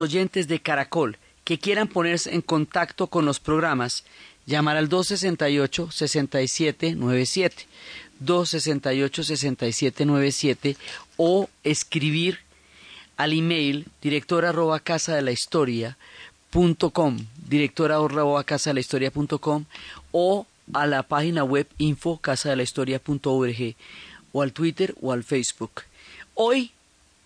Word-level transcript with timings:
oyentes 0.00 0.46
de 0.46 0.60
Caracol 0.60 1.18
que 1.42 1.58
quieran 1.58 1.88
ponerse 1.88 2.32
en 2.32 2.40
contacto 2.40 3.08
con 3.08 3.24
los 3.24 3.40
programas, 3.40 4.04
llamar 4.46 4.76
al 4.76 4.88
268-6797, 4.88 7.66
268-6797 8.24 10.76
o 11.16 11.50
escribir 11.64 12.38
al 13.16 13.32
email 13.32 13.88
director 14.00 14.44
arroba 14.44 14.78
casa 14.78 15.20
historia 15.32 15.98
punto 16.50 16.90
com, 16.90 17.18
directora 17.48 17.96
arroba 17.96 18.44
casa 18.44 18.72
historia 18.78 19.10
punto 19.10 19.40
com, 19.40 19.64
o 20.12 20.46
a 20.74 20.86
la 20.86 21.02
página 21.02 21.42
web 21.42 21.66
info 21.78 22.20
historia 22.62 23.00
punto 23.00 23.32
org, 23.32 23.74
o 24.32 24.42
al 24.42 24.52
Twitter 24.52 24.94
o 25.00 25.12
al 25.12 25.24
Facebook. 25.24 25.82
Hoy 26.34 26.70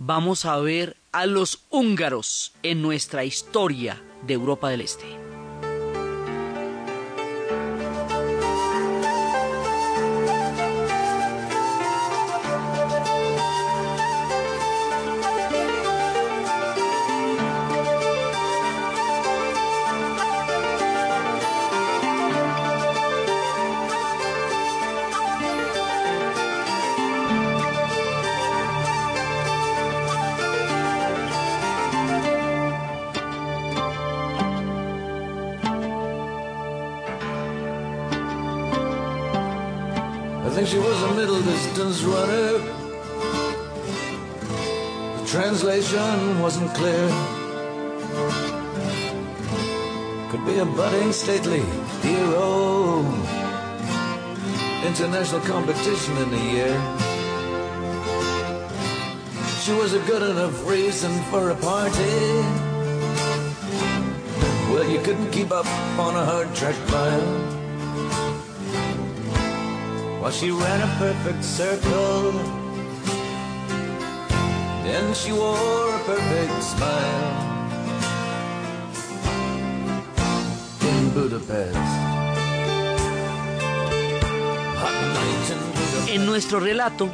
vamos 0.04 0.46
a 0.46 0.58
ver 0.58 0.96
a 1.12 1.26
los 1.26 1.64
húngaros 1.70 2.54
en 2.64 2.82
nuestra 2.82 3.24
historia 3.24 4.02
de 4.26 4.34
Europa 4.34 4.68
del 4.68 4.80
Este. 4.80 5.31
Runner. 42.00 42.58
The 45.18 45.26
translation 45.26 46.40
wasn't 46.40 46.72
clear. 46.74 47.08
Could 50.30 50.46
be 50.46 50.58
a 50.58 50.64
budding 50.64 51.12
stately 51.12 51.60
hero. 52.00 53.04
International 54.86 55.42
competition 55.42 56.16
in 56.16 56.28
a 56.32 56.42
year. 56.54 56.74
She 59.60 59.72
was 59.74 59.92
a 59.92 60.00
good 60.10 60.22
enough 60.22 60.66
reason 60.66 61.12
for 61.30 61.50
a 61.50 61.56
party. 61.56 62.18
Well, 64.72 64.88
you 64.88 65.00
couldn't 65.02 65.30
keep 65.30 65.52
up 65.52 65.66
on 65.98 66.16
a 66.16 66.24
hard 66.24 66.54
track 66.54 66.76
mile. 66.90 68.31
While 70.22 70.30
she 70.30 70.52
ran 70.52 70.80
a 70.80 70.98
perfect 71.00 71.42
circle. 71.42 72.30
Then 74.84 75.12
she 75.14 75.32
wore 75.32 75.96
a 75.96 75.98
perfect 76.06 76.62
smile. 76.62 77.32
Budapest. 81.12 81.76
En 86.06 86.24
nuestro 86.24 86.60
relato 86.60 87.10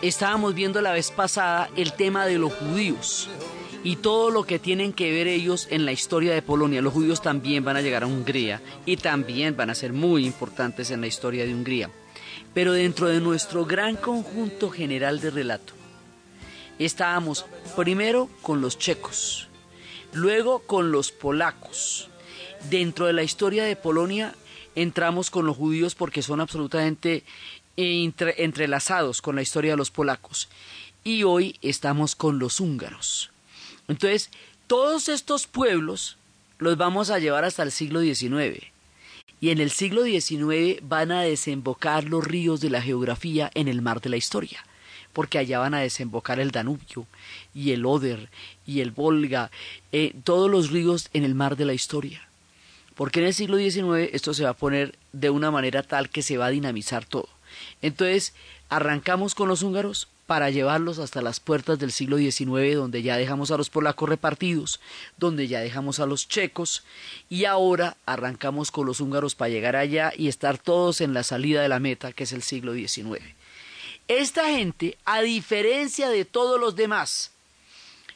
estábamos 0.00 0.54
viendo 0.54 0.80
la 0.80 0.92
vez 0.92 1.10
pasada 1.10 1.68
el 1.76 1.94
tema 1.94 2.26
de 2.26 2.38
los 2.38 2.52
judíos 2.52 3.28
y 3.82 3.96
todo 3.96 4.30
lo 4.30 4.44
que 4.44 4.60
tienen 4.60 4.92
que 4.92 5.10
ver 5.10 5.26
ellos 5.26 5.66
en 5.72 5.84
la 5.84 5.90
historia 5.90 6.32
de 6.32 6.42
Polonia. 6.42 6.80
Los 6.80 6.92
judíos 6.92 7.22
también 7.22 7.64
van 7.64 7.76
a 7.76 7.80
llegar 7.80 8.04
a 8.04 8.06
Hungría 8.06 8.62
y 8.86 8.98
también 8.98 9.56
van 9.56 9.70
a 9.70 9.74
ser 9.74 9.92
muy 9.92 10.24
importantes 10.24 10.92
en 10.92 11.00
la 11.00 11.08
historia 11.08 11.44
de 11.44 11.52
Hungría 11.52 11.90
pero 12.54 12.72
dentro 12.72 13.08
de 13.08 13.20
nuestro 13.20 13.64
gran 13.64 13.96
conjunto 13.96 14.70
general 14.70 15.20
de 15.20 15.30
relato. 15.30 15.72
Estábamos 16.78 17.46
primero 17.76 18.28
con 18.42 18.60
los 18.60 18.78
checos, 18.78 19.48
luego 20.12 20.60
con 20.60 20.92
los 20.92 21.12
polacos. 21.12 22.08
Dentro 22.70 23.06
de 23.06 23.12
la 23.12 23.22
historia 23.22 23.64
de 23.64 23.76
Polonia 23.76 24.34
entramos 24.74 25.30
con 25.30 25.46
los 25.46 25.56
judíos 25.56 25.94
porque 25.94 26.22
son 26.22 26.40
absolutamente 26.40 27.24
entrelazados 27.76 29.22
con 29.22 29.36
la 29.36 29.42
historia 29.42 29.72
de 29.72 29.76
los 29.76 29.90
polacos. 29.90 30.48
Y 31.04 31.24
hoy 31.24 31.58
estamos 31.62 32.14
con 32.14 32.38
los 32.38 32.60
húngaros. 32.60 33.30
Entonces, 33.88 34.30
todos 34.66 35.08
estos 35.08 35.46
pueblos 35.46 36.16
los 36.58 36.76
vamos 36.76 37.10
a 37.10 37.18
llevar 37.18 37.44
hasta 37.44 37.62
el 37.64 37.72
siglo 37.72 38.00
XIX 38.00 38.71
y 39.42 39.50
en 39.50 39.58
el 39.58 39.72
siglo 39.72 40.04
XIX 40.04 40.78
van 40.82 41.10
a 41.10 41.22
desembocar 41.22 42.04
los 42.04 42.24
ríos 42.24 42.60
de 42.60 42.70
la 42.70 42.80
geografía 42.80 43.50
en 43.54 43.66
el 43.66 43.82
mar 43.82 44.00
de 44.00 44.08
la 44.08 44.16
historia, 44.16 44.64
porque 45.12 45.36
allá 45.36 45.58
van 45.58 45.74
a 45.74 45.80
desembocar 45.80 46.38
el 46.38 46.52
Danubio 46.52 47.08
y 47.52 47.72
el 47.72 47.84
Oder 47.84 48.30
y 48.68 48.82
el 48.82 48.92
Volga, 48.92 49.50
eh, 49.90 50.14
todos 50.22 50.48
los 50.48 50.70
ríos 50.70 51.10
en 51.12 51.24
el 51.24 51.34
mar 51.34 51.56
de 51.56 51.64
la 51.64 51.74
historia. 51.74 52.22
Porque 52.94 53.18
en 53.18 53.26
el 53.26 53.34
siglo 53.34 53.56
XIX 53.56 54.10
esto 54.12 54.32
se 54.32 54.44
va 54.44 54.50
a 54.50 54.54
poner 54.54 54.94
de 55.12 55.30
una 55.30 55.50
manera 55.50 55.82
tal 55.82 56.08
que 56.08 56.22
se 56.22 56.38
va 56.38 56.46
a 56.46 56.50
dinamizar 56.50 57.04
todo. 57.04 57.28
Entonces, 57.82 58.34
arrancamos 58.68 59.34
con 59.34 59.48
los 59.48 59.64
húngaros, 59.64 60.06
para 60.26 60.50
llevarlos 60.50 60.98
hasta 60.98 61.20
las 61.20 61.40
puertas 61.40 61.78
del 61.78 61.92
siglo 61.92 62.16
XIX, 62.16 62.76
donde 62.76 63.02
ya 63.02 63.16
dejamos 63.16 63.50
a 63.50 63.56
los 63.56 63.70
polacos 63.70 64.08
repartidos, 64.08 64.80
donde 65.18 65.48
ya 65.48 65.60
dejamos 65.60 66.00
a 66.00 66.06
los 66.06 66.28
checos, 66.28 66.84
y 67.28 67.44
ahora 67.44 67.96
arrancamos 68.06 68.70
con 68.70 68.86
los 68.86 69.00
húngaros 69.00 69.34
para 69.34 69.50
llegar 69.50 69.76
allá 69.76 70.12
y 70.16 70.28
estar 70.28 70.58
todos 70.58 71.00
en 71.00 71.12
la 71.12 71.22
salida 71.22 71.62
de 71.62 71.68
la 71.68 71.80
meta, 71.80 72.12
que 72.12 72.24
es 72.24 72.32
el 72.32 72.42
siglo 72.42 72.74
XIX. 72.74 73.22
Esta 74.08 74.48
gente, 74.50 74.96
a 75.04 75.22
diferencia 75.22 76.08
de 76.08 76.24
todos 76.24 76.60
los 76.60 76.76
demás, 76.76 77.32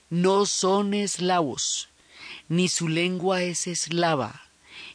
no 0.08 0.46
son 0.46 0.94
eslavos, 0.94 1.88
ni 2.48 2.68
su 2.68 2.88
lengua 2.88 3.42
es 3.42 3.66
eslava, 3.66 4.42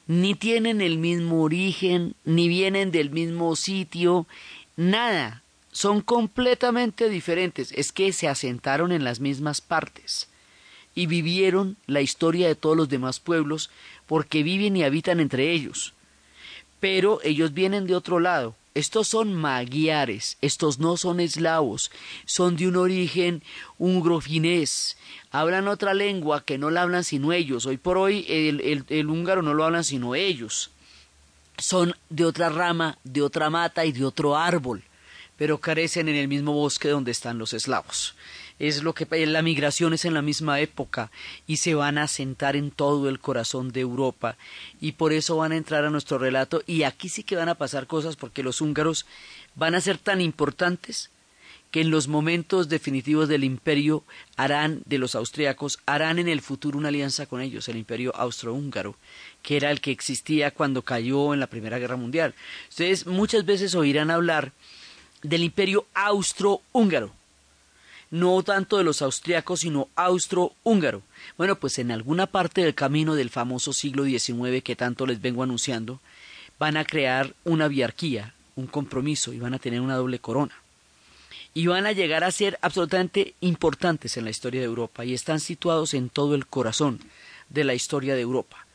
ni 0.08 0.36
tienen 0.36 0.82
el 0.82 0.98
mismo 0.98 1.44
origen, 1.44 2.16
ni 2.24 2.48
vienen 2.48 2.92
del 2.92 3.10
mismo 3.10 3.56
sitio, 3.56 4.26
nada 4.76 5.42
son 5.72 6.02
completamente 6.02 7.10
diferentes, 7.10 7.72
es 7.72 7.92
que 7.92 8.12
se 8.14 8.28
asentaron 8.28 8.92
en 8.92 9.04
las 9.04 9.20
mismas 9.20 9.62
partes 9.62 10.28
y 10.94 11.06
vivieron 11.06 11.78
la 11.88 12.02
historia 12.02 12.48
de 12.48 12.56
todos 12.56 12.76
los 12.76 12.90
demás 12.90 13.20
pueblos 13.20 13.70
porque 14.06 14.44
viven 14.44 14.76
y 14.76 14.84
habitan 14.84 15.20
entre 15.20 15.52
ellos. 15.52 15.94
Pero 16.82 17.20
ellos 17.24 17.54
vienen 17.54 17.88
de 17.88 17.96
otro 17.96 18.20
lado. 18.20 18.56
Estos 18.74 19.10
son 19.10 19.34
magiares, 19.34 20.38
estos 20.42 20.80
no 20.80 20.96
son 20.96 21.20
eslavos, 21.20 21.92
son 22.26 22.56
de 22.56 22.68
un 22.68 22.78
origen 22.78 23.44
ungrofinés, 23.78 24.98
hablan 25.30 25.68
otra 25.68 25.94
lengua 25.94 26.46
que 26.46 26.58
no 26.58 26.70
la 26.70 26.84
hablan 26.84 27.04
sino 27.04 27.34
ellos. 27.34 27.66
Hoy 27.66 27.76
por 27.76 27.98
hoy 27.98 28.26
el, 28.30 28.86
el 28.88 29.10
húngaro 29.10 29.42
no 29.42 29.54
lo 29.54 29.66
hablan 29.66 29.84
sino 29.84 30.16
ellos. 30.16 30.72
Son 31.58 31.94
de 32.10 32.26
otra 32.26 32.50
rama, 32.50 32.98
de 33.04 33.22
otra 33.22 33.50
mata 33.50 33.86
y 33.86 33.92
de 33.92 34.06
otro 34.06 34.38
árbol 34.38 34.84
pero 35.42 35.58
carecen 35.58 36.08
en 36.08 36.18
el 36.18 36.28
mismo 36.28 36.54
bosque 36.54 36.88
donde 36.88 37.10
están 37.10 37.40
los 37.40 37.54
eslavos. 37.54 38.14
Es 38.60 38.84
lo 38.84 38.94
que 38.94 39.08
la 39.26 39.42
migración 39.42 39.92
es 39.92 40.06
en 40.06 40.14
la 40.14 40.22
misma 40.22 40.60
época 40.60 41.10
y 41.48 41.58
se 41.58 41.74
van 41.74 41.98
a 41.98 42.08
sentar 42.08 42.56
en 42.56 42.70
todo 42.70 43.10
el 43.10 43.20
corazón 43.20 43.72
de 43.72 43.80
Europa 43.80 44.38
y 44.80 44.92
por 44.92 45.14
eso 45.14 45.38
van 45.38 45.52
a 45.52 45.58
entrar 45.58 45.84
a 45.84 45.90
nuestro 45.90 46.20
relato 46.20 46.62
y 46.68 46.84
aquí 46.84 47.10
sí 47.10 47.24
que 47.24 47.38
van 47.38 47.50
a 47.50 47.56
pasar 47.56 47.88
cosas 47.88 48.18
porque 48.18 48.44
los 48.44 48.62
húngaros 48.62 49.08
van 49.56 49.74
a 49.74 49.82
ser 49.82 49.98
tan 49.98 50.22
importantes 50.22 51.10
que 51.72 51.82
en 51.82 51.90
los 51.90 52.08
momentos 52.08 52.70
definitivos 52.70 53.28
del 53.28 53.44
imperio 53.44 54.04
harán 54.36 54.84
de 54.86 55.00
los 55.00 55.16
austriacos 55.16 55.80
harán 55.88 56.20
en 56.20 56.28
el 56.28 56.42
futuro 56.42 56.78
una 56.78 56.90
alianza 56.90 57.26
con 57.26 57.42
ellos, 57.42 57.68
el 57.68 57.78
imperio 57.78 58.16
austrohúngaro, 58.16 58.96
que 59.42 59.56
era 59.56 59.72
el 59.72 59.82
que 59.82 59.90
existía 59.90 60.52
cuando 60.52 60.84
cayó 60.84 61.34
en 61.34 61.40
la 61.40 61.48
Primera 61.48 61.80
Guerra 61.80 61.96
Mundial. 61.96 62.36
Ustedes 62.70 63.08
muchas 63.08 63.46
veces 63.46 63.74
oirán 63.74 64.12
hablar 64.12 64.52
del 65.24 65.44
imperio 65.44 65.86
austrohúngaro. 65.94 67.12
No 68.10 68.44
tanto 68.44 68.78
de 68.78 68.84
los 68.84 69.02
austriacos, 69.02 69.62
sino 69.62 69.88
austrohúngaro. 69.96 71.02
Bueno, 71.38 71.56
pues 71.56 71.80
en 71.80 71.92
alguna 71.92 72.28
parte 72.28 72.62
del 72.62 72.76
camino 72.76 73.16
del 73.16 73.30
famoso 73.30 73.72
siglo 73.72 74.04
XIX 74.04 74.62
que 74.64 74.76
tanto 74.76 75.06
les 75.06 75.22
vengo 75.22 75.44
anunciando, 75.44 76.02
van 76.60 76.78
a 76.78 76.84
crear 76.84 77.34
una 77.46 77.68
biarquía, 77.68 78.34
un 78.56 78.68
compromiso, 78.68 79.34
y 79.34 79.40
van 79.40 79.54
a 79.54 79.60
tener 79.60 79.82
una 79.82 79.96
doble 79.96 80.20
corona. 80.20 80.54
Y 81.54 81.68
van 81.68 81.86
a 81.86 81.92
llegar 81.92 82.24
a 82.24 82.32
ser 82.32 82.60
absolutamente 82.62 83.34
importantes 83.42 84.18
en 84.18 84.26
la 84.26 84.30
historia 84.30 84.62
de 84.62 84.68
Europa, 84.68 85.06
y 85.06 85.14
están 85.14 85.40
situados 85.40 85.94
en 85.94 86.10
todo 86.10 86.36
el 86.36 86.46
corazón 86.46 87.00
de 87.50 87.64
la 87.64 87.74
historia 87.74 88.16
de 88.16 88.22
Europa. 88.22 88.66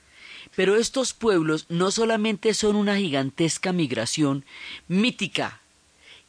Pero 0.54 0.76
estos 0.76 1.12
pueblos 1.12 1.66
no 1.68 1.90
solamente 1.90 2.54
son 2.54 2.76
una 2.76 2.96
gigantesca 2.96 3.72
migración 3.72 4.44
mítica 4.88 5.60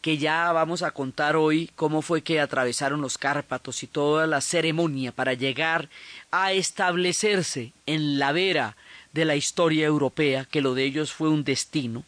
que 0.07 0.18
ya 0.18 0.54
vamos 0.54 0.83
a 0.83 0.92
contar 0.92 1.36
hoy 1.36 1.69
cómo 1.75 2.01
fue 2.01 2.21
que 2.21 2.39
atravesaron 2.39 3.01
los 3.01 3.18
Cárpatos 3.18 3.83
y 3.83 3.88
toda 3.88 4.25
la 4.25 4.39
ceremonia 4.39 5.12
para 5.12 5.33
llegar 5.33 5.89
a 6.31 6.54
establecerse 6.54 7.74
en 7.86 8.18
la 8.18 8.31
vera 8.31 8.77
de 9.12 9.25
la 9.25 9.36
historia 9.36 9.86
europea, 9.86 10.45
que 10.45 10.62
lo 10.62 10.75
de 10.75 10.86
ellos 10.86 11.12
fue 11.12 11.27
un 11.27 11.44
destino, 11.44 12.06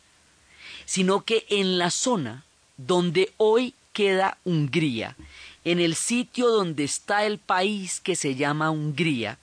sino 0.85 1.25
que 1.25 1.45
en 1.49 1.77
la 1.77 1.91
zona 1.91 2.45
donde 2.77 3.33
hoy 3.35 3.73
queda 3.91 4.37
Hungría, 4.45 5.17
en 5.65 5.81
el 5.81 5.95
sitio 5.95 6.47
donde 6.47 6.85
está 6.85 7.25
el 7.25 7.37
país 7.37 7.99
que 7.99 8.15
se 8.15 8.35
llama 8.35 8.71
Hungría, 8.71 9.39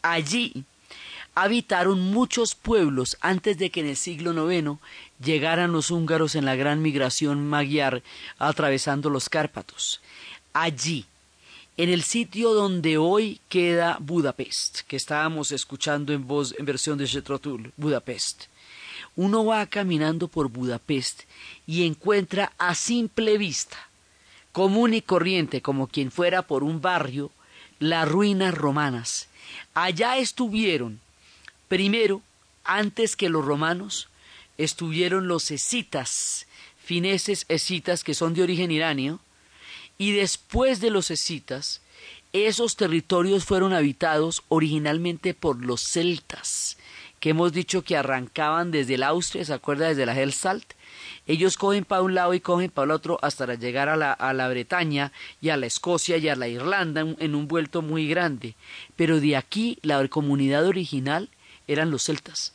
allí 0.00 0.64
habitaron 1.34 2.00
muchos 2.00 2.54
pueblos 2.54 3.18
antes 3.20 3.58
de 3.58 3.68
que 3.68 3.80
en 3.80 3.88
el 3.88 3.96
siglo 3.96 4.50
IX 4.50 4.78
llegaran 5.22 5.72
los 5.72 5.90
húngaros 5.90 6.34
en 6.34 6.44
la 6.44 6.56
gran 6.56 6.82
migración 6.82 7.48
magyar 7.48 8.02
atravesando 8.38 9.10
los 9.10 9.28
Cárpatos. 9.28 10.00
Allí, 10.52 11.06
en 11.76 11.88
el 11.90 12.02
sitio 12.02 12.52
donde 12.52 12.98
hoy 12.98 13.40
queda 13.48 13.98
Budapest, 14.00 14.80
que 14.80 14.96
estábamos 14.96 15.52
escuchando 15.52 16.12
en 16.12 16.26
voz 16.26 16.54
en 16.58 16.64
versión 16.64 16.98
de 16.98 17.06
Jetrotul, 17.06 17.72
Budapest. 17.76 18.44
Uno 19.16 19.44
va 19.44 19.66
caminando 19.66 20.28
por 20.28 20.48
Budapest 20.48 21.22
y 21.66 21.86
encuentra 21.86 22.52
a 22.58 22.74
simple 22.74 23.38
vista, 23.38 23.76
común 24.52 24.94
y 24.94 25.02
corriente, 25.02 25.62
como 25.62 25.86
quien 25.86 26.10
fuera 26.10 26.42
por 26.42 26.62
un 26.62 26.80
barrio, 26.80 27.30
las 27.78 28.08
ruinas 28.08 28.54
romanas. 28.54 29.28
Allá 29.74 30.18
estuvieron 30.18 31.00
Primero, 31.70 32.20
antes 32.64 33.14
que 33.14 33.28
los 33.28 33.44
romanos, 33.44 34.08
estuvieron 34.64 35.26
los 35.26 35.50
escitas, 35.50 36.46
fineses 36.78 37.46
escitas 37.48 38.04
que 38.04 38.14
son 38.14 38.34
de 38.34 38.42
origen 38.42 38.70
iranio, 38.70 39.20
y 39.96 40.12
después 40.12 40.80
de 40.80 40.90
los 40.90 41.10
escitas, 41.10 41.80
esos 42.32 42.76
territorios 42.76 43.44
fueron 43.44 43.72
habitados 43.72 44.42
originalmente 44.48 45.34
por 45.34 45.64
los 45.64 45.82
celtas, 45.82 46.76
que 47.20 47.30
hemos 47.30 47.52
dicho 47.52 47.82
que 47.82 47.96
arrancaban 47.96 48.70
desde 48.70 48.94
el 48.94 49.02
Austria, 49.02 49.44
¿se 49.44 49.52
acuerda? 49.52 49.88
Desde 49.88 50.06
la 50.06 50.18
Hellsalt. 50.18 50.72
Ellos 51.26 51.56
cogen 51.56 51.84
para 51.84 52.02
un 52.02 52.14
lado 52.14 52.34
y 52.34 52.40
cogen 52.40 52.70
para 52.70 52.86
el 52.86 52.90
otro 52.92 53.18
hasta 53.22 53.54
llegar 53.54 53.88
a 53.88 53.96
la, 53.96 54.12
a 54.12 54.32
la 54.32 54.48
Bretaña 54.48 55.12
y 55.40 55.50
a 55.50 55.56
la 55.56 55.66
Escocia 55.66 56.16
y 56.16 56.28
a 56.28 56.36
la 56.36 56.48
Irlanda 56.48 57.02
en 57.18 57.34
un 57.34 57.46
vuelto 57.46 57.82
muy 57.82 58.08
grande. 58.08 58.54
Pero 58.96 59.20
de 59.20 59.36
aquí 59.36 59.78
la 59.82 60.06
comunidad 60.08 60.66
original 60.66 61.28
eran 61.66 61.90
los 61.90 62.04
celtas. 62.04 62.54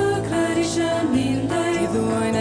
duje 0.71 2.31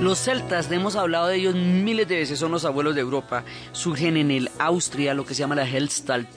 Los 0.00 0.18
celtas, 0.18 0.70
hemos 0.70 0.96
hablado 0.96 1.28
de 1.28 1.36
ellos 1.36 1.54
miles 1.54 2.06
de 2.06 2.16
veces, 2.16 2.38
son 2.38 2.52
los 2.52 2.64
abuelos 2.64 2.94
de 2.94 3.00
Europa, 3.00 3.44
surgen 3.72 4.16
en 4.16 4.30
el 4.30 4.50
Austria, 4.58 5.14
lo 5.14 5.24
que 5.24 5.34
se 5.34 5.40
llama 5.40 5.54
la 5.56 5.68
Hellstalt, 5.68 6.28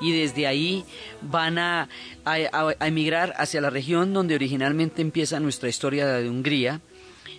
y 0.00 0.12
desde 0.12 0.46
ahí 0.46 0.84
van 1.22 1.58
a, 1.58 1.88
emigrar 2.80 3.34
hacia 3.38 3.60
la 3.60 3.70
región 3.70 4.12
donde 4.12 4.34
originalmente 4.34 5.02
empieza 5.02 5.40
nuestra 5.40 5.68
historia 5.68 6.06
de 6.06 6.28
Hungría, 6.28 6.80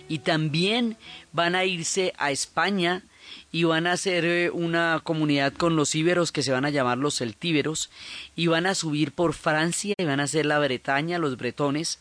y 0.08 0.18
también 0.20 0.96
van 1.36 1.54
a 1.54 1.64
irse 1.64 2.12
a 2.18 2.32
España, 2.32 3.04
y 3.52 3.64
van 3.64 3.86
a 3.86 3.92
hacer 3.92 4.24
eh, 4.24 4.50
una 4.50 5.00
comunidad 5.02 5.52
con 5.52 5.76
los 5.76 5.94
íberos 5.94 6.32
que 6.32 6.42
se 6.42 6.52
van 6.52 6.64
a 6.64 6.70
llamar 6.70 6.98
los 6.98 7.16
celtíberos 7.16 7.90
y 8.34 8.48
van 8.48 8.66
a 8.66 8.74
subir 8.74 9.12
por 9.12 9.34
Francia 9.34 9.94
y 9.96 10.04
van 10.04 10.20
a 10.20 10.24
hacer 10.24 10.46
la 10.46 10.58
Bretaña, 10.58 11.18
los 11.18 11.36
bretones 11.36 11.98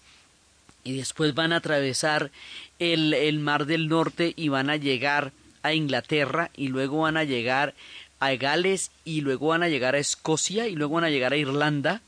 y 0.84 0.98
después 0.98 1.34
van 1.34 1.54
a 1.54 1.58
atravesar 1.58 2.32
el, 2.80 3.14
el 3.14 3.40
mar 3.40 3.66
del 3.66 3.88
norte 3.88 4.34
y 4.36 4.50
van 4.50 4.70
a 4.70 4.76
llegar 4.76 5.32
a 5.64 5.74
Inglaterra 5.74 6.52
y 6.56 6.68
luego 6.68 7.02
van 7.02 7.18
a 7.18 7.24
llegar 7.24 7.74
a 8.20 8.36
Gales 8.36 8.92
y 9.04 9.22
luego 9.22 9.48
van 9.48 9.64
a 9.64 9.70
llegar 9.70 9.96
a 9.96 10.00
Escocia 10.00 10.68
y 10.68 10.76
luego 10.76 10.96
van 10.96 11.06
a 11.06 11.10
llegar 11.10 11.34
a 11.34 11.38
Irlanda 11.38 12.02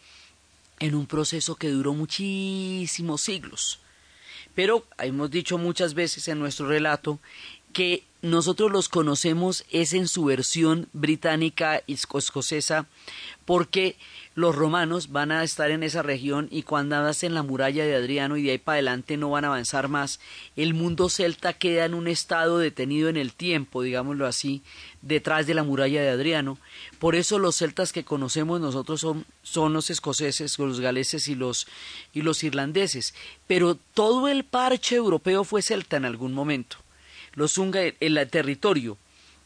en 0.80 0.94
un 0.94 1.08
proceso 1.08 1.56
que 1.56 1.70
duró 1.70 1.94
muchísimos 1.94 3.22
siglos. 3.22 3.80
Pero 4.58 4.88
hemos 4.98 5.30
dicho 5.30 5.60
muchas 5.60 5.94
veces 5.94 6.28
en 6.28 6.40
nuestro 6.40 6.68
relato 6.68 7.20
que 7.74 8.04
nosotros 8.24 8.72
los 8.72 8.90
conocemos 8.90 9.64
es 9.70 9.94
en 9.94 10.08
su 10.08 10.26
versión 10.26 10.90
británica 10.94 11.84
y 11.86 11.94
escocesa 11.94 12.88
porque 13.46 13.98
los 14.38 14.56
romanos 14.56 15.12
van 15.12 15.32
a 15.32 15.44
estar 15.44 15.72
en 15.72 15.82
esa 15.82 16.04
región 16.04 16.48
y 16.52 16.62
cuando 16.62 16.96
hacen 16.96 17.34
la 17.34 17.42
muralla 17.42 17.84
de 17.86 17.96
Adriano 17.96 18.38
y 18.38 18.44
de 18.44 18.52
ahí 18.52 18.58
para 18.60 18.76
adelante 18.76 19.18
no 19.18 19.32
van 19.32 19.46
a 19.46 19.48
avanzar 19.48 19.88
más, 19.88 20.20
el 20.56 20.76
mundo 20.76 21.10
celta 21.10 21.54
queda 21.54 21.86
en 21.86 21.96
un 21.96 22.08
estado 22.08 22.60
detenido 22.60 23.10
en 23.10 23.18
el 23.18 23.34
tiempo, 23.34 23.82
digámoslo 23.82 24.28
así, 24.28 24.62
detrás 25.02 25.48
de 25.48 25.56
la 25.56 25.64
muralla 25.64 26.04
de 26.04 26.10
Adriano. 26.10 26.60
Por 27.00 27.16
eso 27.16 27.40
los 27.40 27.56
celtas 27.56 27.92
que 27.92 28.04
conocemos 28.04 28.62
nosotros 28.62 29.02
son, 29.02 29.26
son 29.42 29.74
los 29.74 29.90
escoceses, 29.90 30.60
los 30.60 30.82
galeses 30.82 31.28
y 31.30 31.34
los, 31.34 31.66
y 32.14 32.22
los 32.22 32.44
irlandeses. 32.44 33.16
Pero 33.48 33.74
todo 33.96 34.28
el 34.28 34.44
parche 34.44 34.98
europeo 34.98 35.46
fue 35.46 35.64
celta 35.64 35.98
en 35.98 36.06
algún 36.06 36.34
momento. 36.34 36.78
Los 37.34 37.58
el 37.58 38.30
territorio 38.30 39.00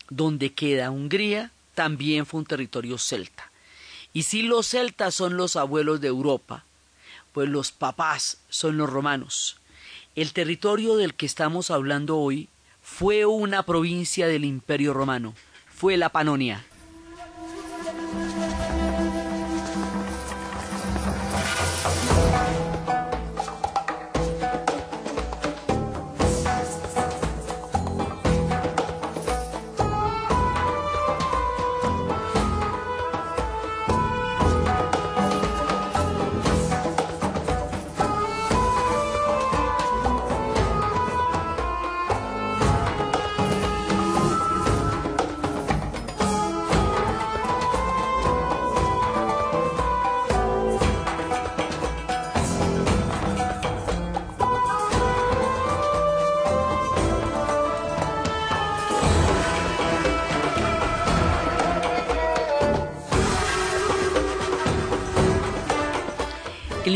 donde 0.09 0.51
queda 0.51 0.91
Hungría 0.91 1.51
también 1.75 2.25
fue 2.25 2.41
un 2.41 2.45
territorio 2.45 2.97
celta. 2.97 3.50
Y 4.13 4.23
si 4.23 4.41
los 4.41 4.67
celtas 4.67 5.15
son 5.15 5.37
los 5.37 5.55
abuelos 5.55 6.01
de 6.01 6.09
Europa, 6.09 6.65
pues 7.33 7.47
los 7.47 7.71
papás 7.71 8.37
son 8.49 8.77
los 8.77 8.89
romanos. 8.89 9.57
El 10.15 10.33
territorio 10.33 10.97
del 10.97 11.13
que 11.13 11.25
estamos 11.25 11.71
hablando 11.71 12.17
hoy 12.17 12.49
fue 12.81 13.25
una 13.25 13.63
provincia 13.63 14.27
del 14.27 14.43
Imperio 14.43 14.93
Romano, 14.93 15.33
fue 15.73 15.95
la 15.95 16.09
Panonia. 16.09 16.65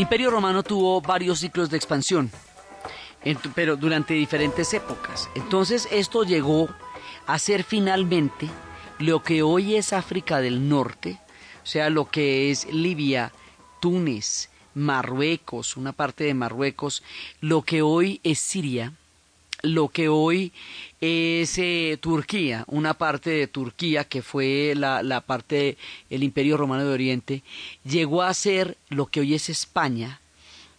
Imperio 0.06 0.30
Romano 0.30 0.62
tuvo 0.62 1.00
varios 1.00 1.40
ciclos 1.40 1.68
de 1.68 1.76
expansión, 1.76 2.30
pero 3.56 3.74
durante 3.74 4.14
diferentes 4.14 4.72
épocas. 4.72 5.28
Entonces 5.34 5.88
esto 5.90 6.22
llegó 6.22 6.68
a 7.26 7.40
ser 7.40 7.64
finalmente 7.64 8.48
lo 9.00 9.24
que 9.24 9.42
hoy 9.42 9.74
es 9.74 9.92
África 9.92 10.40
del 10.40 10.68
Norte, 10.68 11.18
o 11.60 11.66
sea, 11.66 11.90
lo 11.90 12.08
que 12.08 12.52
es 12.52 12.72
Libia, 12.72 13.32
Túnez, 13.80 14.48
Marruecos, 14.74 15.76
una 15.76 15.90
parte 15.90 16.22
de 16.22 16.34
Marruecos, 16.34 17.02
lo 17.40 17.62
que 17.62 17.82
hoy 17.82 18.20
es 18.22 18.38
Siria, 18.38 18.92
lo 19.62 19.88
que 19.88 20.08
hoy 20.08 20.52
es 21.00 21.58
eh, 21.58 21.98
Turquía, 22.00 22.64
una 22.68 22.94
parte 22.94 23.30
de 23.30 23.46
Turquía 23.46 24.04
que 24.04 24.22
fue 24.22 24.74
la, 24.76 25.02
la 25.02 25.20
parte 25.20 25.76
del 26.08 26.22
Imperio 26.22 26.56
Romano 26.56 26.84
de 26.84 26.94
Oriente, 26.94 27.42
llegó 27.84 28.22
a 28.22 28.32
ser 28.32 28.76
lo 28.88 29.06
que 29.06 29.20
hoy 29.20 29.34
es 29.34 29.48
España, 29.48 30.20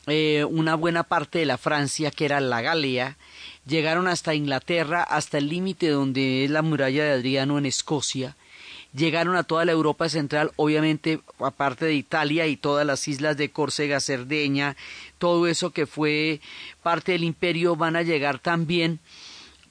eh, 0.07 0.45
una 0.45 0.75
buena 0.75 1.03
parte 1.03 1.39
de 1.39 1.45
la 1.45 1.57
Francia, 1.57 2.11
que 2.11 2.25
era 2.25 2.39
la 2.39 2.61
Galia, 2.61 3.17
llegaron 3.65 4.07
hasta 4.07 4.33
Inglaterra, 4.33 5.03
hasta 5.03 5.37
el 5.37 5.49
límite 5.49 5.89
donde 5.89 6.45
es 6.45 6.49
la 6.49 6.61
muralla 6.61 7.03
de 7.03 7.11
Adriano 7.11 7.57
en 7.57 7.65
Escocia, 7.65 8.35
llegaron 8.93 9.35
a 9.35 9.43
toda 9.43 9.65
la 9.65 9.73
Europa 9.73 10.09
central, 10.09 10.51
obviamente 10.55 11.19
aparte 11.39 11.85
de 11.85 11.93
Italia 11.93 12.47
y 12.47 12.57
todas 12.57 12.85
las 12.85 13.07
islas 13.07 13.37
de 13.37 13.51
Córcega, 13.51 13.99
Cerdeña, 13.99 14.75
todo 15.17 15.45
eso 15.45 15.71
que 15.71 15.85
fue 15.85 16.39
parte 16.81 17.11
del 17.11 17.23
imperio 17.23 17.75
van 17.75 17.95
a 17.95 18.01
llegar 18.01 18.39
también 18.39 18.99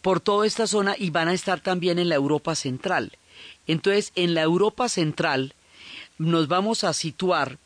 por 0.03 0.21
toda 0.21 0.47
esta 0.47 0.67
zona 0.67 0.95
y 0.99 1.11
van 1.11 1.29
a 1.29 1.35
estar 1.35 1.61
también 1.61 1.99
en 1.99 2.09
la 2.09 2.15
Europa 2.15 2.55
central. 2.55 3.13
Entonces, 3.67 4.13
en 4.15 4.35
la 4.35 4.43
Europa 4.43 4.89
central 4.89 5.55
nos 6.19 6.49
vamos 6.49 6.85
a 6.85 6.93
situar 6.93 7.59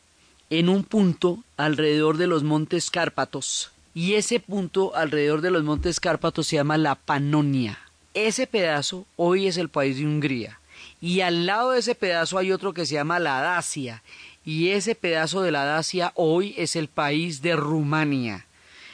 en 0.51 0.69
un 0.69 0.83
punto 0.83 1.45
alrededor 1.57 2.17
de 2.17 2.27
los 2.27 2.43
montes 2.43 2.91
Cárpatos. 2.91 3.71
Y 3.95 4.15
ese 4.15 4.41
punto 4.41 4.95
alrededor 4.95 5.41
de 5.41 5.51
los 5.51 5.63
montes 5.63 6.01
Cárpatos 6.01 6.49
se 6.49 6.57
llama 6.57 6.79
la 6.79 6.95
Panonia. 6.95 7.79
Ese 8.15 8.47
pedazo 8.47 9.07
hoy 9.17 9.47
es 9.47 9.57
el 9.57 9.69
país 9.69 9.99
de 9.99 10.07
Hungría. 10.07 10.61
Y 11.01 11.21
al 11.21 11.47
lado 11.47 11.71
de 11.71 11.81
ese 11.81 11.95
pedazo 11.95 12.39
hay 12.39 12.53
otro 12.53 12.73
que 12.73 12.87
se 12.87 12.95
llama 12.95 13.19
la 13.19 13.41
Dacia. 13.41 14.03
Y 14.45 14.71
ese 14.71 14.95
pedazo 14.95 15.43
de 15.43 15.53
la 15.53 15.65
Dacia 15.65 16.13
hoy 16.15 16.55
es 16.57 16.77
el 16.77 16.89
país 16.89 17.43
de 17.43 17.57
Rumania. 17.57 18.47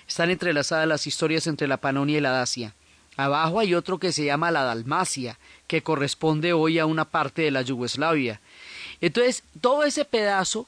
Están 0.07 0.31
entrelazadas 0.31 0.87
las 0.87 1.07
historias 1.07 1.47
entre 1.47 1.69
la 1.69 1.79
Panonia 1.79 2.19
y 2.19 2.21
la 2.21 2.31
Dacia. 2.31 2.75
Abajo 3.17 3.61
hay 3.61 3.75
otro 3.75 3.99
que 3.99 4.13
se 4.13 4.25
llama 4.25 4.51
la 4.51 4.65
Dalmacia, 4.65 5.39
que 5.67 5.83
corresponde 5.83 6.53
hoy 6.53 6.79
a 6.79 6.87
una 6.87 7.07
parte 7.07 7.43
de 7.43 7.51
la 7.51 7.63
Yugoslavia. 7.63 8.41
Entonces, 9.01 9.43
todo 9.61 9.85
ese 9.85 10.05
pedazo 10.05 10.67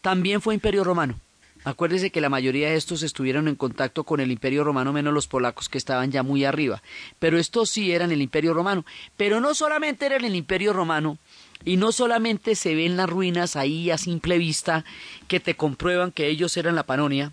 también 0.00 0.40
fue 0.40 0.54
imperio 0.54 0.84
romano. 0.84 1.18
Acuérdese 1.64 2.10
que 2.10 2.20
la 2.20 2.28
mayoría 2.28 2.70
de 2.70 2.76
estos 2.76 3.02
estuvieron 3.04 3.46
en 3.46 3.54
contacto 3.54 4.02
con 4.02 4.18
el 4.18 4.32
imperio 4.32 4.64
romano, 4.64 4.92
menos 4.92 5.14
los 5.14 5.28
polacos 5.28 5.68
que 5.68 5.78
estaban 5.78 6.10
ya 6.10 6.24
muy 6.24 6.44
arriba. 6.44 6.82
Pero 7.20 7.38
estos 7.38 7.70
sí 7.70 7.92
eran 7.92 8.10
el 8.10 8.20
imperio 8.20 8.52
romano. 8.52 8.84
Pero 9.16 9.40
no 9.40 9.54
solamente 9.54 10.06
eran 10.06 10.24
el 10.24 10.34
imperio 10.34 10.72
romano, 10.72 11.18
y 11.64 11.76
no 11.76 11.92
solamente 11.92 12.56
se 12.56 12.74
ven 12.74 12.96
las 12.96 13.08
ruinas 13.08 13.54
ahí 13.54 13.90
a 13.90 13.98
simple 13.98 14.38
vista 14.38 14.84
que 15.28 15.38
te 15.38 15.54
comprueban 15.54 16.10
que 16.10 16.26
ellos 16.26 16.56
eran 16.56 16.74
la 16.74 16.82
Panonia, 16.82 17.32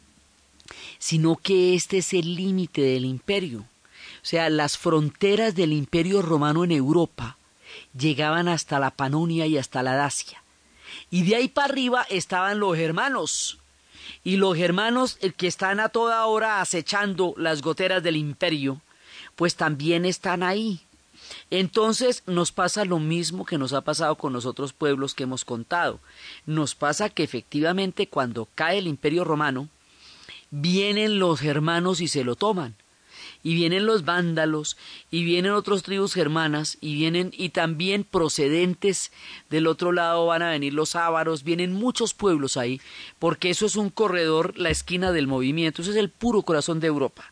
sino 1.00 1.36
que 1.36 1.74
este 1.74 1.98
es 1.98 2.14
el 2.14 2.36
límite 2.36 2.82
del 2.82 3.06
imperio. 3.06 3.66
O 4.22 4.26
sea, 4.26 4.50
las 4.50 4.78
fronteras 4.78 5.56
del 5.56 5.74
imperio 5.74 6.22
romano 6.22 6.64
en 6.64 6.72
Europa 6.72 7.38
llegaban 7.98 8.48
hasta 8.48 8.80
la 8.80 8.92
Panonia 8.92 9.46
y 9.46 9.58
hasta 9.58 9.84
la 9.84 9.96
Dacia. 9.96 10.44
Y 11.10 11.24
de 11.24 11.36
ahí 11.36 11.48
para 11.48 11.72
arriba 11.72 12.06
estaban 12.10 12.60
los 12.60 12.76
germanos. 12.76 13.60
Y 14.24 14.38
los 14.38 14.58
germanos 14.58 15.18
eh, 15.22 15.32
que 15.32 15.48
están 15.48 15.80
a 15.80 15.90
toda 15.90 16.26
hora 16.26 16.62
acechando 16.62 17.34
las 17.38 17.62
goteras 17.62 18.04
del 18.04 18.18
imperio, 18.18 18.82
pues 19.36 19.56
también 19.56 20.06
están 20.06 20.44
ahí. 20.44 20.82
Entonces 21.52 22.24
nos 22.26 22.52
pasa 22.52 22.86
lo 22.86 23.00
mismo 23.00 23.46
que 23.46 23.58
nos 23.58 23.74
ha 23.74 23.82
pasado 23.82 24.16
con 24.16 24.34
los 24.34 24.46
otros 24.46 24.74
pueblos 24.74 25.14
que 25.14 25.24
hemos 25.24 25.46
contado. 25.46 26.00
Nos 26.46 26.76
pasa 26.76 27.10
que 27.10 27.24
efectivamente 27.24 28.08
cuando 28.08 28.48
cae 28.56 28.80
el 28.80 28.88
imperio 28.88 29.24
romano, 29.24 29.70
vienen 30.52 31.20
los 31.20 31.40
germanos 31.40 32.02
y 32.02 32.08
se 32.08 32.24
lo 32.24 32.36
toman 32.36 32.76
y 33.44 33.54
vienen 33.56 33.86
los 33.86 34.06
vándalos, 34.06 34.78
y 35.12 35.24
vienen 35.24 35.54
otras 35.54 35.84
tribus 35.84 36.14
germanas, 36.14 36.78
y 36.82 36.96
vienen, 36.96 37.32
y 37.36 37.50
también 37.50 38.04
procedentes 38.04 39.12
del 39.50 39.68
otro 39.68 39.92
lado 39.92 40.26
van 40.26 40.42
a 40.42 40.50
venir 40.52 40.74
los 40.74 40.96
ávaros, 40.96 41.44
vienen 41.44 41.74
muchos 41.74 42.14
pueblos 42.14 42.58
ahí, 42.58 42.82
porque 43.18 43.50
eso 43.50 43.66
es 43.66 43.76
un 43.76 43.90
corredor, 43.90 44.58
la 44.58 44.70
esquina 44.70 45.12
del 45.12 45.28
movimiento, 45.28 45.82
eso 45.82 45.92
es 45.92 45.98
el 45.98 46.10
puro 46.10 46.42
corazón 46.42 46.80
de 46.80 46.88
Europa. 46.88 47.32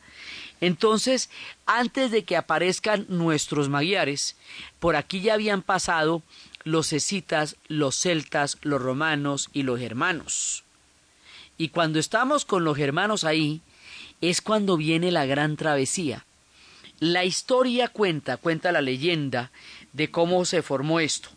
Entonces, 0.59 1.29
antes 1.65 2.09
de 2.09 2.23
que 2.23 2.35
aparezcan 2.35 3.05
nuestros 3.09 3.69
magiares, 3.69 4.35
por 4.79 4.95
aquí 4.95 5.21
ya 5.21 5.35
habían 5.35 5.61
pasado 5.61 6.23
los 6.63 6.93
escitas, 6.93 7.57
los 7.67 7.95
celtas, 7.95 8.57
los 8.61 8.81
romanos 8.81 9.49
y 9.53 9.63
los 9.63 9.79
germanos. 9.79 10.63
Y 11.57 11.69
cuando 11.69 11.99
estamos 11.99 12.45
con 12.45 12.63
los 12.63 12.77
germanos 12.77 13.23
ahí, 13.23 13.61
es 14.21 14.41
cuando 14.41 14.77
viene 14.77 15.11
la 15.11 15.25
gran 15.25 15.57
travesía. 15.57 16.25
La 16.99 17.25
historia 17.25 17.89
cuenta, 17.89 18.37
cuenta 18.37 18.71
la 18.71 18.81
leyenda 18.81 19.51
de 19.93 20.09
cómo 20.09 20.45
se 20.45 20.61
formó 20.61 20.99
esto. 20.99 21.29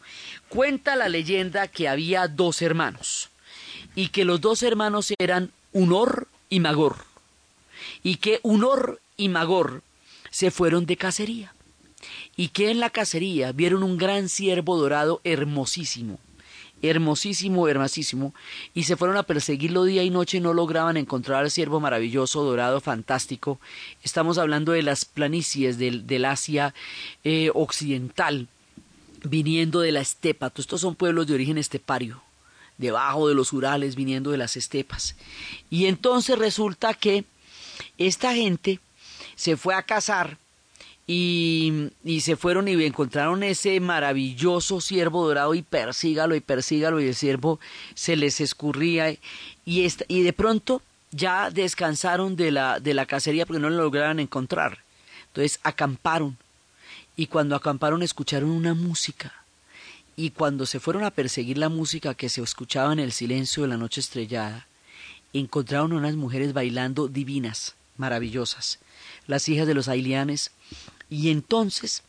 Cuenta 0.49 0.96
la 0.96 1.08
leyenda 1.08 1.68
que 1.68 1.88
había 1.88 2.28
dos 2.28 2.62
hermanos 2.62 3.28
y 3.94 4.08
que 4.08 4.25
los 4.25 4.40
dos 4.40 4.62
hermanos 4.62 5.12
eran 5.18 5.52
Unor 5.72 6.28
y 6.49 6.60
Magor 6.60 6.96
y 8.02 8.16
que 8.16 8.40
Unor 8.42 9.00
y 9.16 9.28
Magor 9.28 9.82
se 10.30 10.50
fueron 10.50 10.87
de 10.87 10.96
cacería 10.96 11.54
y 12.37 12.49
que 12.49 12.70
en 12.70 12.80
la 12.80 12.90
cacería 12.90 13.52
vieron 13.52 13.82
un 13.82 13.99
gran 13.99 14.28
ciervo 14.28 14.78
dorado 14.78 15.20
hermosísimo 15.25 16.18
hermosísimo, 16.82 17.68
hermosísimo, 17.68 18.34
y 18.75 18.84
se 18.84 18.96
fueron 18.96 19.16
a 19.16 19.22
perseguirlo 19.22 19.84
día 19.84 20.02
y 20.02 20.10
noche 20.10 20.38
y 20.38 20.40
no 20.40 20.52
lograban 20.52 20.96
encontrar 20.96 21.42
al 21.42 21.50
ciervo 21.50 21.80
maravilloso, 21.80 22.42
dorado, 22.42 22.80
fantástico. 22.80 23.60
Estamos 24.02 24.38
hablando 24.38 24.72
de 24.72 24.82
las 24.82 25.04
planicies 25.04 25.78
del, 25.78 26.06
del 26.06 26.25
Asia 26.25 26.75
eh, 27.25 27.50
occidental, 27.54 28.49
viniendo 29.25 29.80
de 29.80 29.92
la 29.92 30.00
estepa. 30.00 30.52
Estos 30.56 30.80
son 30.80 30.94
pueblos 30.94 31.26
de 31.26 31.34
origen 31.34 31.58
estepario, 31.58 32.22
debajo 32.78 33.28
de 33.28 33.34
los 33.34 33.52
Urales, 33.52 33.94
viniendo 33.94 34.30
de 34.30 34.38
las 34.38 34.56
estepas. 34.56 35.16
Y 35.68 35.87
entonces 35.87 36.38
resulta 36.38 36.94
que 36.94 37.25
esta 37.99 38.34
gente 38.34 38.80
se 39.37 39.56
fue 39.56 39.75
a 39.75 39.82
cazar 39.82 40.38
y, 41.12 42.21
se 42.21 42.37
fueron 42.37 42.69
y 42.69 42.85
encontraron 42.85 43.43
ese 43.43 43.81
maravilloso 43.81 44.81
ciervo 44.81 45.26
dorado 45.26 45.55
y 45.55 45.62
persígalo 45.62 46.37
y 46.37 46.40
persígalo 46.40 47.00
y 47.00 47.09
el 47.09 47.17
ciervo 47.17 47.59
se 47.95 48.14
les 48.14 48.40
escurría 48.40 49.11
y, 49.11 49.19
y 49.64 50.23
de 50.23 50.33
pronto 50.33 50.83
ya 51.11 51.50
descansaron 51.50 52.37
de 52.37 52.52
la, 52.52 52.79
de 52.79 52.95
la 52.95 53.07
cacería 53.07 53.45
porque 53.45 53.59
no 53.59 53.71
lo 53.71 53.83
lograron 53.83 54.21
encontrar. 54.21 54.85
Entonces 55.26 55.59
acamparon 55.64 56.37
y 57.17 57.26
cuando 57.26 57.57
acamparon 57.57 58.05
escucharon 58.05 58.50
una 58.50 58.75
música 58.75 59.33
y 60.14 60.31
cuando 60.31 60.64
se 60.64 60.79
fueron 60.79 61.02
a 61.02 61.11
perseguir 61.11 61.59
la 61.59 61.71
música 61.71 62.14
que 62.14 62.29
se 62.29 62.40
escuchaba 62.40 62.93
en 62.93 63.00
el 63.00 63.11
silencio 63.11 63.64
de 63.64 63.71
la 63.71 63.76
noche 63.76 64.00
estrellada, 64.00 64.69
encontraron 65.33 65.93
unas 65.93 66.14
mujeres 66.14 66.52
bailando 66.52 67.09
divinas, 67.09 67.75
maravillosas, 67.97 68.79
las 69.26 69.49
hijas 69.49 69.67
de 69.67 69.75
los 69.75 69.88
ailianes, 69.88 70.52
y 71.11 71.31
entonces 71.31 72.05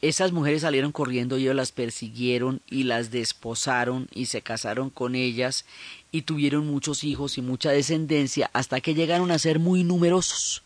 esas 0.00 0.32
mujeres 0.32 0.62
salieron 0.62 0.92
corriendo 0.92 1.38
y 1.38 1.42
ellos 1.42 1.56
las 1.56 1.72
persiguieron 1.72 2.60
y 2.68 2.84
las 2.84 3.10
desposaron 3.10 4.08
y 4.12 4.26
se 4.26 4.42
casaron 4.42 4.90
con 4.90 5.14
ellas 5.14 5.64
y 6.12 6.22
tuvieron 6.22 6.66
muchos 6.66 7.04
hijos 7.04 7.38
y 7.38 7.42
mucha 7.42 7.70
descendencia 7.70 8.50
hasta 8.52 8.80
que 8.80 8.94
llegaron 8.94 9.30
a 9.30 9.38
ser 9.38 9.58
muy 9.58 9.82
numerosos. 9.82 10.62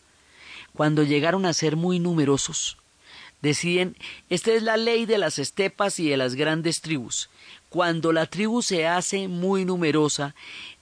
Cuando 0.75 1.05
llegaron 1.05 1.47
a 1.47 1.52
ser 1.52 1.76
muy 1.76 2.00
numerosos, 2.00 2.78
deciden, 3.40 3.97
esta 4.28 4.52
es 4.52 4.62
la 4.62 4.76
ley 4.76 5.07
de 5.07 5.19
las 5.19 5.38
estepas 5.38 6.00
y 6.00 6.09
de 6.09 6.17
las 6.17 6.35
grandes 6.35 6.81
tribus. 6.81 7.31
Cuando 7.69 8.12
la 8.12 8.26
tribu 8.26 8.61
se 8.62 8.87
hace 8.87 9.28
muy 9.28 9.64
numerosa, 9.64 10.35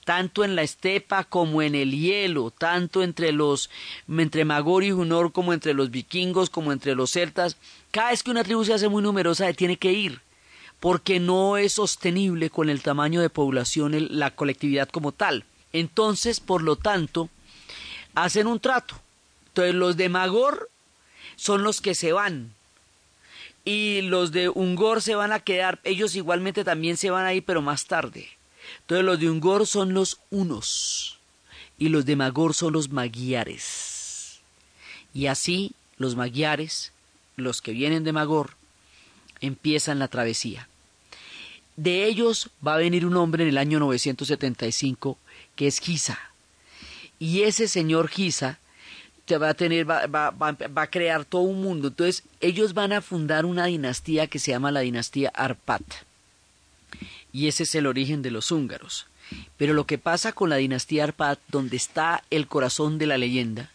tanto 0.07 0.45
en 0.45 0.55
la 0.55 0.61
estepa 0.61 1.25
como 1.25 1.61
en 1.61 1.75
el 1.75 1.91
hielo, 1.91 2.49
tanto 2.49 3.03
entre 3.03 3.33
los 3.33 3.69
entre 4.07 4.45
Magor 4.45 4.85
y 4.85 4.91
Junor 4.91 5.33
como 5.33 5.51
entre 5.51 5.73
los 5.73 5.91
vikingos, 5.91 6.49
como 6.49 6.71
entre 6.71 6.95
los 6.95 7.11
celtas, 7.11 7.57
cada 7.91 8.11
vez 8.11 8.23
que 8.23 8.31
una 8.31 8.45
tribu 8.45 8.63
se 8.63 8.73
hace 8.73 8.87
muy 8.87 9.03
numerosa 9.03 9.51
tiene 9.51 9.75
que 9.75 9.91
ir, 9.91 10.21
porque 10.79 11.19
no 11.19 11.57
es 11.57 11.73
sostenible 11.73 12.49
con 12.49 12.69
el 12.69 12.81
tamaño 12.81 13.19
de 13.19 13.29
población 13.29 13.97
la 14.17 14.31
colectividad 14.31 14.87
como 14.87 15.11
tal. 15.11 15.43
Entonces, 15.73 16.39
por 16.39 16.63
lo 16.63 16.77
tanto, 16.77 17.29
hacen 18.15 18.47
un 18.47 18.61
trato. 18.61 18.95
Entonces, 19.49 19.75
los 19.75 19.97
de 19.97 20.07
Magor 20.07 20.69
son 21.35 21.63
los 21.63 21.81
que 21.81 21.95
se 21.95 22.13
van, 22.13 22.53
y 23.65 24.03
los 24.03 24.31
de 24.31 24.47
Ungor 24.47 25.01
se 25.01 25.15
van 25.15 25.33
a 25.33 25.41
quedar, 25.41 25.81
ellos 25.83 26.15
igualmente 26.15 26.63
también 26.63 26.95
se 26.95 27.09
van 27.09 27.25
a 27.25 27.33
ir, 27.33 27.43
pero 27.43 27.61
más 27.61 27.87
tarde. 27.87 28.36
Entonces 28.87 29.05
los 29.05 29.19
de 29.19 29.29
Ungor 29.29 29.67
son 29.67 29.93
los 29.93 30.21
unos 30.29 31.19
y 31.77 31.89
los 31.89 32.05
de 32.05 32.15
Magor 32.15 32.53
son 32.53 32.71
los 32.71 32.89
magiares. 32.89 34.39
Y 35.13 35.27
así 35.27 35.73
los 35.97 36.15
magiares, 36.15 36.93
los 37.35 37.61
que 37.61 37.73
vienen 37.73 38.05
de 38.05 38.13
Magor, 38.13 38.51
empiezan 39.41 39.99
la 39.99 40.07
travesía. 40.07 40.69
de 41.75 42.05
ellos 42.05 42.49
va 42.65 42.75
a 42.75 42.77
venir 42.77 43.05
un 43.05 43.17
hombre 43.17 43.43
en 43.43 43.49
el 43.49 43.57
año 43.57 43.77
975 43.79 45.17
que 45.57 45.67
es 45.67 45.79
Giza. 45.79 46.17
Y 47.19 47.41
ese 47.41 47.67
señor 47.67 48.07
Giza 48.07 48.57
va 49.35 49.49
a 49.49 49.53
tener, 49.53 49.89
va, 49.89 50.07
va, 50.07 50.29
va, 50.29 50.53
va, 50.53 50.83
a 50.83 50.89
crear 50.89 51.25
todo 51.25 51.41
un 51.41 51.61
mundo. 51.61 51.89
Entonces, 51.89 52.23
ellos 52.39 52.73
van 52.73 52.93
a 52.93 53.01
fundar 53.01 53.43
una 53.43 53.65
dinastía 53.65 54.27
que 54.27 54.39
se 54.39 54.51
llama 54.51 54.71
la 54.71 54.79
dinastía 54.79 55.29
Arpat. 55.35 56.06
Y 57.37 57.47
ese 57.47 57.63
es 57.63 57.75
el 57.75 57.85
origen 57.85 58.23
de 58.23 58.31
los 58.31 58.51
húngaros. 58.51 59.05
Pero 59.57 59.75
lo 59.75 59.85
que 59.85 59.99
pasa 59.99 60.31
con 60.31 60.49
la 60.49 60.55
dinastía 60.55 61.03
Arpat, 61.03 61.37
donde 61.49 61.77
está 61.77 62.23
el 62.31 62.47
corazón 62.47 62.97
de 62.97 63.05
la 63.05 63.19
leyenda, 63.19 63.69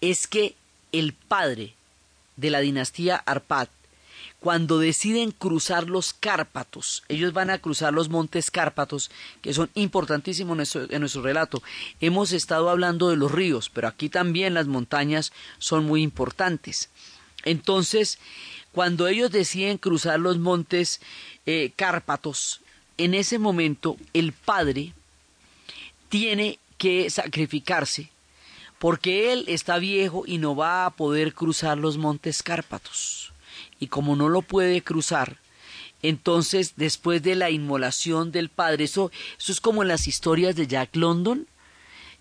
es 0.00 0.28
que 0.28 0.54
el 0.92 1.12
padre 1.12 1.74
de 2.36 2.50
la 2.50 2.60
dinastía 2.60 3.16
Arpat 3.16 3.70
cuando 4.38 4.78
deciden 4.78 5.32
cruzar 5.32 5.88
los 5.88 6.12
Cárpatos, 6.12 7.02
ellos 7.08 7.32
van 7.32 7.50
a 7.50 7.58
cruzar 7.58 7.92
los 7.92 8.08
montes 8.08 8.52
Cárpatos, 8.52 9.10
que 9.42 9.52
son 9.52 9.68
importantísimos 9.74 10.52
en 10.52 10.56
nuestro, 10.58 10.86
en 10.88 11.00
nuestro, 11.00 11.22
relato. 11.22 11.64
Hemos 12.00 12.30
estado 12.30 12.70
hablando 12.70 13.10
de 13.10 13.16
los 13.16 13.32
ríos, 13.32 13.68
pero 13.68 13.88
aquí 13.88 14.08
también 14.08 14.54
las 14.54 14.68
montañas 14.68 15.32
son 15.58 15.86
muy 15.86 16.02
importantes. 16.02 16.88
Entonces, 17.44 18.18
cuando 18.72 19.08
ellos 19.08 19.30
deciden 19.30 19.78
cruzar 19.78 20.20
los 20.20 20.38
montes 20.38 21.00
eh, 21.46 21.72
Cárpatos, 21.76 22.60
en 22.98 23.14
ese 23.14 23.38
momento 23.38 23.96
el 24.12 24.32
padre 24.32 24.92
tiene 26.08 26.58
que 26.78 27.10
sacrificarse 27.10 28.10
porque 28.80 29.32
él 29.32 29.44
está 29.48 29.78
viejo 29.78 30.24
y 30.26 30.38
no 30.38 30.56
va 30.56 30.86
a 30.86 30.90
poder 30.90 31.34
cruzar 31.34 31.76
los 31.76 31.98
montes 31.98 32.42
Cárpatos. 32.42 33.34
Y 33.78 33.88
como 33.88 34.16
no 34.16 34.30
lo 34.30 34.40
puede 34.40 34.80
cruzar, 34.80 35.36
entonces 36.02 36.74
después 36.76 37.22
de 37.22 37.34
la 37.34 37.50
inmolación 37.50 38.32
del 38.32 38.48
padre, 38.48 38.84
eso, 38.84 39.10
eso 39.38 39.52
es 39.52 39.60
como 39.60 39.82
en 39.82 39.88
las 39.88 40.08
historias 40.08 40.56
de 40.56 40.66
Jack 40.66 40.96
London, 40.96 41.46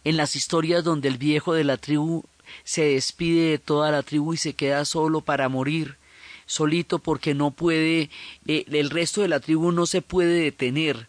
en 0.04 0.18
las 0.18 0.36
historias 0.36 0.84
donde 0.84 1.08
el 1.08 1.18
viejo 1.18 1.54
de 1.54 1.64
la 1.64 1.78
tribu 1.78 2.26
se 2.66 2.84
despide 2.84 3.52
de 3.52 3.58
toda 3.58 3.92
la 3.92 4.04
tribu 4.04 4.34
y 4.34 4.38
se 4.38 4.54
queda 4.54 4.84
solo 4.84 5.22
para 5.22 5.48
morir, 5.48 5.96
solito 6.50 6.98
porque 6.98 7.36
no 7.36 7.52
puede, 7.52 8.10
eh, 8.48 8.66
el 8.72 8.90
resto 8.90 9.22
de 9.22 9.28
la 9.28 9.40
tribu 9.40 9.72
no 9.72 9.86
se 9.86 10.02
puede 10.02 10.42
detener 10.42 11.08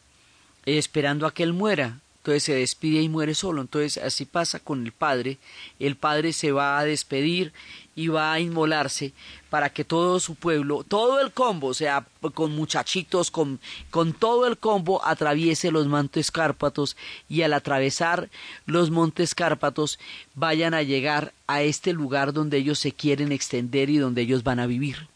eh, 0.66 0.76
esperando 0.76 1.26
a 1.26 1.32
que 1.32 1.42
él 1.42 1.54
muera. 1.54 1.98
Entonces 2.18 2.42
se 2.42 2.54
despide 2.54 3.00
y 3.00 3.08
muere 3.08 3.34
solo. 3.34 3.62
Entonces 3.62 3.96
así 3.96 4.26
pasa 4.26 4.60
con 4.60 4.84
el 4.84 4.92
padre. 4.92 5.38
El 5.78 5.96
padre 5.96 6.34
se 6.34 6.52
va 6.52 6.78
a 6.78 6.84
despedir 6.84 7.54
y 7.96 8.08
va 8.08 8.34
a 8.34 8.40
inmolarse 8.40 9.14
para 9.48 9.70
que 9.70 9.84
todo 9.84 10.20
su 10.20 10.34
pueblo, 10.34 10.84
todo 10.84 11.20
el 11.20 11.32
combo, 11.32 11.68
o 11.68 11.74
sea, 11.74 12.06
con 12.34 12.54
muchachitos, 12.54 13.30
con, 13.30 13.58
con 13.90 14.12
todo 14.12 14.46
el 14.46 14.58
combo, 14.58 15.02
atraviese 15.04 15.70
los 15.70 15.86
montes 15.86 16.30
Cárpatos 16.30 16.98
y 17.30 17.42
al 17.42 17.54
atravesar 17.54 18.28
los 18.66 18.90
montes 18.90 19.34
Cárpatos 19.34 19.98
vayan 20.34 20.74
a 20.74 20.82
llegar 20.82 21.32
a 21.46 21.62
este 21.62 21.94
lugar 21.94 22.34
donde 22.34 22.58
ellos 22.58 22.78
se 22.78 22.92
quieren 22.92 23.32
extender 23.32 23.88
y 23.88 23.96
donde 23.96 24.22
ellos 24.22 24.44
van 24.44 24.60
a 24.60 24.66
vivir. 24.66 25.08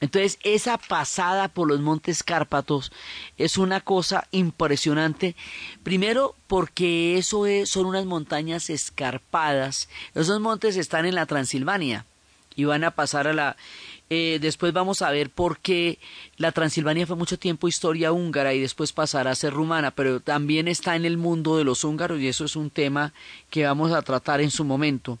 Entonces, 0.00 0.38
esa 0.42 0.78
pasada 0.78 1.48
por 1.48 1.68
los 1.68 1.80
montes 1.80 2.22
Cárpatos 2.22 2.90
es 3.36 3.58
una 3.58 3.82
cosa 3.82 4.26
impresionante. 4.30 5.36
Primero, 5.82 6.34
porque 6.46 7.18
eso 7.18 7.44
es, 7.44 7.68
son 7.68 7.84
unas 7.84 8.06
montañas 8.06 8.70
escarpadas. 8.70 9.90
Esos 10.14 10.40
montes 10.40 10.78
están 10.78 11.04
en 11.04 11.14
la 11.14 11.26
Transilvania 11.26 12.06
y 12.56 12.64
van 12.64 12.84
a 12.84 12.92
pasar 12.92 13.28
a 13.28 13.34
la... 13.34 13.56
Eh, 14.08 14.38
después 14.40 14.72
vamos 14.72 15.02
a 15.02 15.10
ver 15.10 15.30
por 15.30 15.58
qué 15.58 15.98
la 16.36 16.50
Transilvania 16.50 17.06
fue 17.06 17.14
mucho 17.14 17.38
tiempo 17.38 17.68
historia 17.68 18.10
húngara 18.10 18.54
y 18.54 18.60
después 18.60 18.92
pasará 18.92 19.30
a 19.30 19.36
ser 19.36 19.52
rumana, 19.52 19.92
pero 19.92 20.18
también 20.18 20.66
está 20.66 20.96
en 20.96 21.04
el 21.04 21.16
mundo 21.16 21.58
de 21.58 21.64
los 21.64 21.84
húngaros 21.84 22.18
y 22.20 22.26
eso 22.26 22.44
es 22.44 22.56
un 22.56 22.70
tema 22.70 23.12
que 23.50 23.66
vamos 23.66 23.92
a 23.92 24.02
tratar 24.02 24.40
en 24.40 24.50
su 24.50 24.64
momento 24.64 25.18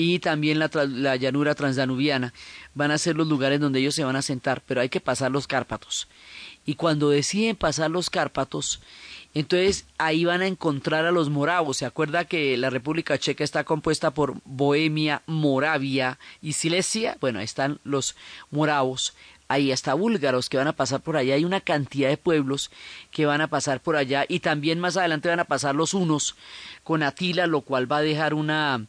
y 0.00 0.20
también 0.20 0.60
la, 0.60 0.70
la, 0.86 1.16
llanura 1.16 1.56
transdanubiana 1.56 2.32
van 2.72 2.92
a 2.92 2.98
ser 2.98 3.16
los 3.16 3.26
lugares 3.26 3.58
donde 3.58 3.80
ellos 3.80 3.96
se 3.96 4.04
van 4.04 4.14
a 4.14 4.22
sentar, 4.22 4.62
pero 4.64 4.80
hay 4.80 4.88
que 4.88 5.00
pasar 5.00 5.32
los 5.32 5.48
Cárpatos. 5.48 6.06
Y 6.64 6.76
cuando 6.76 7.10
deciden 7.10 7.56
pasar 7.56 7.90
los 7.90 8.08
Cárpatos, 8.08 8.80
entonces 9.34 9.86
ahí 9.98 10.24
van 10.24 10.42
a 10.42 10.46
encontrar 10.46 11.04
a 11.04 11.10
los 11.10 11.30
moravos. 11.30 11.78
Se 11.78 11.84
acuerda 11.84 12.26
que 12.26 12.56
la 12.56 12.70
República 12.70 13.18
Checa 13.18 13.42
está 13.42 13.64
compuesta 13.64 14.12
por 14.12 14.36
Bohemia, 14.44 15.22
Moravia 15.26 16.20
y 16.40 16.52
Silesia. 16.52 17.16
Bueno, 17.20 17.40
ahí 17.40 17.44
están 17.44 17.80
los 17.82 18.14
moravos. 18.52 19.14
Ahí 19.48 19.72
hasta 19.72 19.94
búlgaros 19.94 20.48
que 20.48 20.58
van 20.58 20.68
a 20.68 20.76
pasar 20.76 21.00
por 21.00 21.16
allá. 21.16 21.34
Hay 21.34 21.44
una 21.44 21.60
cantidad 21.60 22.08
de 22.08 22.18
pueblos 22.18 22.70
que 23.10 23.26
van 23.26 23.40
a 23.40 23.48
pasar 23.48 23.80
por 23.80 23.96
allá. 23.96 24.26
Y 24.28 24.38
también 24.38 24.78
más 24.78 24.96
adelante 24.96 25.28
van 25.28 25.40
a 25.40 25.44
pasar 25.44 25.74
los 25.74 25.92
unos 25.92 26.36
con 26.84 27.02
Atila, 27.02 27.48
lo 27.48 27.62
cual 27.62 27.90
va 27.90 27.96
a 27.96 28.02
dejar 28.02 28.34
una, 28.34 28.86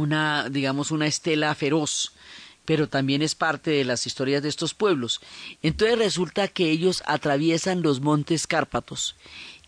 una, 0.00 0.48
digamos, 0.48 0.90
una 0.90 1.06
estela 1.06 1.54
feroz, 1.54 2.12
pero 2.64 2.88
también 2.88 3.22
es 3.22 3.34
parte 3.34 3.70
de 3.70 3.84
las 3.84 4.06
historias 4.06 4.42
de 4.42 4.48
estos 4.48 4.74
pueblos. 4.74 5.20
Entonces 5.62 5.98
resulta 5.98 6.48
que 6.48 6.70
ellos 6.70 7.02
atraviesan 7.06 7.82
los 7.82 8.00
montes 8.00 8.46
Cárpatos 8.46 9.16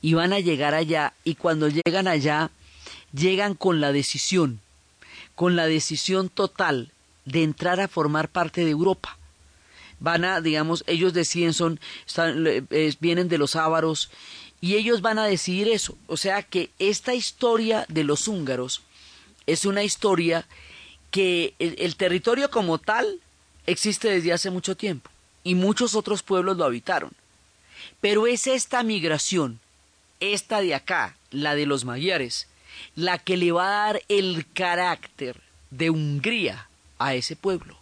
y 0.01 0.15
van 0.15 0.33
a 0.33 0.41
llegar 0.41 0.75
allá, 0.75 1.15
y 1.25 1.37
cuando 1.37 1.69
llegan 1.69 2.09
allá, 2.09 2.51
llegan 3.13 3.55
con 3.55 3.81
la 3.81 3.93
decisión, 3.93 4.61
con 5.35 5.55
la 5.55 5.67
decisión 5.67 6.29
total 6.29 6.91
de 7.25 7.45
entrar 7.45 7.81
a 7.81 7.89
formar 7.89 8.29
parte 8.29 8.65
de 8.65 8.71
Europa. 8.71 9.17
Van 10.01 10.25
a, 10.25 10.41
digamos, 10.41 10.83
ellos 10.89 11.13
deciden, 11.13 11.55
son, 11.55 11.79
están, 12.07 12.45
vienen 12.99 13.29
de 13.29 13.39
los 13.39 13.55
ávaros, 13.55 14.11
y 14.61 14.77
ellos 14.77 15.03
van 15.03 15.19
a 15.19 15.27
decidir 15.27 15.69
eso. 15.69 15.97
O 16.07 16.17
sea 16.17 16.43
que 16.43 16.71
esta 16.79 17.15
historia 17.15 17.85
de 17.89 18.05
los 18.05 18.29
húngaros, 18.29 18.83
es 19.47 19.65
una 19.65 19.83
historia 19.83 20.47
que 21.11 21.55
el, 21.59 21.97
territorio 21.97 22.51
como 22.51 22.79
tal 22.79 23.21
existe 23.67 24.11
desde 24.11 24.33
hace 24.33 24.51
mucho 24.51 24.77
tiempo 24.77 25.11
y 25.45 25.55
muchos 25.55 25.95
otros 25.95 26.23
pueblos 26.23 26.57
lo 26.57 26.65
habitaron. 26.65 27.13
Pero 28.01 28.27
es 28.27 28.47
esta 28.47 28.83
migración, 28.83 29.61
esta 30.21 30.61
de 30.61 30.75
acá, 30.75 31.17
la 31.31 31.55
de 31.55 31.67
los 31.67 31.85
magiares, 31.85 32.47
la 32.97 33.19
que 33.19 33.37
le 33.37 33.53
va 33.53 33.67
a 33.67 33.87
dar 33.87 34.03
el 34.09 34.47
carácter 34.53 35.41
de 35.71 35.91
Hungría 35.91 36.69
a 36.99 37.15
ese 37.15 37.37
pueblo, 37.37 37.77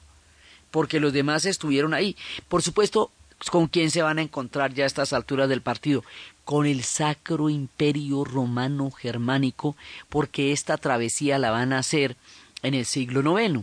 porque 0.70 1.00
los 1.00 1.12
demás 1.12 1.44
estuvieron 1.44 1.94
ahí. 1.94 2.16
Por 2.48 2.62
supuesto, 2.62 3.12
¿con 3.50 3.68
quién 3.68 3.90
se 3.90 4.02
van 4.02 4.18
a 4.18 4.22
encontrar 4.22 4.74
ya 4.74 4.84
a 4.84 4.86
estas 4.86 5.12
alturas 5.12 5.48
del 5.48 5.62
partido? 5.62 6.02
con 6.50 6.66
el 6.66 6.82
Sacro 6.82 7.48
Imperio 7.48 8.24
Romano 8.24 8.90
Germánico, 8.90 9.76
porque 10.08 10.50
esta 10.50 10.78
travesía 10.78 11.38
la 11.38 11.52
van 11.52 11.72
a 11.72 11.78
hacer 11.78 12.16
en 12.64 12.74
el 12.74 12.86
siglo 12.86 13.38
IX. 13.38 13.60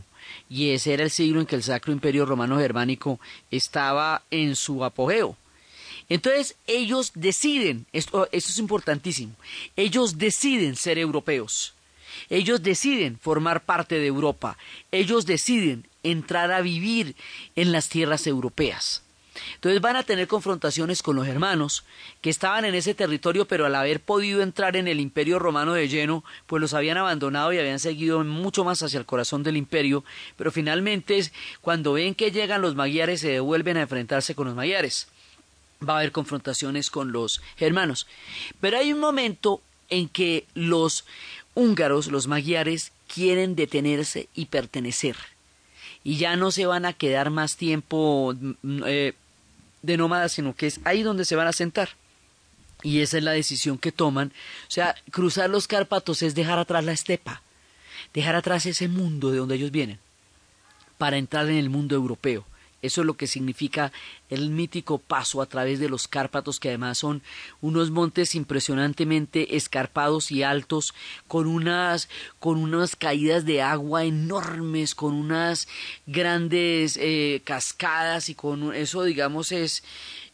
Y 0.50 0.70
ese 0.70 0.94
era 0.94 1.04
el 1.04 1.12
siglo 1.12 1.42
en 1.42 1.48
que 1.48 1.58
el 1.58 1.64
Sacro 1.64 1.92
Imperio 1.92 2.26
Romano 2.26 2.58
Germánico 2.58 3.20
estaba 3.52 4.24
en 4.32 4.56
su 4.56 4.86
apogeo. 4.86 5.36
Entonces 6.08 6.56
ellos 6.66 7.12
deciden, 7.14 7.86
esto, 7.92 8.30
esto 8.32 8.52
es 8.52 8.58
importantísimo, 8.58 9.34
ellos 9.76 10.18
deciden 10.18 10.78
ser 10.78 10.98
europeos, 10.98 11.74
ellos 12.30 12.64
deciden 12.64 13.20
formar 13.20 13.66
parte 13.66 14.00
de 14.00 14.08
Europa, 14.08 14.58
ellos 14.94 15.26
deciden 15.26 15.86
entrar 16.04 16.54
a 16.54 16.62
vivir 16.62 17.18
en 17.58 17.74
las 17.74 17.90
tierras 17.90 18.28
europeas. 18.28 19.04
Entonces 19.56 19.82
van 19.82 19.96
a 19.96 20.04
tener 20.04 20.28
confrontaciones 20.28 21.04
con 21.04 21.16
los 21.16 21.28
hermanos 21.28 21.84
que 22.22 22.30
estaban 22.30 22.66
en 22.66 22.76
ese 22.76 22.94
territorio, 22.94 23.46
pero 23.46 23.66
al 23.66 23.76
haber 23.76 24.00
podido 24.00 24.42
entrar 24.42 24.76
en 24.76 24.88
el 24.88 25.00
imperio 25.00 25.40
romano 25.40 25.74
de 25.74 25.88
lleno, 25.88 26.24
pues 26.46 26.62
los 26.62 26.74
habían 26.74 26.98
abandonado 26.98 27.52
y 27.52 27.60
habían 27.60 27.80
seguido 27.80 28.24
mucho 28.24 28.64
más 28.64 28.82
hacia 28.82 29.00
el 29.00 29.06
corazón 29.06 29.44
del 29.44 29.58
imperio, 29.58 30.04
pero 30.38 30.52
finalmente 30.52 31.18
cuando 31.62 31.94
ven 31.94 32.16
que 32.16 32.32
llegan 32.32 32.62
los 32.62 32.76
magiares 32.76 33.22
se 33.22 33.30
devuelven 33.30 33.78
a 33.78 33.82
enfrentarse 33.82 34.36
con 34.36 34.48
los 34.48 34.56
magiares. 34.56 35.08
Va 35.88 35.94
a 35.94 35.98
haber 35.98 36.12
confrontaciones 36.12 36.90
con 36.90 37.12
los 37.12 37.42
hermanos. 37.58 38.08
Pero 38.60 38.78
hay 38.78 38.92
un 38.92 39.00
momento 39.00 39.62
en 39.90 40.10
que 40.10 40.46
los 40.54 41.06
húngaros, 41.54 42.08
los 42.08 42.28
magiares, 42.28 42.92
quieren 43.08 43.56
detenerse 43.56 44.28
y 44.34 44.46
pertenecer. 44.46 45.16
Y 46.04 46.18
ya 46.18 46.36
no 46.36 46.52
se 46.52 46.66
van 46.66 46.86
a 46.86 46.94
quedar 46.94 47.30
más 47.30 47.58
tiempo 47.58 48.34
eh, 48.86 49.14
de 49.88 49.98
nómadas, 49.98 50.34
sino 50.34 50.56
que 50.56 50.68
es 50.68 50.80
ahí 50.84 51.02
donde 51.02 51.26
se 51.26 51.36
van 51.36 51.48
a 51.48 51.54
sentar. 51.54 51.90
Y 52.84 53.02
esa 53.02 53.18
es 53.18 53.24
la 53.24 53.32
decisión 53.32 53.80
que 53.80 53.92
toman. 53.92 54.28
O 54.68 54.72
sea, 54.72 54.96
cruzar 55.10 55.50
los 55.50 55.68
Cárpatos 55.68 56.22
es 56.22 56.36
dejar 56.36 56.60
atrás 56.60 56.84
la 56.84 56.92
estepa, 56.92 57.42
dejar 58.14 58.36
atrás 58.36 58.68
ese 58.68 58.88
mundo 58.88 59.32
de 59.32 59.38
donde 59.38 59.56
ellos 59.56 59.72
vienen, 59.72 60.00
para 61.00 61.18
entrar 61.18 61.50
en 61.50 61.56
el 61.56 61.70
mundo 61.70 61.96
europeo. 61.96 62.46
Eso 62.84 63.02
es 63.02 63.08
lo 63.08 63.16
que 63.16 63.26
significa 63.26 63.92
el 64.30 64.50
mítico 64.50 64.98
paso 64.98 65.42
a 65.42 65.46
través 65.46 65.80
de 65.80 65.90
los 65.90 66.08
Cárpatos, 66.08 66.60
que 66.60 66.70
además 66.70 66.98
son 66.98 67.22
unos 67.62 67.92
montes 67.92 68.36
impresionantemente 68.36 69.56
escarpados 69.56 70.32
y 70.32 70.44
altos, 70.44 70.94
con 71.28 71.48
unas, 71.48 72.10
con 72.40 72.58
unas 72.58 72.96
caídas 72.96 73.46
de 73.46 73.62
agua 73.62 74.04
enormes, 74.04 74.96
con 74.96 75.14
unas 75.14 75.68
grandes 76.06 76.98
eh, 77.02 77.42
cascadas 77.44 78.30
y 78.30 78.36
con 78.36 78.74
eso, 78.74 79.04
digamos, 79.04 79.52
es 79.52 79.84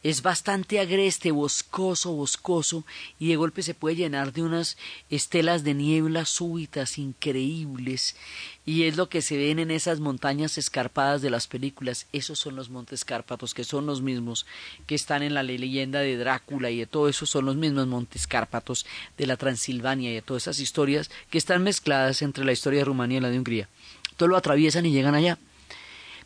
es 0.04 0.22
bastante 0.22 0.82
agreste, 0.82 1.32
boscoso, 1.32 2.12
boscoso, 2.12 2.86
y 3.20 3.30
de 3.30 3.38
golpe 3.38 3.64
se 3.64 3.74
puede 3.74 3.96
llenar 3.96 4.34
de 4.34 4.44
unas 4.44 4.78
estelas 5.10 5.64
de 5.64 5.74
niebla 5.74 6.26
súbitas, 6.26 6.98
increíbles, 6.98 8.18
y 8.66 8.84
es 8.84 8.98
lo 8.98 9.08
que 9.08 9.22
se 9.22 9.38
ven 9.38 9.60
en 9.60 9.72
esas 9.72 10.02
montañas 10.02 10.58
escarpadas 10.58 11.22
de 11.22 11.30
las 11.30 11.48
películas. 11.48 12.08
Esos 12.12 12.38
son 12.38 12.58
los 12.58 12.70
Montes 12.70 13.06
Cárpatos, 13.06 13.54
que 13.54 13.64
son 13.64 13.83
los 13.86 14.02
mismos 14.02 14.46
que 14.88 14.96
están 14.96 15.24
en 15.24 15.34
la 15.34 15.44
leyenda 15.44 16.00
de 16.00 16.18
Drácula 16.18 16.70
y 16.70 16.80
de 16.80 16.86
todo 16.86 17.10
eso, 17.10 17.26
son 17.26 17.46
los 17.46 17.56
mismos 17.56 17.88
Montes 17.88 18.28
Cárpatos 18.28 18.86
de 19.18 19.28
la 19.28 19.38
Transilvania 19.38 20.12
y 20.12 20.16
de 20.16 20.22
todas 20.22 20.44
esas 20.44 20.60
historias 20.60 21.10
que 21.30 21.38
están 21.38 21.64
mezcladas 21.64 22.22
entre 22.22 22.46
la 22.46 22.52
historia 22.52 22.80
de 22.80 22.86
Rumanía 22.86 23.20
y 23.20 23.22
la 23.22 23.30
de 23.30 23.38
Hungría. 23.38 23.70
Todo 24.18 24.30
lo 24.30 24.38
atraviesan 24.38 24.86
y 24.86 24.92
llegan 24.92 25.16
allá. 25.16 25.38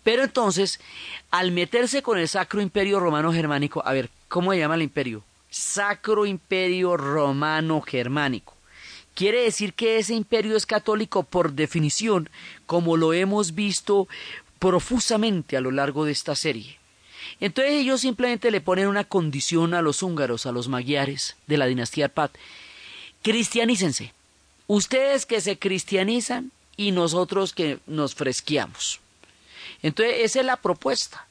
Pero 0.04 0.24
entonces, 0.24 0.80
al 1.32 1.52
meterse 1.52 2.02
con 2.02 2.18
el 2.18 2.28
Sacro 2.28 2.62
Imperio 2.62 3.00
Romano 3.00 3.34
Germánico, 3.34 3.82
a 3.86 3.94
ver, 3.94 4.10
¿cómo 4.28 4.54
se 4.54 4.60
llama 4.60 4.76
el 4.76 4.84
imperio? 4.84 5.24
Sacro 5.50 6.26
Imperio 6.26 6.96
Romano 6.96 7.82
Germánico. 7.82 8.54
Quiere 9.16 9.42
decir 9.42 9.74
que 9.74 9.98
ese 9.98 10.14
imperio 10.14 10.56
es 10.56 10.66
católico 10.66 11.24
por 11.24 11.54
definición, 11.54 12.30
como 12.68 12.98
lo 12.98 13.14
hemos 13.14 13.56
visto 13.56 14.08
profusamente 14.60 15.58
a 15.58 15.62
lo 15.62 15.72
largo 15.72 16.06
de 16.06 16.12
esta 16.12 16.36
serie. 16.36 16.78
Entonces 17.40 17.74
ellos 17.74 18.02
simplemente 18.02 18.52
le 18.52 18.62
ponen 18.62 18.88
una 18.88 19.04
condición 19.04 19.74
a 19.74 19.82
los 19.82 20.04
húngaros, 20.04 20.46
a 20.46 20.52
los 20.52 20.68
magiares 20.68 21.36
de 21.48 21.58
la 21.58 21.66
dinastía 21.66 22.06
Arpad. 22.06 22.32
Cristianícense. 23.22 24.14
Ustedes 24.68 25.26
que 25.26 25.42
se 25.42 25.58
cristianizan 25.58 26.52
y 26.76 26.92
nosotros 26.92 27.54
que 27.54 27.80
nos 27.88 28.16
fresqueamos. 28.16 29.00
Entonces, 29.82 30.16
esa 30.20 30.40
es 30.42 30.46
la 30.46 30.58
propuesta. 30.58 31.28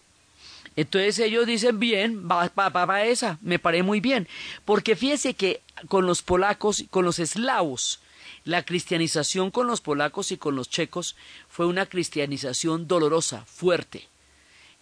Entonces 0.76 1.18
ellos 1.18 1.46
dicen, 1.46 1.78
bien, 1.78 2.28
va 2.28 2.50
para 2.50 3.06
esa, 3.06 3.38
me 3.40 3.58
parece 3.58 3.82
muy 3.82 4.00
bien. 4.00 4.28
Porque 4.64 4.94
fíjese 4.94 5.34
que 5.34 5.62
con 5.88 6.06
los 6.06 6.22
polacos, 6.22 6.84
con 6.90 7.04
los 7.04 7.18
eslavos, 7.18 8.00
la 8.44 8.62
cristianización 8.62 9.50
con 9.50 9.66
los 9.66 9.80
polacos 9.80 10.30
y 10.32 10.36
con 10.36 10.54
los 10.54 10.68
checos 10.68 11.16
fue 11.48 11.66
una 11.66 11.86
cristianización 11.86 12.86
dolorosa, 12.86 13.44
fuerte, 13.46 14.06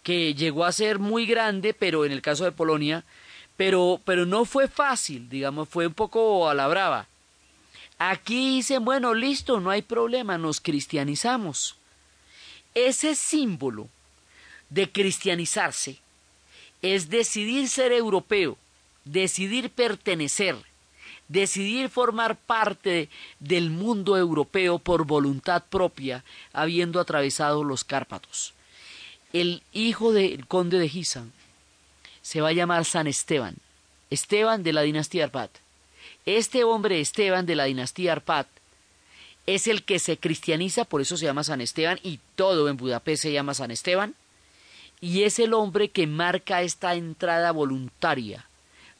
que 0.05 0.35
llegó 0.35 0.65
a 0.65 0.71
ser 0.71 0.99
muy 0.99 1.25
grande, 1.25 1.73
pero 1.73 2.05
en 2.05 2.11
el 2.11 2.21
caso 2.21 2.43
de 2.43 2.51
Polonia, 2.51 3.03
pero, 3.57 3.99
pero 4.05 4.27
no 4.27 4.45
fue 4.45 4.67
fácil, 4.67 5.27
digamos, 5.29 5.67
fue 5.67 5.87
un 5.87 5.95
poco 5.95 6.47
a 6.47 6.53
la 6.53 6.67
brava. 6.67 7.07
Aquí 7.97 8.57
dicen, 8.57 8.85
bueno, 8.85 9.15
listo, 9.15 9.59
no 9.59 9.71
hay 9.71 9.81
problema, 9.81 10.37
nos 10.37 10.61
cristianizamos. 10.61 11.75
Ese 12.75 13.15
símbolo 13.15 13.89
de 14.69 14.91
cristianizarse 14.91 15.97
es 16.83 17.09
decidir 17.09 17.67
ser 17.67 17.91
europeo, 17.91 18.59
decidir 19.05 19.71
pertenecer, 19.71 20.55
decidir 21.29 21.89
formar 21.89 22.35
parte 22.35 23.09
del 23.39 23.71
mundo 23.71 24.17
europeo 24.17 24.77
por 24.77 25.07
voluntad 25.07 25.63
propia, 25.67 26.23
habiendo 26.53 26.99
atravesado 26.99 27.63
los 27.63 27.83
Cárpatos. 27.83 28.54
El 29.35 29.63
hijo 29.73 30.13
del 30.13 30.47
conde 30.47 30.79
de 30.79 30.87
Gisan 30.87 31.33
se 32.21 32.39
va 32.39 32.47
a 32.47 32.53
llamar 32.53 32.85
San 32.85 33.05
Esteban, 33.05 33.57
Esteban 34.09 34.63
de 34.63 34.71
la 34.71 34.83
dinastía 34.83 35.25
Arpad. 35.25 35.49
Este 36.25 36.63
hombre 36.63 37.01
Esteban 37.01 37.45
de 37.45 37.55
la 37.55 37.65
dinastía 37.65 38.13
Arpad 38.13 38.45
es 39.45 39.67
el 39.67 39.83
que 39.83 39.99
se 39.99 40.15
cristianiza, 40.15 40.85
por 40.85 41.01
eso 41.01 41.17
se 41.17 41.25
llama 41.25 41.43
San 41.43 41.59
Esteban, 41.59 41.99
y 42.01 42.21
todo 42.37 42.69
en 42.69 42.77
Budapest 42.77 43.23
se 43.23 43.33
llama 43.33 43.53
San 43.53 43.71
Esteban, 43.71 44.15
y 45.01 45.23
es 45.23 45.37
el 45.39 45.53
hombre 45.53 45.89
que 45.89 46.07
marca 46.07 46.61
esta 46.61 46.95
entrada 46.95 47.51
voluntaria 47.51 48.47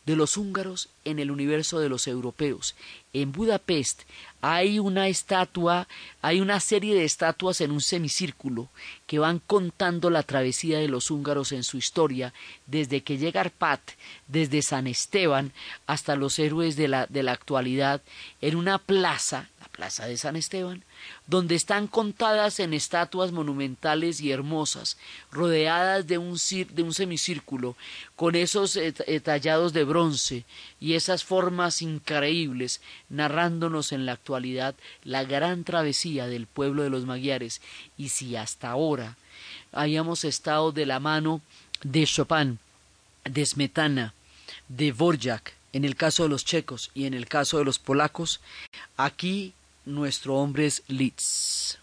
de 0.05 0.15
los 0.15 0.37
húngaros 0.37 0.89
en 1.03 1.19
el 1.19 1.31
universo 1.31 1.79
de 1.79 1.89
los 1.89 2.07
europeos. 2.07 2.75
En 3.13 3.31
Budapest 3.31 4.03
hay 4.41 4.77
una 4.77 5.07
estatua, 5.07 5.87
hay 6.21 6.41
una 6.41 6.59
serie 6.59 6.93
de 6.93 7.05
estatuas 7.05 7.61
en 7.61 7.71
un 7.71 7.81
semicírculo 7.81 8.69
que 9.07 9.19
van 9.19 9.39
contando 9.39 10.09
la 10.09 10.23
travesía 10.23 10.79
de 10.79 10.87
los 10.87 11.09
húngaros 11.09 11.51
en 11.51 11.63
su 11.63 11.77
historia, 11.77 12.33
desde 12.67 13.01
que 13.01 13.17
llega 13.17 13.41
Arpat, 13.41 13.81
desde 14.27 14.61
San 14.61 14.87
Esteban 14.87 15.53
hasta 15.87 16.15
los 16.15 16.37
héroes 16.37 16.75
de 16.75 16.87
la, 16.87 17.07
de 17.07 17.23
la 17.23 17.31
actualidad, 17.31 18.01
en 18.41 18.55
una 18.55 18.77
plaza 18.77 19.49
Plaza 19.75 20.05
de 20.07 20.15
San 20.15 20.37
Esteban, 20.37 20.83
donde 21.27 21.55
están 21.55 21.87
contadas 21.87 22.59
en 22.61 22.73
estatuas 22.73 23.33
monumentales 23.33 24.21
y 24.21 24.31
hermosas, 24.31 24.97
rodeadas 25.31 26.07
de 26.07 26.17
un, 26.17 26.39
de 26.69 26.83
un 26.83 26.93
semicírculo, 26.93 27.75
con 28.15 28.35
esos 28.35 28.77
eh, 28.77 28.93
tallados 29.21 29.73
de 29.73 29.83
bronce 29.83 30.45
y 30.79 30.93
esas 30.93 31.25
formas 31.25 31.81
increíbles, 31.81 32.79
narrándonos 33.09 33.91
en 33.91 34.05
la 34.05 34.13
actualidad 34.13 34.75
la 35.03 35.25
gran 35.25 35.65
travesía 35.65 36.27
del 36.27 36.47
pueblo 36.47 36.83
de 36.83 36.89
los 36.89 37.05
Magiares, 37.05 37.61
y 37.97 38.09
si 38.09 38.37
hasta 38.37 38.69
ahora 38.69 39.17
hayamos 39.73 40.23
estado 40.23 40.71
de 40.71 40.85
la 40.85 41.01
mano 41.01 41.41
de 41.83 42.05
Chopin, 42.05 42.59
de 43.25 43.45
Smetana, 43.45 44.13
de 44.69 44.93
Borjak, 44.93 45.53
en 45.73 45.83
el 45.83 45.97
caso 45.97 46.23
de 46.23 46.29
los 46.29 46.45
checos 46.45 46.91
y 46.93 47.05
en 47.05 47.13
el 47.13 47.27
caso 47.27 47.57
de 47.57 47.65
los 47.65 47.79
polacos, 47.79 48.39
aquí 48.95 49.53
nuestro 49.85 50.35
hombre 50.35 50.65
es 50.65 50.83
Litz. 50.87 51.79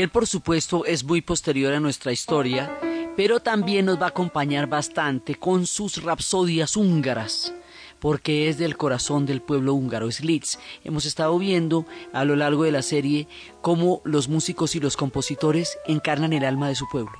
Él, 0.00 0.08
por 0.08 0.26
supuesto, 0.26 0.86
es 0.86 1.04
muy 1.04 1.20
posterior 1.20 1.74
a 1.74 1.80
nuestra 1.80 2.10
historia, 2.10 2.74
pero 3.18 3.40
también 3.40 3.84
nos 3.84 4.00
va 4.00 4.06
a 4.06 4.08
acompañar 4.08 4.66
bastante 4.66 5.34
con 5.34 5.66
sus 5.66 6.02
rapsodias 6.02 6.74
húngaras 6.74 7.52
porque 7.98 8.48
es 8.48 8.56
del 8.56 8.78
corazón 8.78 9.26
del 9.26 9.42
pueblo 9.42 9.74
húngaro, 9.74 10.08
es 10.08 10.24
Litz. 10.24 10.58
Hemos 10.84 11.04
estado 11.04 11.38
viendo 11.38 11.84
a 12.14 12.24
lo 12.24 12.34
largo 12.34 12.64
de 12.64 12.72
la 12.72 12.80
serie 12.80 13.28
cómo 13.60 14.00
los 14.04 14.26
músicos 14.26 14.74
y 14.74 14.80
los 14.80 14.96
compositores 14.96 15.76
encarnan 15.86 16.32
el 16.32 16.46
alma 16.46 16.68
de 16.68 16.76
su 16.76 16.88
pueblo 16.88 17.12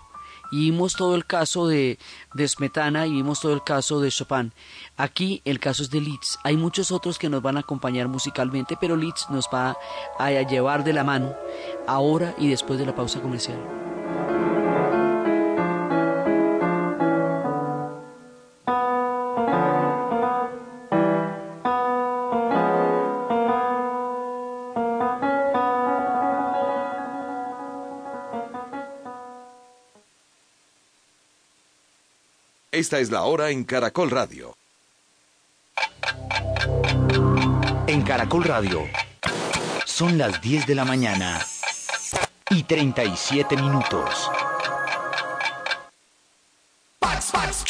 y 0.50 0.70
vimos 0.70 0.94
todo 0.94 1.14
el 1.14 1.26
caso 1.26 1.66
de, 1.68 1.98
de 2.34 2.48
Smetana 2.48 3.06
y 3.06 3.12
vimos 3.12 3.40
todo 3.40 3.54
el 3.54 3.62
caso 3.62 4.00
de 4.00 4.10
Chopin. 4.10 4.52
Aquí 4.96 5.42
el 5.44 5.60
caso 5.60 5.82
es 5.82 5.90
de 5.90 6.00
Litz. 6.00 6.38
Hay 6.42 6.56
muchos 6.56 6.90
otros 6.90 7.18
que 7.18 7.28
nos 7.28 7.42
van 7.42 7.56
a 7.56 7.60
acompañar 7.60 8.08
musicalmente, 8.08 8.76
pero 8.80 8.96
Litz 8.96 9.30
nos 9.30 9.48
va 9.52 9.76
a 10.18 10.30
llevar 10.30 10.84
de 10.84 10.92
la 10.92 11.04
mano 11.04 11.34
ahora 11.90 12.34
y 12.38 12.48
después 12.48 12.78
de 12.78 12.86
la 12.86 12.94
pausa 12.94 13.20
comercial. 13.20 13.58
Esta 32.70 33.00
es 33.00 33.10
la 33.10 33.24
hora 33.24 33.50
en 33.50 33.64
Caracol 33.64 34.10
Radio. 34.10 34.56
En 37.88 38.02
Caracol 38.02 38.44
Radio 38.44 38.86
son 39.84 40.16
las 40.16 40.40
10 40.40 40.66
de 40.66 40.74
la 40.76 40.84
mañana 40.84 41.40
y 42.50 42.64
37 42.64 43.56
minutos. 43.56 44.30
Pax, 46.98 47.30
Pax, 47.30 47.64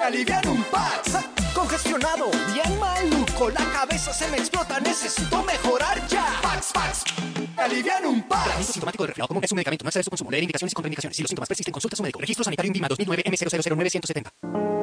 aliviar 0.00 0.46
un 0.48 0.62
Pax. 0.64 1.18
Congestionado, 1.54 2.30
bien 2.52 2.78
maluco, 2.80 3.50
la 3.50 3.64
cabeza 3.72 4.12
se 4.12 4.26
me 4.28 4.38
explota, 4.38 4.80
necesito 4.80 5.42
mejorar 5.42 6.06
ya. 6.08 6.38
Pax, 6.42 6.72
Pax, 6.72 7.04
aliviar 7.56 8.06
un 8.06 8.22
Pax. 8.22 8.42
Tratamiento 8.44 8.72
sintomático 8.72 9.04
de 9.04 9.06
resfriado 9.08 9.28
común 9.28 9.44
es 9.44 9.52
un 9.52 9.56
medicamento. 9.56 9.84
No 9.84 9.88
excede 9.90 10.04
su 10.04 10.10
consumo. 10.10 10.30
Leer 10.30 10.44
indicaciones 10.44 10.72
y 10.72 10.74
contraindicaciones. 10.74 11.16
Si 11.16 11.22
los 11.22 11.28
síntomas 11.28 11.48
persisten, 11.48 11.72
consulta 11.72 11.94
a 11.94 11.98
su 11.98 12.02
médico. 12.02 12.20
Registro 12.20 12.44
sanitario 12.44 12.68
INVIMA 12.68 12.88
2009 12.88 13.22
M000970. 13.26 14.81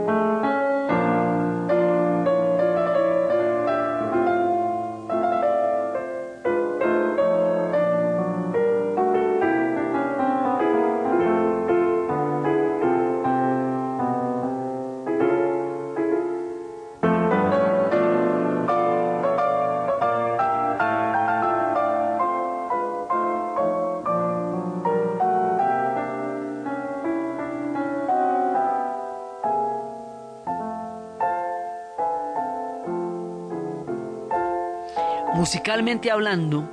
Musicalmente 35.50 36.12
hablando, 36.12 36.70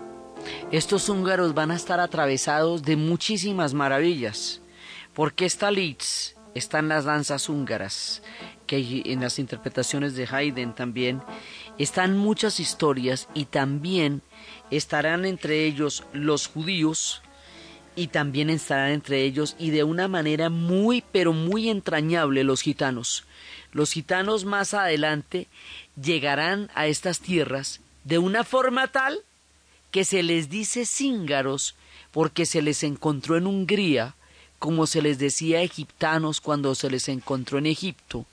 estos 0.70 1.08
húngaros 1.08 1.54
van 1.54 1.70
a 1.70 1.76
estar 1.76 1.98
atravesados 1.98 2.82
de 2.82 2.96
muchísimas 2.96 3.72
maravillas, 3.72 4.60
porque 5.14 5.46
esta 5.46 5.70
Litz 5.70 6.34
están 6.54 6.86
las 6.88 7.06
danzas 7.06 7.48
húngaras, 7.48 8.22
que 8.66 9.02
en 9.06 9.22
las 9.22 9.38
interpretaciones 9.38 10.14
de 10.14 10.28
Haydn 10.30 10.74
también, 10.74 11.22
están 11.78 12.18
muchas 12.18 12.60
historias 12.60 13.30
y 13.32 13.46
también 13.46 14.20
estarán 14.70 15.24
entre 15.24 15.64
ellos 15.64 16.04
los 16.12 16.46
judíos 16.46 17.22
y 17.94 18.08
también 18.08 18.50
estarán 18.50 18.90
entre 18.90 19.22
ellos 19.22 19.56
y 19.58 19.70
de 19.70 19.84
una 19.84 20.06
manera 20.06 20.50
muy 20.50 21.02
pero 21.12 21.32
muy 21.32 21.70
entrañable 21.70 22.44
los 22.44 22.60
gitanos. 22.60 23.24
Los 23.72 23.92
gitanos 23.92 24.44
más 24.44 24.74
adelante 24.74 25.48
llegarán 25.96 26.68
a 26.74 26.88
estas 26.88 27.20
tierras 27.20 27.80
de 28.07 28.19
una 28.19 28.45
forma 28.45 28.87
tal 28.87 29.19
que 29.90 30.05
se 30.05 30.23
les 30.23 30.49
dice 30.49 30.87
cíngaros 30.87 31.75
porque 32.12 32.47
se 32.47 32.62
les 32.62 32.85
encontró 32.85 33.37
en 33.37 33.49
Hungría, 33.49 34.14
como 34.61 34.87
se 34.87 35.03
les 35.03 35.19
decía 35.19 35.62
egiptanos 35.62 36.40
cuando 36.40 36.75
se 36.77 36.88
les 36.88 37.09
encontró 37.09 37.59
en 37.59 37.66
Egipto, 37.66 38.25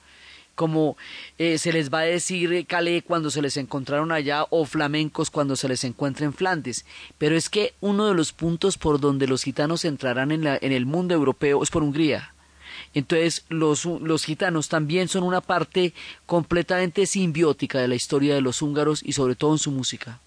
como 0.54 0.96
eh, 1.40 1.58
se 1.58 1.74
les 1.74 1.92
va 1.92 2.00
a 2.00 2.04
decir 2.04 2.68
calé 2.68 3.02
cuando 3.02 3.32
se 3.32 3.42
les 3.42 3.58
encontraron 3.58 4.12
allá 4.12 4.46
o 4.52 4.66
flamencos 4.66 5.32
cuando 5.32 5.56
se 5.56 5.68
les 5.68 5.84
encuentra 5.84 6.26
en 6.26 6.34
Flandes. 6.34 6.86
Pero 7.18 7.36
es 7.36 7.50
que 7.50 7.74
uno 7.82 8.06
de 8.08 8.14
los 8.14 8.32
puntos 8.32 8.78
por 8.78 9.00
donde 9.00 9.26
los 9.26 9.42
gitanos 9.42 9.86
entrarán 9.86 10.32
en, 10.32 10.44
la, 10.44 10.60
en 10.62 10.72
el 10.72 10.86
mundo 10.86 11.16
europeo 11.16 11.64
es 11.64 11.72
por 11.72 11.82
Hungría. 11.82 12.33
Entonces 12.94 13.46
los, 13.50 13.86
los 13.86 14.24
gitanos 14.24 14.70
también 14.70 15.08
son 15.08 15.24
una 15.24 15.42
parte 15.42 15.94
completamente 16.26 17.06
simbiótica 17.06 17.80
de 17.80 17.88
la 17.88 17.96
historia 17.96 18.36
de 18.36 18.42
los 18.42 18.62
húngaros 18.62 19.02
y 19.04 19.14
sobre 19.14 19.36
todo 19.36 19.54
en 19.54 19.60
su 19.60 19.72
música. 19.72 20.20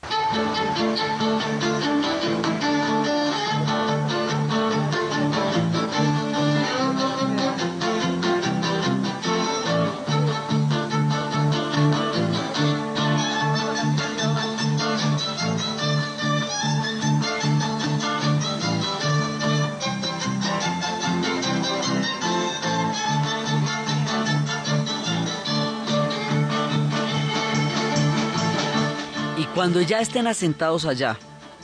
Cuando 29.57 29.81
ya 29.81 30.03
estén 30.03 30.27
asentados 30.27 30.85
allá 30.85 31.19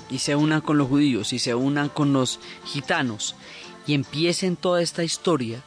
y 0.09 0.21
se 0.21 0.35
unan 0.35 0.63
con 0.63 0.79
los 0.79 0.89
judíos 0.89 1.35
y 1.35 1.39
se 1.39 1.55
unan 1.55 1.91
con 1.91 2.15
los 2.15 2.41
gitanos 2.65 3.37
y 3.87 3.93
empiecen 3.93 4.57
toda 4.57 4.81
esta 4.81 5.05
historia, 5.05 5.63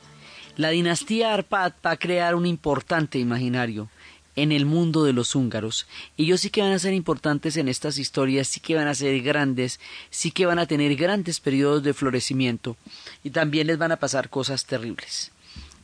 la 0.57 0.69
dinastía 0.69 1.35
Arpad 1.35 1.73
va 1.85 1.91
a 1.91 1.97
crear 1.97 2.33
un 2.33 2.47
importante 2.47 3.19
imaginario 3.19 3.89
en 4.35 4.51
el 4.51 4.65
mundo 4.65 5.03
de 5.03 5.13
los 5.13 5.35
húngaros. 5.35 5.85
Ellos 6.17 6.41
sí 6.41 6.49
que 6.49 6.63
van 6.63 6.71
a 6.71 6.79
ser 6.79 6.95
importantes 6.95 7.57
en 7.57 7.67
estas 7.67 7.99
historias, 7.99 8.47
sí 8.47 8.59
que 8.59 8.73
van 8.73 8.87
a 8.87 8.95
ser 8.95 9.21
grandes, 9.21 9.79
sí 10.09 10.31
que 10.31 10.47
van 10.47 10.57
a 10.57 10.65
tener 10.65 10.95
grandes 10.95 11.39
periodos 11.39 11.83
de 11.83 11.93
florecimiento 11.93 12.75
y 13.23 13.29
también 13.29 13.67
les 13.67 13.77
van 13.77 13.91
a 13.91 13.97
pasar 13.97 14.31
cosas 14.31 14.65
terribles. 14.65 15.31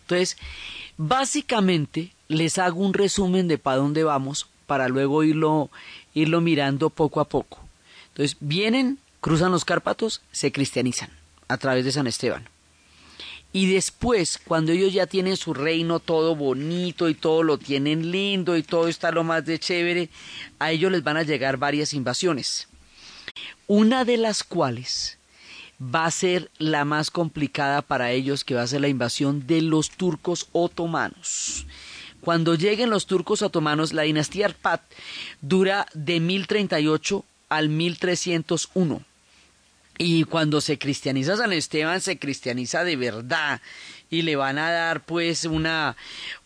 Entonces, 0.02 0.38
básicamente 0.98 2.14
les 2.30 2.58
hago 2.58 2.80
un 2.80 2.96
resumen 2.96 3.48
de 3.48 3.60
para 3.60 3.78
dónde 3.78 4.04
vamos 4.04 4.48
para 4.72 4.88
luego 4.88 5.22
irlo, 5.26 5.70
irlo 6.14 6.42
mirando 6.42 6.90
poco 6.90 7.20
a 7.20 7.26
poco. 7.26 7.60
Entonces, 8.10 8.38
vienen, 8.40 9.00
cruzan 9.20 9.52
los 9.52 9.66
Cárpatos, 9.66 10.22
se 10.32 10.52
cristianizan 10.52 11.10
a 11.48 11.58
través 11.58 11.86
de 11.86 11.92
San 11.92 12.08
Esteban. 12.08 12.48
Y 13.54 13.72
después, 13.74 14.40
cuando 14.46 14.72
ellos 14.72 14.94
ya 14.94 15.08
tienen 15.08 15.36
su 15.36 15.54
reino 15.54 16.00
todo 16.00 16.36
bonito 16.36 17.10
y 17.10 17.16
todo 17.16 17.44
lo 17.44 17.58
tienen 17.58 18.12
lindo 18.12 18.56
y 18.56 18.64
todo 18.64 18.88
está 18.88 19.12
lo 19.12 19.26
más 19.26 19.46
de 19.46 19.60
chévere, 19.60 20.10
a 20.60 20.72
ellos 20.72 20.92
les 20.92 21.04
van 21.04 21.18
a 21.18 21.24
llegar 21.24 21.58
varias 21.58 21.94
invasiones. 21.94 22.70
Una 23.68 24.06
de 24.06 24.18
las 24.18 24.44
cuales 24.44 25.18
va 25.82 26.06
a 26.06 26.12
ser 26.12 26.50
la 26.60 26.86
más 26.86 27.12
complicada 27.12 27.82
para 27.82 28.12
ellos, 28.12 28.46
que 28.46 28.56
va 28.56 28.62
a 28.62 28.68
ser 28.68 28.82
la 28.82 28.88
invasión 28.88 29.48
de 29.48 29.62
los 29.62 29.90
turcos 29.90 30.48
otomanos. 30.54 31.66
Cuando 32.22 32.56
lleguen 32.56 32.90
los 32.92 33.08
turcos 33.08 33.42
otomanos, 33.42 33.94
la 33.94 34.04
dinastía 34.04 34.46
Arpad 34.46 34.80
dura 35.42 35.88
de 35.94 36.20
1038 36.20 37.26
al 37.50 37.70
1301. 37.70 39.02
Y 39.98 40.24
cuando 40.24 40.62
se 40.62 40.80
cristianiza 40.80 41.38
San 41.38 41.54
Esteban, 41.54 42.02
se 42.02 42.18
cristianiza 42.18 42.84
de 42.84 42.96
verdad. 42.96 43.62
Y 44.10 44.24
le 44.24 44.36
van 44.36 44.58
a 44.58 44.72
dar 44.72 45.06
pues 45.06 45.46
una, 45.46 45.96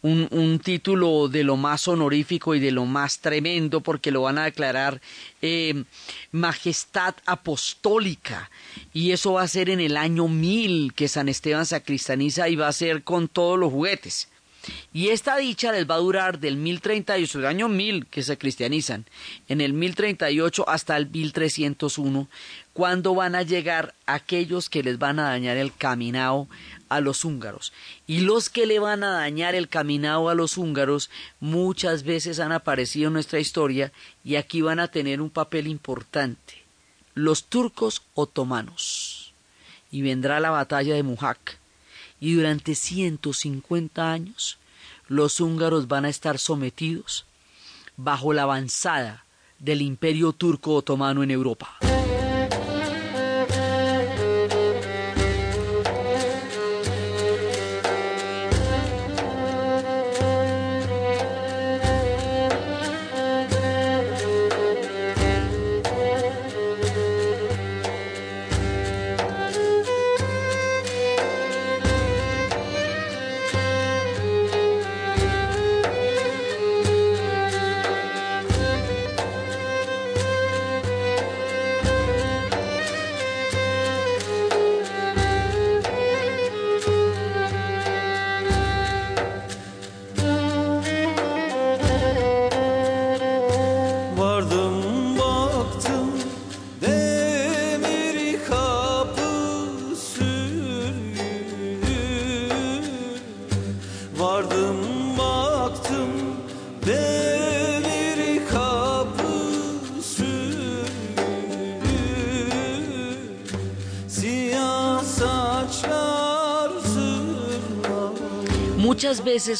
un, 0.01 0.59
título 0.59 1.29
de 1.29 1.43
lo 1.43 1.57
más 1.57 1.87
honorífico 1.87 2.53
y 2.53 2.59
de 2.59 2.71
lo 2.71 2.85
más 2.85 3.19
tremendo, 3.19 3.81
porque 3.81 4.11
lo 4.11 4.21
van 4.21 4.37
a 4.37 4.45
declarar 4.45 5.01
eh, 5.41 5.83
majestad 6.31 7.15
apostólica. 7.25 8.51
Y 8.93 9.11
eso 9.11 9.33
va 9.33 9.43
a 9.43 9.47
ser 9.47 9.69
en 9.69 9.79
el 9.79 9.97
año 9.97 10.27
1000 10.27 10.93
que 10.93 11.07
San 11.07 11.27
Esteban 11.27 11.65
se 11.65 11.81
cristianiza 11.81 12.49
y 12.49 12.55
va 12.55 12.67
a 12.67 12.73
ser 12.73 13.03
con 13.03 13.27
todos 13.27 13.57
los 13.57 13.71
juguetes. 13.71 14.27
Y 14.93 15.09
esta 15.09 15.37
dicha 15.37 15.71
les 15.71 15.89
va 15.89 15.95
a 15.95 15.99
durar 15.99 16.39
del 16.39 16.57
1038, 16.57 17.39
el 17.39 17.45
año 17.45 17.67
1000 17.67 18.05
que 18.07 18.23
se 18.23 18.37
cristianizan, 18.37 19.05
en 19.47 19.61
el 19.61 19.73
1038 19.73 20.67
hasta 20.67 20.97
el 20.97 21.09
1301, 21.09 22.27
cuando 22.73 23.15
van 23.15 23.35
a 23.35 23.41
llegar 23.41 23.93
aquellos 24.05 24.69
que 24.69 24.83
les 24.83 24.97
van 24.99 25.19
a 25.19 25.29
dañar 25.29 25.57
el 25.57 25.73
caminado 25.73 26.47
a 26.89 27.01
los 27.01 27.25
húngaros. 27.25 27.73
Y 28.07 28.21
los 28.21 28.49
que 28.49 28.65
le 28.65 28.79
van 28.79 29.03
a 29.03 29.11
dañar 29.11 29.55
el 29.55 29.67
caminado 29.67 30.29
a 30.29 30.35
los 30.35 30.57
húngaros 30.57 31.09
muchas 31.39 32.03
veces 32.03 32.39
han 32.39 32.51
aparecido 32.51 33.07
en 33.07 33.13
nuestra 33.13 33.39
historia 33.39 33.91
y 34.23 34.35
aquí 34.35 34.61
van 34.61 34.79
a 34.79 34.89
tener 34.89 35.21
un 35.21 35.29
papel 35.29 35.67
importante. 35.67 36.63
Los 37.13 37.45
turcos 37.45 38.01
otomanos. 38.13 39.33
Y 39.91 40.01
vendrá 40.01 40.39
la 40.39 40.49
batalla 40.49 40.95
de 40.95 41.03
Muhac 41.03 41.57
y 42.19 42.35
durante 42.35 42.75
150 42.75 44.11
años 44.11 44.57
los 45.07 45.39
húngaros 45.39 45.87
van 45.87 46.05
a 46.05 46.09
estar 46.09 46.39
sometidos 46.39 47.25
bajo 47.97 48.33
la 48.33 48.43
avanzada 48.43 49.25
del 49.59 49.81
imperio 49.81 50.33
turco 50.33 50.73
otomano 50.73 51.23
en 51.23 51.31
Europa. 51.31 51.77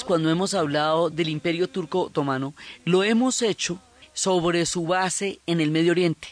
Cuando 0.04 0.32
hemos 0.32 0.56
hablado 0.56 1.12
del 1.12 1.30
imperio 1.30 1.70
turco 1.70 2.02
otomano, 2.02 2.56
lo 2.86 3.04
hemos 3.04 3.44
hecho 3.44 3.80
sobre 4.14 4.66
su 4.66 4.88
base 4.88 5.40
en 5.46 5.62
el 5.62 5.70
Medio 5.70 5.92
Oriente. 5.92 6.30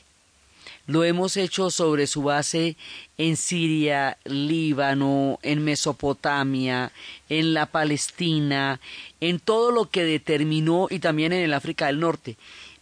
Lo 0.88 1.04
hemos 1.04 1.38
hecho 1.38 1.70
sobre 1.70 2.08
su 2.08 2.24
base 2.24 2.76
en 3.20 3.38
Siria, 3.38 4.18
Líbano, 4.26 5.40
en 5.44 5.64
Mesopotamia, 5.64 6.92
en 7.30 7.54
la 7.54 7.68
Palestina, 7.68 8.80
en 9.22 9.40
todo 9.40 9.72
lo 9.72 9.88
que 9.88 10.04
determinó 10.04 10.88
y 10.90 10.98
también 10.98 11.32
en 11.32 11.44
el 11.44 11.54
África 11.54 11.86
del 11.86 12.00
Norte. 12.00 12.38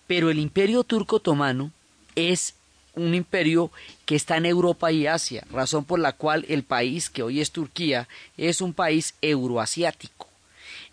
Pero 0.07 0.29
el 0.29 0.39
imperio 0.39 0.85
turco 0.85 1.17
otomano 1.17 1.71
es 2.15 2.55
un 2.95 3.13
imperio 3.13 3.71
que 4.05 4.15
está 4.15 4.37
en 4.37 4.45
Europa 4.45 4.89
y 4.89 5.05
Asia, 5.05 5.45
razón 5.51 5.83
por 5.83 5.99
la 5.99 6.13
cual 6.13 6.45
el 6.47 6.63
país 6.63 7.09
que 7.09 7.23
hoy 7.23 7.41
es 7.41 7.51
Turquía 7.51 8.07
es 8.37 8.61
un 8.61 8.73
país 8.73 9.15
euroasiático. 9.21 10.30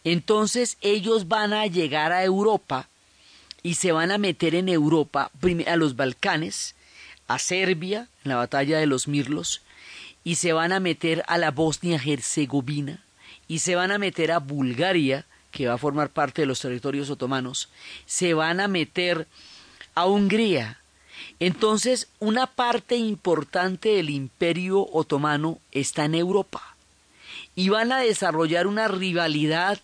Entonces 0.05 0.77
ellos 0.81 1.29
van 1.29 1.53
a 1.53 1.67
llegar 1.67 2.13
a 2.13 2.25
Europa 2.25 2.89
y 3.63 3.75
se 3.75 3.93
van 3.93 4.11
a 4.11 4.19
meter 4.19 4.55
en 4.55 4.69
Europa, 4.69 5.31
a 5.67 5.77
los 5.77 5.97
Balcanes, 5.97 6.75
a 7.27 7.39
Serbia, 7.39 8.09
en 8.25 8.31
la 8.31 8.37
batalla 8.37 8.79
de 8.79 8.87
los 8.87 9.09
Mirlos, 9.09 9.63
y 10.25 10.37
se 10.37 10.53
van 10.53 10.73
a 10.73 10.81
meter 10.81 11.25
a 11.27 11.39
la 11.39 11.51
Bosnia-Herzegovina, 11.51 13.03
y 13.49 13.59
se 13.61 13.75
van 13.75 13.93
a 13.93 13.99
meter 13.99 14.33
a 14.33 14.39
Bulgaria, 14.39 15.27
que 15.51 15.67
va 15.67 15.75
a 15.75 15.79
formar 15.79 16.11
parte 16.11 16.43
de 16.43 16.47
los 16.47 16.61
territorios 16.61 17.11
otomanos, 17.11 17.69
se 18.07 18.35
van 18.35 18.61
a 18.61 18.69
meter 18.69 19.27
a 19.95 20.07
Hungría. 20.07 20.79
Entonces, 21.41 22.09
una 22.21 22.47
parte 22.47 22.97
importante 22.97 23.91
del 23.91 24.11
imperio 24.11 24.87
otomano 24.93 25.59
está 25.73 26.05
en 26.05 26.15
Europa 26.15 26.77
y 27.55 27.71
van 27.71 27.93
a 27.93 28.01
desarrollar 28.01 28.67
una 28.67 28.87
rivalidad 28.87 29.81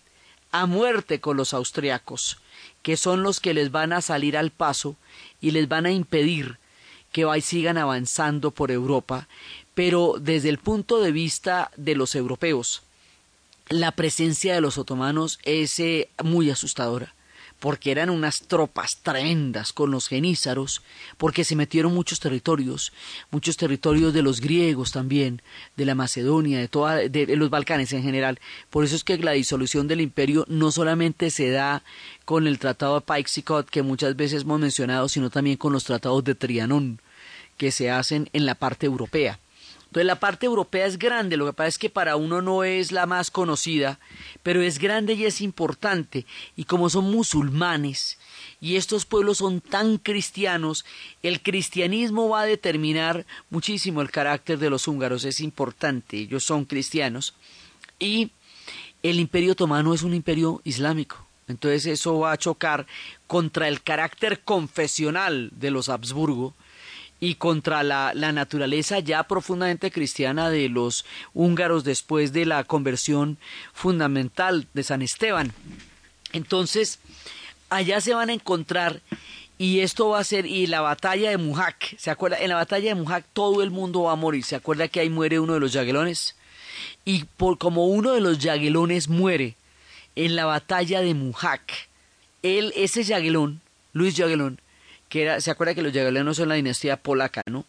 a 0.61 0.65
muerte 0.67 1.19
con 1.19 1.37
los 1.37 1.53
austriacos, 1.53 2.37
que 2.81 2.97
son 2.97 3.23
los 3.23 3.39
que 3.39 3.53
les 3.53 3.71
van 3.71 3.93
a 3.93 4.01
salir 4.01 4.37
al 4.37 4.51
paso 4.51 4.95
y 5.41 5.51
les 5.51 5.67
van 5.67 5.85
a 5.85 5.91
impedir 5.91 6.59
que 7.11 7.25
sigan 7.41 7.77
avanzando 7.77 8.51
por 8.51 8.71
Europa, 8.71 9.27
pero 9.73 10.15
desde 10.19 10.49
el 10.49 10.57
punto 10.57 10.99
de 10.99 11.11
vista 11.11 11.71
de 11.77 11.95
los 11.95 12.13
europeos, 12.13 12.83
la 13.69 13.91
presencia 13.93 14.53
de 14.53 14.61
los 14.61 14.77
otomanos 14.77 15.39
es 15.43 15.79
eh, 15.79 16.09
muy 16.23 16.49
asustadora 16.49 17.14
porque 17.65 17.89
eran 17.89 18.11
unas 18.11 18.41
tropas 18.41 18.97
tremendas 18.97 19.73
con 19.73 19.89
los 19.89 20.07
genízaros, 20.07 20.83
porque 21.17 21.43
se 21.43 21.55
metieron 21.55 21.95
muchos 21.95 22.19
territorios, 22.19 22.93
muchos 23.31 23.57
territorios 23.57 24.13
de 24.13 24.21
los 24.21 24.39
griegos 24.39 24.91
también, 24.91 25.41
de 25.75 25.85
la 25.85 25.95
Macedonia, 25.95 26.59
de, 26.59 26.67
toda, 26.67 26.97
de, 26.97 27.35
los 27.35 27.49
Balcanes 27.49 27.91
en 27.93 28.03
general. 28.03 28.39
Por 28.69 28.83
eso 28.83 28.95
es 28.95 29.03
que 29.03 29.17
la 29.17 29.31
disolución 29.31 29.87
del 29.87 30.01
imperio 30.01 30.45
no 30.47 30.71
solamente 30.71 31.31
se 31.31 31.49
da 31.49 31.81
con 32.23 32.45
el 32.45 32.59
tratado 32.59 32.99
de 32.99 33.01
Paixicot, 33.01 33.67
que 33.67 33.81
muchas 33.81 34.15
veces 34.15 34.43
hemos 34.43 34.59
mencionado, 34.59 35.09
sino 35.09 35.31
también 35.31 35.57
con 35.57 35.73
los 35.73 35.85
tratados 35.85 36.23
de 36.23 36.35
Trianón, 36.35 36.99
que 37.57 37.71
se 37.71 37.89
hacen 37.89 38.29
en 38.33 38.45
la 38.45 38.53
parte 38.53 38.85
europea. 38.85 39.39
Entonces 39.95 40.07
la 40.07 40.19
parte 40.19 40.45
europea 40.45 40.87
es 40.87 40.99
grande, 40.99 41.37
lo 41.37 41.45
que 41.45 41.53
pasa 41.53 41.69
es 41.69 41.77
que 41.77 41.89
para 41.89 42.17
uno 42.17 42.41
no 42.41 42.65
es 42.65 42.91
la 42.91 43.05
más 43.05 43.31
conocida, 43.31 43.97
pero 44.43 44.61
es 44.61 44.77
grande 44.77 45.13
y 45.13 45.23
es 45.23 45.39
importante. 45.39 46.25
Y 46.57 46.65
como 46.65 46.89
son 46.89 47.05
musulmanes 47.05 48.17
y 48.59 48.75
estos 48.75 49.05
pueblos 49.05 49.37
son 49.37 49.61
tan 49.61 49.97
cristianos, 49.97 50.83
el 51.23 51.41
cristianismo 51.41 52.27
va 52.27 52.41
a 52.41 52.45
determinar 52.45 53.25
muchísimo 53.49 54.01
el 54.01 54.11
carácter 54.11 54.59
de 54.59 54.69
los 54.69 54.85
húngaros, 54.89 55.23
es 55.23 55.39
importante, 55.39 56.17
ellos 56.17 56.43
son 56.43 56.65
cristianos. 56.65 57.33
Y 57.97 58.31
el 59.01 59.17
imperio 59.17 59.53
otomano 59.53 59.93
es 59.93 60.03
un 60.03 60.13
imperio 60.13 60.59
islámico. 60.65 61.25
Entonces 61.47 61.85
eso 61.85 62.19
va 62.19 62.33
a 62.33 62.37
chocar 62.37 62.85
contra 63.27 63.69
el 63.69 63.81
carácter 63.81 64.41
confesional 64.41 65.51
de 65.53 65.71
los 65.71 65.87
Habsburgo, 65.87 66.53
y 67.25 67.35
contra 67.35 67.81
la, 67.81 68.13
la, 68.13 68.31
naturaleza 68.31 68.99
ya 68.99 69.23
profundamente 69.23 69.89
cristiana 69.89 70.51
de 70.51 70.69
los 70.69 71.05
húngaros 71.33 71.83
después 71.83 72.33
de 72.33 72.45
la 72.45 72.63
conversión 72.63 73.37
fundamental 73.73 74.67
de 74.75 74.83
San 74.83 75.01
Esteban. 75.01 75.51
Entonces, 76.33 76.99
allá 77.69 77.99
se 77.99 78.13
van 78.13 78.29
a 78.29 78.33
encontrar 78.33 79.01
y 79.57 79.79
esto 79.79 80.09
va 80.09 80.19
a 80.19 80.23
ser 80.23 80.45
y 80.45 80.67
la 80.67 80.81
batalla 80.81 81.31
de 81.31 81.37
Mujak, 81.37 81.97
¿se 81.97 82.11
acuerda? 82.11 82.37
En 82.39 82.49
la 82.49 82.55
batalla 82.55 82.89
de 82.89 83.01
Mujak 83.01 83.25
todo 83.33 83.63
el 83.63 83.71
mundo 83.71 84.03
va 84.03 84.11
a 84.11 84.17
morir, 84.17 84.43
¿se 84.43 84.55
acuerda 84.55 84.87
que 84.87 84.99
ahí 84.99 85.09
muere 85.09 85.39
uno 85.39 85.53
de 85.53 85.59
los 85.59 85.73
yaguelones? 85.73 86.35
Y 87.05 87.23
por 87.37 87.57
como 87.57 87.87
uno 87.87 88.11
de 88.11 88.21
los 88.21 88.37
yaguelones 88.37 89.07
muere 89.07 89.55
en 90.15 90.35
la 90.35 90.45
batalla 90.45 91.01
de 91.01 91.15
Mujak, 91.15 91.89
él 92.43 92.71
ese 92.75 93.03
yaguelón, 93.03 93.61
Luis 93.93 94.15
Yaguelón, 94.15 94.59
se 95.39 95.51
acuerda 95.51 95.73
que 95.73 95.81
los 95.81 95.93
Yaguelones 95.93 96.37
son 96.37 96.49
la 96.49 96.55
dinastía 96.55 96.97
polaca, 96.97 97.41
¿no? 97.45 97.65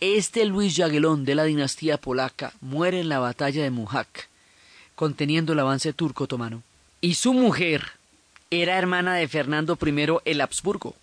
Este 0.00 0.44
Luis 0.44 0.76
Yaguelón 0.76 1.24
de 1.24 1.34
la 1.34 1.44
dinastía 1.44 1.96
polaca 1.96 2.52
muere 2.60 3.00
en 3.00 3.08
la 3.08 3.18
batalla 3.18 3.62
de 3.62 3.70
Mujak, 3.70 4.28
conteniendo 4.94 5.52
el 5.52 5.58
avance 5.58 5.92
turco 5.92 6.24
otomano. 6.24 6.62
Y 7.00 7.14
su 7.14 7.32
mujer 7.32 7.82
era 8.50 8.78
hermana 8.78 9.14
de 9.16 9.26
Fernando 9.26 9.76
I 9.80 10.18
el 10.24 10.40
Habsburgo. 10.40 10.94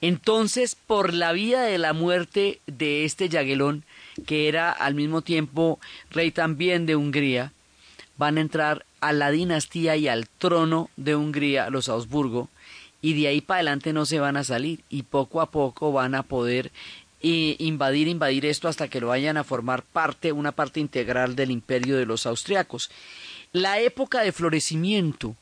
Entonces, 0.00 0.76
por 0.76 1.14
la 1.14 1.32
vía 1.32 1.62
de 1.62 1.78
la 1.78 1.92
muerte 1.92 2.60
de 2.66 3.04
este 3.04 3.28
Yaguelón, 3.28 3.84
que 4.26 4.48
era 4.48 4.70
al 4.70 4.94
mismo 4.94 5.22
tiempo 5.22 5.80
rey 6.10 6.30
también 6.30 6.86
de 6.86 6.94
Hungría, 6.94 7.52
van 8.16 8.38
a 8.38 8.40
entrar 8.40 8.84
a 9.00 9.12
la 9.12 9.30
dinastía 9.30 9.96
y 9.96 10.08
al 10.08 10.28
trono 10.28 10.90
de 10.96 11.16
Hungría 11.16 11.70
los 11.70 11.88
Habsburgo, 11.88 12.48
y 13.04 13.12
de 13.12 13.28
ahí 13.28 13.42
para 13.42 13.58
adelante 13.58 13.92
no 13.92 14.06
se 14.06 14.18
van 14.18 14.38
a 14.38 14.44
salir 14.44 14.82
y 14.88 15.02
poco 15.02 15.42
a 15.42 15.50
poco 15.50 15.92
van 15.92 16.14
a 16.14 16.22
poder 16.22 16.72
eh, 17.20 17.54
invadir, 17.58 18.08
invadir 18.08 18.46
esto 18.46 18.66
hasta 18.66 18.88
que 18.88 18.98
lo 18.98 19.08
vayan 19.08 19.36
a 19.36 19.44
formar 19.44 19.82
parte, 19.82 20.32
una 20.32 20.52
parte 20.52 20.80
integral 20.80 21.36
del 21.36 21.50
imperio 21.50 21.98
de 21.98 22.06
los 22.06 22.24
austriacos. 22.24 22.90
La 23.52 23.78
época 23.78 24.22
de 24.22 24.32
florecimiento 24.32 25.36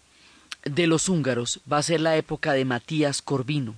de 0.64 0.88
los 0.88 1.09
húngaros 1.09 1.61
va 1.72 1.79
a 1.79 1.85
ser 1.85 2.01
la 2.01 2.16
época 2.16 2.53
de 2.53 2.64
Matías 2.64 3.22
Corvino. 3.22 3.77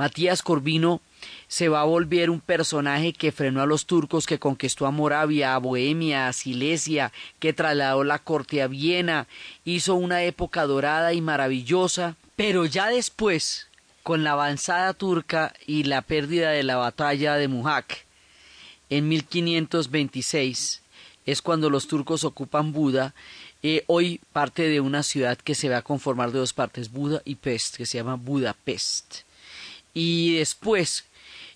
Matías 0.00 0.40
Corvino 0.40 1.02
se 1.46 1.68
va 1.68 1.82
a 1.82 1.84
volver 1.84 2.30
un 2.30 2.40
personaje 2.40 3.12
que 3.12 3.32
frenó 3.32 3.60
a 3.60 3.66
los 3.66 3.84
turcos, 3.84 4.26
que 4.26 4.38
conquistó 4.38 4.86
a 4.86 4.90
Moravia, 4.90 5.54
a 5.54 5.58
Bohemia, 5.58 6.26
a 6.26 6.32
Silesia, 6.32 7.12
que 7.38 7.52
trasladó 7.52 8.02
la 8.02 8.18
corte 8.18 8.62
a 8.62 8.66
Viena, 8.66 9.26
hizo 9.66 9.94
una 9.96 10.22
época 10.22 10.64
dorada 10.64 11.12
y 11.12 11.20
maravillosa 11.20 12.16
pero 12.40 12.64
ya 12.64 12.86
después, 12.86 13.66
con 14.02 14.24
la 14.24 14.32
avanzada 14.32 14.94
turca 14.94 15.52
y 15.66 15.82
la 15.82 16.00
pérdida 16.00 16.52
de 16.52 16.62
la 16.62 16.76
batalla 16.76 17.34
de 17.34 17.48
Muhak, 17.48 18.06
en 18.88 19.06
1526, 19.10 20.80
es 21.26 21.42
cuando 21.42 21.68
los 21.68 21.86
turcos 21.86 22.24
ocupan 22.24 22.72
Buda, 22.72 23.12
eh, 23.62 23.84
hoy 23.88 24.22
parte 24.32 24.62
de 24.62 24.80
una 24.80 25.02
ciudad 25.02 25.36
que 25.36 25.54
se 25.54 25.68
va 25.68 25.76
a 25.76 25.82
conformar 25.82 26.32
de 26.32 26.38
dos 26.38 26.54
partes, 26.54 26.90
Buda 26.90 27.20
y 27.26 27.34
Pest, 27.34 27.76
que 27.76 27.84
se 27.84 27.98
llama 27.98 28.14
Budapest. 28.14 29.29
Y 29.94 30.36
después 30.36 31.04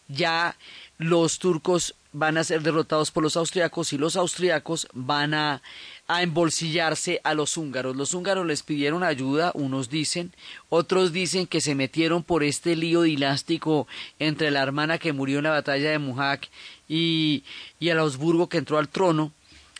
ya 0.09 0.57
los 0.99 1.39
turcos 1.39 1.95
van 2.15 2.39
a 2.39 2.45
ser 2.45 2.63
derrotados 2.63 3.11
por 3.11 3.25
los 3.25 3.37
austriacos 3.37 3.93
y 3.93 3.99
los 3.99 4.15
austriacos 4.15 4.87
van 4.93 5.35
a, 5.35 5.63
a, 6.07 6.23
embolsillarse 6.23 7.21
a 7.25 7.35
los 7.35 7.57
húngaros. 7.57 7.97
Los 7.97 8.15
húngaros 8.15 8.47
les 8.47 8.63
pidieron 8.63 9.03
ayuda, 9.03 9.51
unos 9.55 9.91
dicen, 9.91 10.33
otros 10.69 11.13
dicen 11.13 11.49
que 11.49 11.61
se 11.61 11.75
metieron 11.75 12.23
por 12.23 12.45
este 12.45 12.77
lío 12.77 13.03
dinástico 13.03 13.89
entre 14.21 14.53
la 14.53 14.63
hermana 14.63 14.99
que 14.99 15.13
murió 15.13 15.39
en 15.39 15.45
la 15.45 15.51
batalla 15.51 15.91
de 15.91 15.99
Mujak 15.99 16.49
y, 16.89 17.43
y 17.81 17.89
el 17.89 17.99
Augsburgo 17.99 18.49
que 18.49 18.59
entró 18.59 18.79
al 18.79 18.89
trono. 18.89 19.33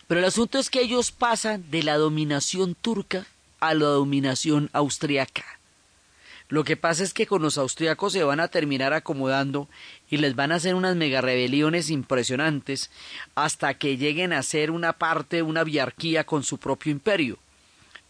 Pero 0.09 0.19
el 0.21 0.27
asunto 0.27 0.59
es 0.59 0.71
que 0.71 0.81
ellos 0.83 1.13
pasan 1.13 1.71
de 1.71 1.85
la 1.85 1.97
dominación 1.97 2.75
turca 2.75 3.27
a 3.61 3.75
la 3.75 3.87
dominación 3.87 4.71
austriaca. 4.73 5.45
Lo 6.49 6.63
que 6.63 6.77
pasa 6.77 7.03
es 7.03 7.15
que 7.15 7.27
con 7.27 7.41
los 7.41 7.57
austriacos 7.57 8.13
se 8.13 8.23
van 8.23 8.39
a 8.39 8.49
terminar 8.49 8.93
acomodando 8.93 9.69
y 10.11 10.19
les 10.19 10.37
van 10.37 10.53
a 10.53 10.57
hacer 10.57 10.75
unas 10.75 10.95
mega 10.95 11.21
rebeliones 11.21 11.91
impresionantes 11.91 12.91
hasta 13.35 13.75
que 13.75 13.97
lleguen 13.97 14.33
a 14.33 14.43
ser 14.43 14.71
una 14.71 14.93
parte, 14.93 15.43
una 15.43 15.65
biarquía 15.65 16.25
con 16.25 16.45
su 16.45 16.59
propio 16.59 16.93
imperio. 16.93 17.39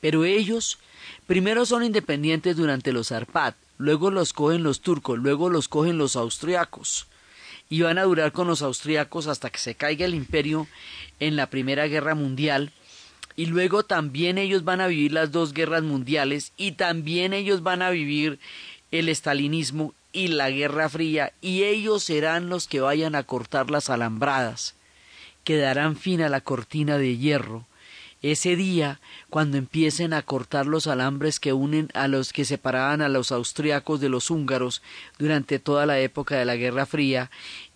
Pero 0.01 0.25
ellos 0.25 0.79
primero 1.27 1.65
son 1.65 1.85
independientes 1.85 2.57
durante 2.57 2.93
los 2.93 3.13
Arpad, 3.13 3.55
luego 3.79 4.11
los 4.11 4.33
cogen 4.33 4.65
los 4.65 4.81
turcos, 4.81 5.19
luego 5.19 5.49
los 5.49 5.69
cogen 5.69 5.97
los 5.97 6.17
austriacos 6.17 7.07
y 7.71 7.83
van 7.83 7.99
a 7.99 8.03
durar 8.03 8.33
con 8.33 8.47
los 8.47 8.63
austriacos 8.63 9.27
hasta 9.27 9.51
que 9.51 9.59
se 9.59 9.75
caiga 9.75 10.05
el 10.05 10.15
imperio 10.15 10.67
en 11.21 11.37
la 11.37 11.49
Primera 11.49 11.87
Guerra 11.87 12.15
Mundial 12.15 12.73
y 13.37 13.47
luego 13.47 13.83
también 13.83 14.39
ellos 14.39 14.65
van 14.65 14.81
a 14.81 14.87
vivir 14.87 15.13
las 15.13 15.33
dos 15.33 15.53
guerras 15.53 15.83
mundiales 15.83 16.53
y 16.57 16.73
también 16.73 17.33
ellos 17.33 17.63
van 17.63 17.83
a 17.83 17.91
vivir 17.91 18.39
el 18.91 19.09
estalinismo 19.09 19.95
y 20.13 20.29
la 20.29 20.51
Guerra 20.51 20.89
Fría 20.89 21.33
y 21.41 21.65
ellos 21.65 22.05
serán 22.05 22.49
los 22.49 22.69
que 22.69 22.81
vayan 22.81 23.15
a 23.15 23.25
cortar 23.25 23.71
las 23.71 23.91
alambradas, 23.91 24.75
que 25.43 25.57
darán 25.57 25.97
fin 25.97 26.23
a 26.23 26.29
la 26.29 26.41
cortina 26.41 26.99
de 26.99 27.17
hierro. 27.17 27.67
Ese 28.23 28.57
día, 28.57 29.01
cuando 29.29 29.59
empiecen 29.59 30.15
a 30.15 30.23
cortar 30.23 30.65
los 30.65 30.87
alambres 30.87 31.41
que 31.41 31.53
unen 31.53 31.91
a 31.93 32.09
los 32.09 32.33
que 32.33 32.47
separaban 32.47 33.03
a 33.03 33.11
los 33.11 33.33
austriacos 33.33 34.01
de 34.01 34.09
los 34.09 34.31
húngaros 34.31 34.81
durante 35.19 35.59
toda 35.59 35.85
la 35.85 35.99
época 35.99 36.37
de 36.37 36.47
la 36.47 36.57
Guerra 36.57 36.87
Fría, 36.87 37.31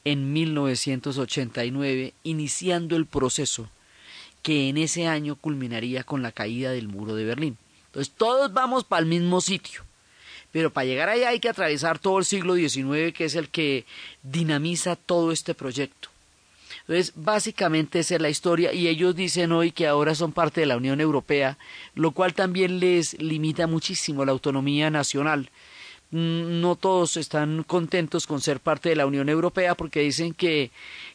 en 0.04 0.32
1989, 0.32 2.14
iniciando 2.22 2.96
el 2.96 3.04
proceso 3.04 3.68
que 4.48 4.70
en 4.70 4.78
ese 4.78 5.06
año 5.06 5.36
culminaría 5.36 6.04
con 6.04 6.22
la 6.22 6.32
caída 6.32 6.70
del 6.70 6.88
muro 6.88 7.14
de 7.14 7.26
Berlín. 7.26 7.58
Entonces 7.84 8.14
todos 8.16 8.50
vamos 8.50 8.82
para 8.82 9.00
el 9.00 9.06
mismo 9.06 9.42
sitio, 9.42 9.84
Pero 10.52 10.72
para 10.72 10.86
llegar 10.86 11.10
allá 11.10 11.28
hay 11.28 11.38
que 11.38 11.50
atravesar 11.50 11.98
todo 11.98 12.18
el 12.18 12.24
siglo 12.24 12.54
XIX, 12.54 13.12
que 13.12 13.26
es 13.26 13.34
el 13.34 13.50
que 13.50 13.84
dinamiza 14.22 14.96
todo 14.96 15.32
este 15.32 15.54
proyecto. 15.54 16.08
Entonces, 16.80 17.12
básicamente 17.14 17.98
esa 17.98 18.14
es 18.14 18.22
la 18.22 18.30
historia 18.30 18.72
y 18.72 18.88
ellos 18.88 19.14
dicen 19.14 19.52
hoy 19.52 19.70
que 19.70 19.86
ahora 19.86 20.14
son 20.14 20.32
parte 20.32 20.62
de 20.62 20.66
la 20.66 20.78
Unión 20.78 21.02
Europea, 21.02 21.58
lo 21.94 22.12
cual 22.12 22.32
también 22.32 22.80
les 22.80 23.20
limita 23.20 23.66
muchísimo 23.66 24.24
la 24.24 24.32
autonomía 24.32 24.88
nacional. 24.88 25.50
Mm, 26.10 26.62
no 26.62 26.76
todos 26.76 27.18
están 27.18 27.64
contentos 27.64 28.26
con 28.26 28.40
ser 28.40 28.60
parte 28.60 28.88
de 28.88 28.96
la 28.96 29.04
Unión 29.04 29.28
Europea 29.28 29.74
porque 29.74 30.00
dicen 30.00 30.32
que, 30.32 30.70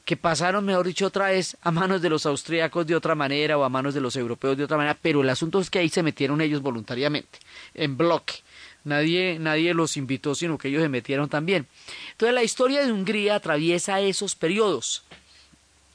que 0.06 0.18
pasaron, 0.18 0.66
mejor 0.66 0.86
dicho, 0.86 1.08
otra 1.08 1.30
vez 1.30 1.58
a 1.64 1.72
manos 1.72 2.02
de 2.04 2.10
los 2.10 2.28
austríacos 2.28 2.86
de 2.86 2.96
otra 2.96 3.16
manera 3.16 3.58
o 3.58 3.64
a 3.64 3.70
manos 3.70 3.96
de 3.96 4.02
los 4.02 4.16
europeos 4.16 4.56
de 4.56 4.66
otra 4.66 4.78
manera, 4.78 4.98
pero 5.02 5.22
el 5.22 5.30
asunto 5.30 5.60
es 5.60 5.72
que 5.72 5.80
ahí 5.80 5.90
se 5.90 6.04
metieron 6.04 6.42
ellos 6.42 6.62
voluntariamente, 6.62 7.40
en 7.74 7.98
bloque. 7.98 8.36
Nadie, 8.84 9.40
nadie 9.40 9.74
los 9.74 9.98
invitó, 9.98 10.36
sino 10.36 10.58
que 10.58 10.68
ellos 10.68 10.84
se 10.84 10.90
metieron 10.90 11.30
también. 11.30 11.68
Entonces 12.12 12.36
la 12.36 12.44
historia 12.44 12.86
de 12.86 12.92
Hungría 12.92 13.36
atraviesa 13.36 14.02
esos 14.02 14.36
periodos. 14.36 15.06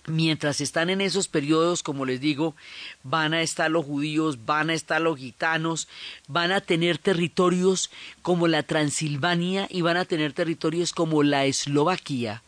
Mientras 0.08 0.60
están 0.62 0.88
en 0.88 1.00
esos 1.00 1.28
periodos, 1.28 1.82
como 1.82 2.06
les 2.06 2.20
digo, 2.20 2.56
van 3.02 3.34
a 3.34 3.42
estar 3.42 3.70
los 3.70 3.84
judíos, 3.84 4.46
van 4.46 4.70
a 4.70 4.74
estar 4.74 5.00
los 5.00 5.18
gitanos, 5.18 5.86
van 6.26 6.50
a 6.50 6.62
tener 6.62 6.96
territorios 6.96 7.90
como 8.22 8.48
la 8.48 8.62
Transilvania 8.62 9.66
y 9.70 9.82
van 9.82 9.98
a 9.98 10.06
tener 10.06 10.32
territorios 10.32 10.92
como 10.92 11.22
la 11.22 11.44
Eslovaquia, 11.44 12.42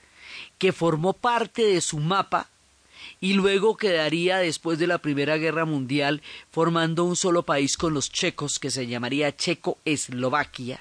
que 0.59 0.73
formó 0.73 1.13
parte 1.13 1.63
de 1.63 1.81
su 1.83 1.99
mapa 1.99 2.49
y 3.21 3.35
luego 3.35 3.77
quedaría 3.77 4.39
después 4.39 4.79
de 4.79 4.87
la 4.87 4.99
Primera 4.99 5.37
Guerra 5.37 5.67
Mundial 5.67 6.23
formando 6.51 7.05
un 7.05 7.17
solo 7.17 7.43
país 7.43 7.77
con 7.77 7.93
los 7.93 8.11
checos 8.11 8.59
que 8.59 8.71
se 8.71 8.87
llamaría 8.87 9.37
Checo-Eslovaquia. 9.37 10.81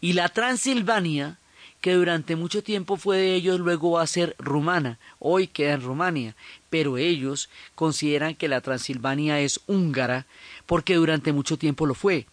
Y 0.00 0.12
la 0.12 0.28
Transilvania 0.28 1.38
que 1.86 1.94
durante 1.94 2.34
mucho 2.34 2.64
tiempo 2.64 2.96
fue 2.96 3.18
de 3.18 3.34
ellos, 3.36 3.60
luego 3.60 3.92
va 3.92 4.02
a 4.02 4.08
ser 4.08 4.34
rumana, 4.40 4.98
hoy 5.20 5.46
queda 5.46 5.74
en 5.74 5.82
Rumania, 5.82 6.34
pero 6.68 6.98
ellos 6.98 7.48
consideran 7.76 8.34
que 8.34 8.48
la 8.48 8.60
Transilvania 8.60 9.38
es 9.38 9.60
húngara 9.68 10.26
porque 10.66 10.96
durante 10.96 11.32
mucho 11.32 11.56
tiempo 11.56 11.86
lo 11.86 11.94
fue. 11.94 12.26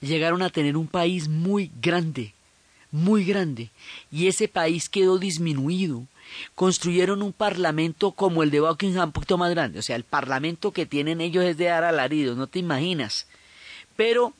Llegaron 0.00 0.40
a 0.40 0.48
tener 0.48 0.78
un 0.78 0.86
país 0.86 1.28
muy 1.28 1.70
grande, 1.82 2.32
muy 2.90 3.26
grande, 3.26 3.68
y 4.10 4.28
ese 4.28 4.48
país 4.48 4.88
quedó 4.88 5.18
disminuido. 5.18 6.06
Construyeron 6.54 7.20
un 7.20 7.34
parlamento 7.34 8.12
como 8.12 8.42
el 8.42 8.50
de 8.50 8.60
Buckingham, 8.60 9.10
un 9.10 9.12
poquito 9.12 9.36
más 9.36 9.50
grande, 9.50 9.78
o 9.78 9.82
sea, 9.82 9.96
el 9.96 10.04
parlamento 10.04 10.72
que 10.72 10.86
tienen 10.86 11.20
ellos 11.20 11.44
es 11.44 11.58
de 11.58 11.66
dar 11.66 11.84
alaridos, 11.84 12.38
no 12.38 12.46
te 12.46 12.60
imaginas. 12.60 13.26
Pero 13.94 14.32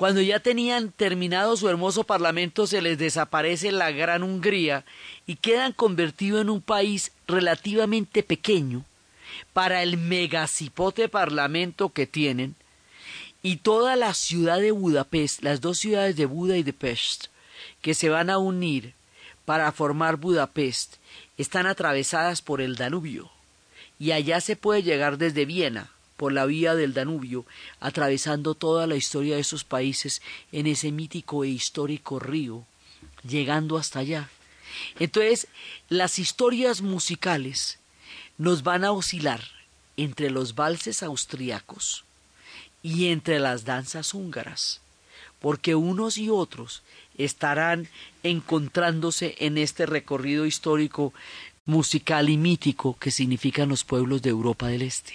cuando 0.00 0.22
ya 0.22 0.40
tenían 0.40 0.92
terminado 0.92 1.58
su 1.58 1.68
hermoso 1.68 2.04
parlamento, 2.04 2.66
se 2.66 2.80
les 2.80 2.96
desaparece 2.96 3.70
la 3.70 3.90
Gran 3.90 4.22
Hungría 4.22 4.86
y 5.26 5.36
quedan 5.36 5.74
convertidos 5.74 6.40
en 6.40 6.48
un 6.48 6.62
país 6.62 7.12
relativamente 7.28 8.22
pequeño 8.22 8.86
para 9.52 9.82
el 9.82 9.98
megacipote 9.98 11.10
parlamento 11.10 11.90
que 11.90 12.06
tienen 12.06 12.54
y 13.42 13.56
toda 13.56 13.94
la 13.94 14.14
ciudad 14.14 14.58
de 14.58 14.70
Budapest, 14.70 15.42
las 15.42 15.60
dos 15.60 15.76
ciudades 15.76 16.16
de 16.16 16.24
Buda 16.24 16.56
y 16.56 16.62
de 16.62 16.72
Pest, 16.72 17.26
que 17.82 17.92
se 17.92 18.08
van 18.08 18.30
a 18.30 18.38
unir 18.38 18.94
para 19.44 19.70
formar 19.70 20.16
Budapest, 20.16 20.94
están 21.36 21.66
atravesadas 21.66 22.40
por 22.40 22.62
el 22.62 22.76
Danubio. 22.76 23.30
Y 23.98 24.12
allá 24.12 24.40
se 24.40 24.56
puede 24.56 24.82
llegar 24.82 25.18
desde 25.18 25.44
Viena 25.44 25.90
por 26.20 26.34
la 26.34 26.44
vía 26.44 26.74
del 26.74 26.92
Danubio, 26.92 27.46
atravesando 27.80 28.54
toda 28.54 28.86
la 28.86 28.94
historia 28.94 29.36
de 29.36 29.40
esos 29.40 29.64
países 29.64 30.20
en 30.52 30.66
ese 30.66 30.92
mítico 30.92 31.44
e 31.44 31.48
histórico 31.48 32.18
río, 32.18 32.66
llegando 33.26 33.78
hasta 33.78 34.00
allá. 34.00 34.28
Entonces, 34.98 35.48
las 35.88 36.18
historias 36.18 36.82
musicales 36.82 37.78
nos 38.36 38.62
van 38.62 38.84
a 38.84 38.92
oscilar 38.92 39.40
entre 39.96 40.28
los 40.28 40.54
valses 40.54 41.02
austriacos 41.02 42.04
y 42.82 43.06
entre 43.06 43.40
las 43.40 43.64
danzas 43.64 44.12
húngaras, 44.12 44.82
porque 45.40 45.74
unos 45.74 46.18
y 46.18 46.28
otros 46.28 46.82
estarán 47.16 47.88
encontrándose 48.22 49.36
en 49.38 49.56
este 49.56 49.86
recorrido 49.86 50.44
histórico 50.44 51.14
musical 51.70 52.28
y 52.28 52.36
mítico 52.36 52.96
que 52.98 53.10
significan 53.10 53.68
los 53.68 53.84
pueblos 53.84 54.20
de 54.20 54.30
Europa 54.30 54.66
del 54.66 54.82
Este. 54.82 55.14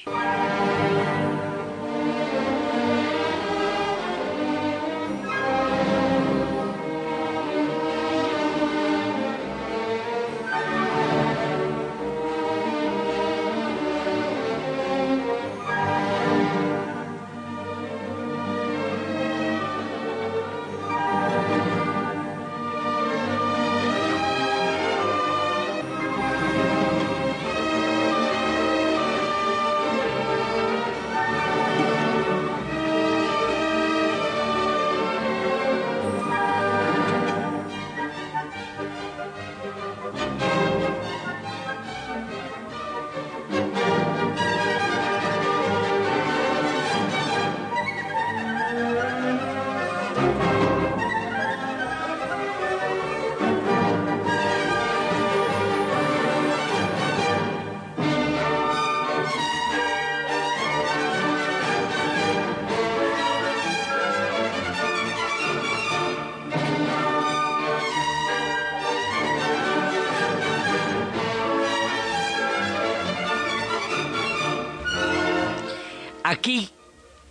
Aquí 76.45 76.69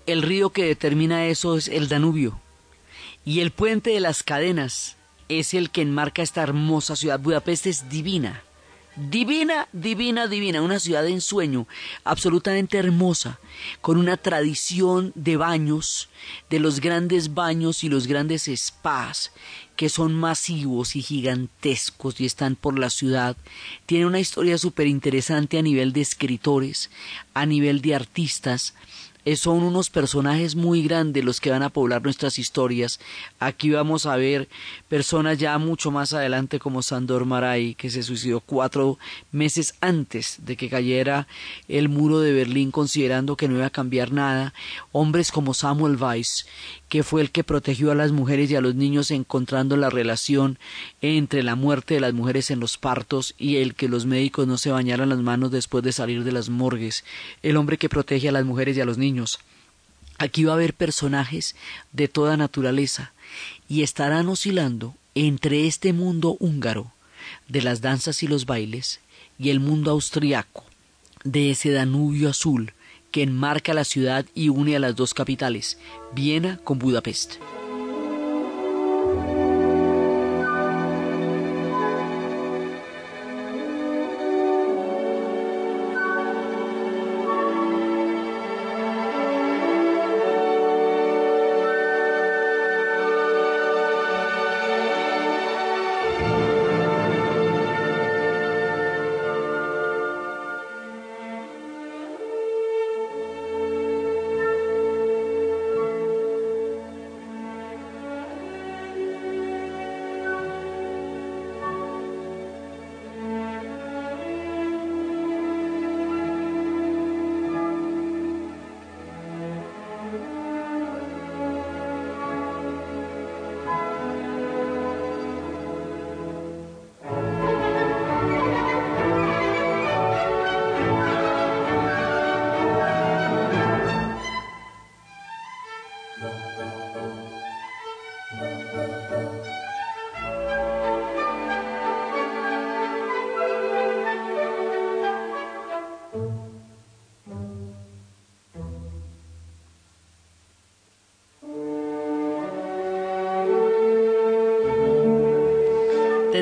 el 0.07 0.23
río 0.23 0.51
que 0.51 0.65
determina 0.65 1.27
eso 1.27 1.57
es 1.57 1.69
el 1.69 1.87
Danubio 1.87 2.41
y 3.25 3.39
el 3.39 3.53
puente 3.53 3.91
de 3.91 4.01
las 4.01 4.25
cadenas 4.25 4.97
es 5.29 5.55
el 5.55 5.71
que 5.71 5.83
enmarca 5.83 6.21
esta 6.21 6.43
hermosa 6.43 6.97
ciudad. 6.97 7.21
Budapest 7.21 7.67
es 7.69 7.89
divina, 7.89 8.43
divina, 8.97 9.69
divina, 9.73 10.27
divina, 10.27 10.63
una 10.63 10.79
ciudad 10.79 11.03
de 11.03 11.13
ensueño, 11.13 11.69
absolutamente 12.03 12.77
hermosa, 12.77 13.39
con 13.81 13.99
una 13.99 14.17
tradición 14.17 15.13
de 15.15 15.37
baños, 15.37 16.09
de 16.51 16.59
los 16.59 16.81
grandes 16.81 17.35
baños 17.35 17.85
y 17.85 17.89
los 17.89 18.09
grandes 18.09 18.51
spas, 18.53 19.33
que 19.77 19.89
son 19.89 20.15
masivos 20.15 20.95
y 20.97 21.03
gigantescos 21.03 22.21
y 22.21 22.27
están 22.27 22.55
por 22.57 22.79
la 22.79 22.91
ciudad. 22.91 23.37
Tiene 23.87 24.07
una 24.07 24.21
historia 24.21 24.59
súper 24.59 24.87
interesante 24.87 25.59
a 25.59 25.63
nivel 25.63 25.93
de 25.93 26.01
escritores, 26.01 26.91
a 27.33 27.47
nivel 27.47 27.81
de 27.81 27.95
artistas. 27.95 28.75
Eh, 29.25 29.37
son 29.37 29.63
unos 29.63 29.89
personajes 29.89 30.55
muy 30.55 30.83
grandes 30.83 31.25
los 31.25 31.41
que 31.41 31.51
van 31.51 31.63
a 31.63 31.71
poblar 31.71 32.03
nuestras 32.03 32.39
historias. 32.39 33.01
Aquí 33.39 33.71
vamos 33.71 34.05
a 34.05 34.17
ver 34.17 34.49
personas 34.89 35.39
ya 35.39 35.57
mucho 35.59 35.91
más 35.91 36.13
adelante 36.13 36.59
como 36.59 36.83
Sandor 36.83 37.25
Maray, 37.25 37.75
que 37.75 37.89
se 37.89 38.03
suicidó 38.03 38.41
cuatro 38.41 38.99
meses 39.33 39.75
antes 39.81 40.39
de 40.45 40.57
que 40.57 40.69
cayera 40.69 41.27
el 41.69 41.89
muro 41.89 42.21
de 42.21 42.33
Berlín 42.33 42.71
considerando 42.71 43.37
que 43.37 43.49
no 43.49 43.57
iba 43.57 43.67
a 43.67 43.71
cambiar 43.71 44.13
nada. 44.13 44.53
Hombres 44.93 45.33
como 45.33 45.55
Samuel 45.55 45.97
Weiss, 45.97 46.47
que 46.89 47.03
fue 47.03 47.23
el 47.23 47.31
que 47.31 47.45
protegió 47.45 47.91
a 47.91 47.95
las 47.95 48.13
mujeres 48.13 48.51
y 48.51 48.57
a 48.57 48.61
los 48.61 48.75
niños 48.75 49.11
encontrando 49.11 49.77
la 49.77 49.91
relación 49.91 50.59
entre 51.01 51.43
la 51.43 51.57
muerte 51.57 51.95
de 51.95 52.01
las 52.01 52.13
mujeres 52.13 52.51
en 52.51 52.61
los 52.61 52.79
partos 52.79 53.35
y 53.39 53.57
el 53.57 53.75
que 53.75 53.89
los 53.89 54.07
médicos 54.07 54.47
no 54.47 54.59
se 54.59 54.71
bañaran 54.71 55.09
las 55.09 55.19
manos 55.19 55.51
después 55.51 55.83
de 55.83 55.93
salir 55.93 56.25
de 56.25 56.33
las 56.33 56.51
morgues, 56.51 57.05
el 57.43 57.57
hombre 57.57 57.79
que 57.79 57.89
protege 57.89 58.29
a 58.29 58.33
las 58.33 58.45
mujeres 58.45 58.77
y 58.77 58.81
a 58.81 58.85
los 58.85 58.99
Aquí 60.19 60.45
va 60.45 60.53
a 60.53 60.55
haber 60.55 60.75
personajes 60.75 61.57
de 61.93 62.09
toda 62.09 62.37
naturaleza 62.37 63.13
y 63.69 63.83
estarán 63.83 64.29
oscilando 64.29 64.95
entre 65.15 65.67
este 65.67 65.93
mundo 65.93 66.37
húngaro 66.41 66.93
de 67.49 67.63
las 67.63 67.81
danzas 67.81 68.23
y 68.23 68.27
los 68.27 68.47
bailes 68.47 69.01
y 69.39 69.51
el 69.51 69.61
mundo 69.61 69.91
austriaco 69.91 70.65
de 71.25 71.51
ese 71.51 71.71
Danubio 71.71 72.31
azul 72.31 72.73
que 73.11 73.23
enmarca 73.23 73.75
la 73.75 73.85
ciudad 73.85 74.27
y 74.35 74.49
une 74.49 74.77
a 74.77 74.81
las 74.81 74.97
dos 74.97 75.15
capitales, 75.15 75.79
Viena 76.15 76.59
con 76.59 76.79
Budapest. 76.79 77.35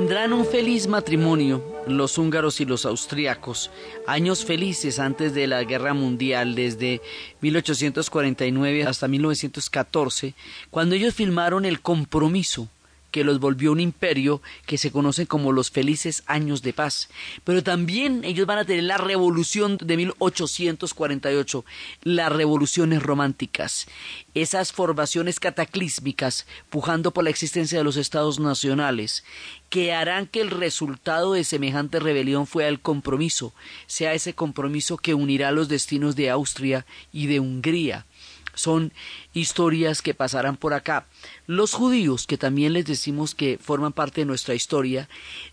Tendrán 0.02 0.32
un 0.32 0.44
feliz 0.44 0.88
matrimonio 0.88 1.62
los 1.86 2.18
húngaros 2.18 2.60
y 2.60 2.64
los 2.64 2.86
austriacos, 2.86 3.70
años 4.04 4.44
felices 4.44 4.98
antes 4.98 5.32
de 5.32 5.46
la 5.46 5.62
guerra 5.62 5.94
mundial, 5.94 6.56
desde 6.56 7.00
1849 7.40 8.82
hasta 8.82 9.06
1914, 9.06 10.34
cuando 10.70 10.96
ellos 10.96 11.14
filmaron 11.14 11.64
El 11.64 11.80
Compromiso, 11.80 12.66
que 13.12 13.22
los 13.22 13.38
volvió 13.38 13.70
un 13.70 13.78
imperio 13.78 14.42
que 14.66 14.78
se 14.78 14.90
conoce 14.90 15.26
como 15.28 15.52
los 15.52 15.70
felices 15.70 16.24
años 16.26 16.62
de 16.62 16.72
paz. 16.72 17.08
Pero 17.44 17.62
también 17.62 18.24
ellos 18.24 18.46
van 18.46 18.58
a 18.58 18.64
tener 18.64 18.82
la 18.82 18.98
revolución 18.98 19.76
de 19.76 19.96
1848, 19.96 21.64
las 22.02 22.32
revoluciones 22.32 23.02
románticas, 23.02 23.86
esas 24.34 24.72
formaciones 24.72 25.38
cataclísmicas 25.38 26.46
pujando 26.70 27.12
por 27.12 27.22
la 27.22 27.30
existencia 27.30 27.78
de 27.78 27.84
los 27.84 27.96
estados 27.96 28.40
nacionales, 28.40 29.22
que 29.68 29.92
harán 29.92 30.26
que 30.26 30.40
el 30.40 30.50
resultado 30.50 31.34
de 31.34 31.44
semejante 31.44 32.00
rebelión 32.00 32.46
fuera 32.46 32.68
el 32.68 32.80
compromiso, 32.80 33.54
sea 33.86 34.14
ese 34.14 34.34
compromiso 34.34 34.96
que 34.96 35.14
unirá 35.14 35.52
los 35.52 35.68
destinos 35.68 36.16
de 36.16 36.30
Austria 36.30 36.86
y 37.12 37.26
de 37.26 37.40
Hungría 37.40 38.06
son 38.54 38.92
historias 39.32 40.02
que 40.02 40.14
pasarán 40.14 40.56
por 40.56 40.74
acá. 40.74 41.06
Los 41.46 41.72
judíos, 41.72 42.26
que 42.26 42.38
también 42.38 42.72
les 42.72 42.86
decimos 42.86 43.34
que 43.34 43.58
forman 43.60 43.92
parte 43.92 44.22
de 44.22 44.26
nuestra 44.26 44.54
historia, 44.54 45.08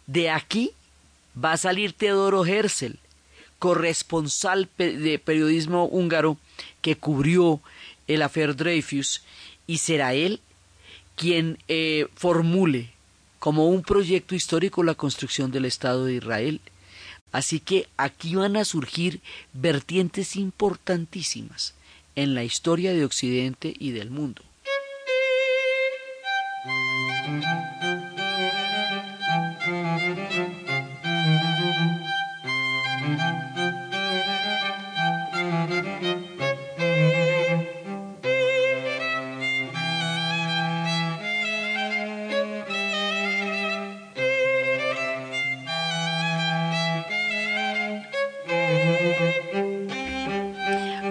de 0.08 0.30
aquí 0.30 0.72
va 1.42 1.54
a 1.54 1.58
salir 1.58 1.94
Teodoro 1.94 2.46
Herzl, 2.46 2.98
corresponsal 3.58 4.70
de 4.78 5.20
periodismo 5.24 5.86
húngaro 5.86 6.38
que 6.82 6.96
cubrió 6.96 7.62
el 8.08 8.22
afer 8.22 8.56
Dreyfus, 8.56 9.24
y 9.68 9.78
será 9.80 10.14
él 10.14 10.40
quien 11.16 11.60
eh, 11.68 12.08
formule 12.16 12.92
como 13.40 13.70
un 13.70 13.84
proyecto 13.84 14.36
histórico 14.36 14.84
la 14.84 14.96
construcción 14.96 15.52
del 15.52 15.66
Estado 15.66 16.06
de 16.06 16.16
Israel. 16.16 16.62
Así 17.32 17.60
que 17.60 17.88
aquí 17.96 18.36
van 18.36 18.58
a 18.58 18.66
surgir 18.66 19.22
vertientes 19.54 20.36
importantísimas 20.36 21.76
en 22.22 22.36
la 22.36 22.44
historia 22.44 22.92
de 22.94 23.06
Occidente 23.06 23.74
y 23.80 23.92
del 23.92 24.10
mundo. 24.10 24.44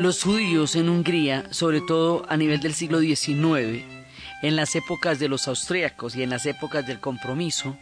Los 0.08 0.22
judíos 0.22 0.74
en 0.74 0.88
Hungría, 0.88 1.44
sobre 1.50 1.82
todo 1.82 2.24
a 2.30 2.38
nivel 2.38 2.60
del 2.60 2.72
siglo 2.72 2.98
XIX, 2.98 3.84
en 4.40 4.56
las 4.56 4.74
épocas 4.74 5.18
de 5.18 5.28
los 5.28 5.46
austríacos 5.48 6.16
y 6.16 6.22
en 6.22 6.30
las 6.30 6.46
épocas 6.46 6.86
del 6.86 6.98
compromiso, 6.98 7.76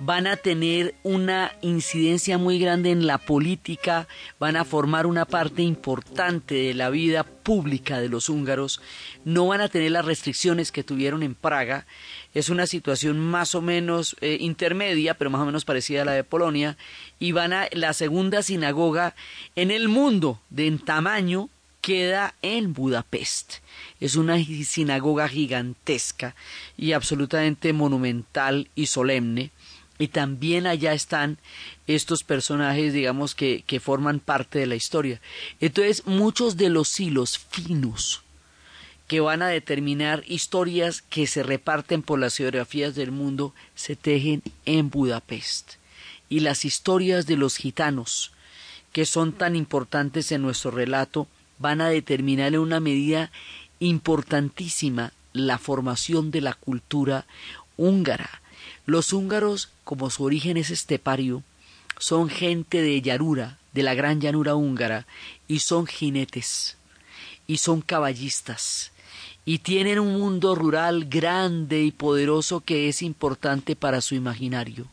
van 0.00 0.26
a 0.26 0.36
tener 0.36 0.96
una 1.04 1.52
incidencia 1.60 2.38
muy 2.38 2.58
grande 2.58 2.90
en 2.90 3.06
la 3.06 3.18
política, 3.18 4.08
van 4.40 4.56
a 4.56 4.64
formar 4.64 5.06
una 5.06 5.26
parte 5.26 5.62
importante 5.62 6.56
de 6.56 6.74
la 6.74 6.90
vida 6.90 7.22
pública 7.22 8.00
de 8.00 8.08
los 8.08 8.28
húngaros, 8.28 8.82
no 9.24 9.46
van 9.46 9.60
a 9.60 9.68
tener 9.68 9.92
las 9.92 10.04
restricciones 10.04 10.72
que 10.72 10.82
tuvieron 10.82 11.22
en 11.22 11.36
Praga, 11.36 11.86
es 12.34 12.48
una 12.48 12.66
situación 12.66 13.20
más 13.20 13.54
o 13.54 13.62
menos 13.62 14.16
eh, 14.20 14.38
intermedia, 14.40 15.14
pero 15.14 15.30
más 15.30 15.42
o 15.42 15.46
menos 15.46 15.64
parecida 15.64 16.02
a 16.02 16.06
la 16.06 16.12
de 16.14 16.24
Polonia, 16.24 16.76
y 17.20 17.30
van 17.30 17.52
a 17.52 17.68
la 17.70 17.92
segunda 17.92 18.42
sinagoga 18.42 19.14
en 19.54 19.70
el 19.70 19.88
mundo 19.88 20.40
de 20.50 20.66
en 20.66 20.80
tamaño 20.80 21.48
queda 21.80 22.34
en 22.42 22.72
Budapest. 22.72 23.54
Es 24.00 24.16
una 24.16 24.42
sinagoga 24.44 25.28
gigantesca 25.28 26.34
y 26.76 26.92
absolutamente 26.92 27.72
monumental 27.72 28.68
y 28.74 28.86
solemne. 28.86 29.50
Y 29.98 30.08
también 30.08 30.66
allá 30.66 30.94
están 30.94 31.36
estos 31.86 32.24
personajes, 32.24 32.94
digamos, 32.94 33.34
que, 33.34 33.64
que 33.66 33.80
forman 33.80 34.18
parte 34.18 34.58
de 34.58 34.66
la 34.66 34.74
historia. 34.74 35.20
Entonces, 35.60 36.06
muchos 36.06 36.56
de 36.56 36.70
los 36.70 36.98
hilos 36.98 37.38
finos 37.38 38.22
que 39.10 39.20
van 39.20 39.42
a 39.42 39.48
determinar 39.48 40.22
historias 40.28 41.02
que 41.02 41.26
se 41.26 41.42
reparten 41.42 42.00
por 42.00 42.20
las 42.20 42.36
geografías 42.36 42.94
del 42.94 43.10
mundo 43.10 43.52
se 43.74 43.96
tejen 43.96 44.40
en 44.66 44.88
Budapest. 44.88 45.72
Y 46.28 46.40
las 46.40 46.64
historias 46.64 47.26
de 47.26 47.36
los 47.36 47.56
gitanos, 47.56 48.30
que 48.92 49.04
son 49.04 49.32
tan 49.32 49.56
importantes 49.56 50.30
en 50.30 50.42
nuestro 50.42 50.70
relato, 50.70 51.26
van 51.60 51.80
a 51.80 51.88
determinar 51.88 52.54
en 52.54 52.60
una 52.60 52.80
medida 52.80 53.30
importantísima 53.78 55.12
la 55.32 55.58
formación 55.58 56.32
de 56.32 56.40
la 56.40 56.54
cultura 56.54 57.26
húngara. 57.76 58.42
Los 58.86 59.12
húngaros, 59.12 59.70
como 59.84 60.10
su 60.10 60.24
origen 60.24 60.56
es 60.56 60.70
estepario, 60.70 61.44
son 61.98 62.28
gente 62.28 62.82
de 62.82 63.00
llanura, 63.00 63.58
de 63.72 63.82
la 63.82 63.94
gran 63.94 64.20
llanura 64.20 64.56
húngara, 64.56 65.06
y 65.46 65.60
son 65.60 65.86
jinetes, 65.86 66.76
y 67.46 67.58
son 67.58 67.82
caballistas, 67.82 68.90
y 69.44 69.58
tienen 69.58 70.00
un 70.00 70.18
mundo 70.18 70.54
rural 70.54 71.04
grande 71.04 71.82
y 71.82 71.92
poderoso 71.92 72.60
que 72.60 72.88
es 72.88 73.02
importante 73.02 73.76
para 73.76 74.00
su 74.00 74.14
imaginario 74.14 74.86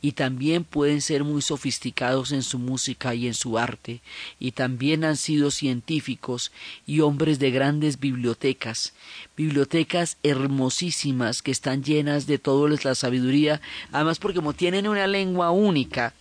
y 0.00 0.12
también 0.12 0.64
pueden 0.64 1.00
ser 1.00 1.24
muy 1.24 1.42
sofisticados 1.42 2.32
en 2.32 2.42
su 2.42 2.58
música 2.58 3.14
y 3.14 3.26
en 3.26 3.34
su 3.34 3.58
arte, 3.58 4.00
y 4.38 4.52
también 4.52 5.04
han 5.04 5.16
sido 5.16 5.50
científicos 5.50 6.52
y 6.86 7.00
hombres 7.00 7.38
de 7.38 7.50
grandes 7.50 7.98
bibliotecas, 8.00 8.92
bibliotecas 9.36 10.16
hermosísimas 10.22 11.42
que 11.42 11.50
están 11.50 11.82
llenas 11.82 12.26
de 12.26 12.38
toda 12.38 12.68
la 12.82 12.94
sabiduría, 12.94 13.60
además 13.92 14.18
porque 14.18 14.36
como 14.36 14.52
tienen 14.52 14.88
una 14.88 15.06
lengua 15.06 15.50
única, 15.50 16.14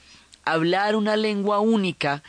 hablar 0.43 0.95
una 0.95 1.15
lengua 1.15 1.59
única 1.59 2.23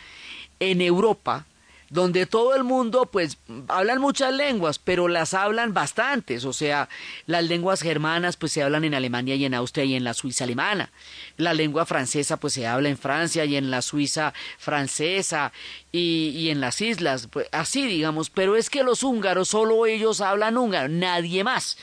en 0.60 0.80
Europa, 0.80 1.46
donde 1.90 2.26
todo 2.26 2.54
el 2.54 2.64
mundo 2.64 3.06
pues 3.06 3.38
hablan 3.68 4.00
muchas 4.00 4.32
lenguas, 4.32 4.78
pero 4.78 5.08
las 5.08 5.34
hablan 5.34 5.72
bastantes, 5.72 6.44
o 6.44 6.52
sea, 6.52 6.88
las 7.26 7.44
lenguas 7.44 7.80
germanas 7.80 8.36
pues 8.36 8.52
se 8.52 8.62
hablan 8.62 8.84
en 8.84 8.94
Alemania 8.94 9.34
y 9.34 9.44
en 9.44 9.54
Austria 9.54 9.84
y 9.84 9.94
en 9.94 10.04
la 10.04 10.14
Suiza 10.14 10.44
alemana, 10.44 10.90
la 11.36 11.54
lengua 11.54 11.86
francesa 11.86 12.38
pues 12.38 12.54
se 12.54 12.66
habla 12.66 12.88
en 12.88 12.98
Francia 12.98 13.44
y 13.44 13.56
en 13.56 13.70
la 13.70 13.82
Suiza 13.82 14.34
francesa 14.58 15.52
y, 15.92 16.28
y 16.30 16.50
en 16.50 16.60
las 16.60 16.80
islas, 16.80 17.28
pues 17.30 17.48
así 17.52 17.86
digamos, 17.86 18.30
pero 18.30 18.56
es 18.56 18.70
que 18.70 18.82
los 18.82 19.02
húngaros 19.02 19.48
solo 19.48 19.86
ellos 19.86 20.20
hablan 20.20 20.56
húngaro, 20.56 20.88
nadie 20.88 21.44
más. 21.44 21.76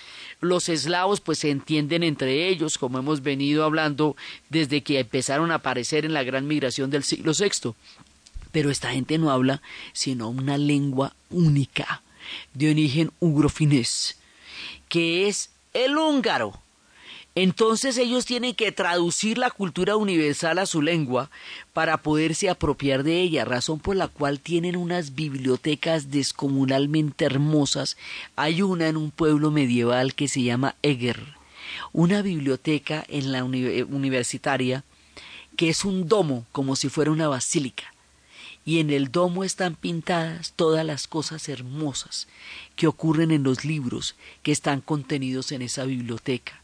Los 0.44 0.68
eslavos 0.68 1.22
pues 1.22 1.40
se 1.40 1.52
entienden 1.52 2.04
entre 2.04 2.50
ellos, 2.50 2.78
como 2.78 3.00
hemos 3.00 3.24
venido 3.24 3.64
hablando 3.64 4.18
desde 4.50 4.84
que 4.84 5.00
empezaron 5.00 5.52
a 5.52 5.56
aparecer 5.56 6.04
en 6.04 6.14
la 6.14 6.24
gran 6.24 6.48
migración 6.48 6.90
del 6.90 7.06
siglo 7.06 7.32
VI. 7.32 7.74
Pero 8.54 8.70
esta 8.70 8.92
gente 8.92 9.18
no 9.18 9.32
habla 9.32 9.62
sino 9.92 10.30
una 10.30 10.58
lengua 10.58 11.14
única, 11.30 12.04
de 12.54 12.72
origen 12.72 13.12
ugrofinés, 13.20 14.18
que 14.88 15.28
es 15.28 15.50
el 15.74 15.98
húngaro. 15.98 16.54
Entonces 17.36 17.98
ellos 17.98 18.28
tienen 18.28 18.54
que 18.54 18.72
traducir 18.72 19.40
la 19.40 19.50
cultura 19.50 19.96
universal 19.96 20.60
a 20.60 20.68
su 20.68 20.84
lengua 20.84 21.32
para 21.74 21.98
poderse 21.98 22.48
apropiar 22.48 23.02
de 23.02 23.22
ella, 23.22 23.44
razón 23.44 23.80
por 23.80 23.96
la 23.96 24.08
cual 24.08 24.40
tienen 24.40 24.76
unas 24.76 25.16
bibliotecas 25.16 26.12
descomunalmente 26.12 27.26
hermosas. 27.26 27.98
Hay 28.36 28.62
una 28.62 28.88
en 28.88 28.98
un 28.98 29.10
pueblo 29.10 29.50
medieval 29.50 30.14
que 30.14 30.28
se 30.28 30.44
llama 30.44 30.76
Eger, 30.84 31.24
una 31.92 32.22
biblioteca 32.22 33.04
en 33.08 33.32
la 33.32 33.44
universitaria 33.44 34.84
que 35.58 35.70
es 35.70 35.86
un 35.86 36.08
domo 36.08 36.46
como 36.52 36.76
si 36.76 36.90
fuera 36.90 37.10
una 37.10 37.28
basílica 37.28 37.93
y 38.66 38.80
en 38.80 38.90
el 38.90 39.12
domo 39.12 39.44
están 39.44 39.76
pintadas 39.76 40.54
todas 40.56 40.86
las 40.86 41.08
cosas 41.08 41.50
hermosas 41.50 42.28
que 42.76 42.88
ocurren 42.88 43.32
en 43.32 43.44
los 43.44 43.66
libros 43.66 44.16
que 44.42 44.52
están 44.52 44.82
contenidos 44.82 45.52
en 45.52 45.62
esa 45.62 45.86
biblioteca. 45.86 46.60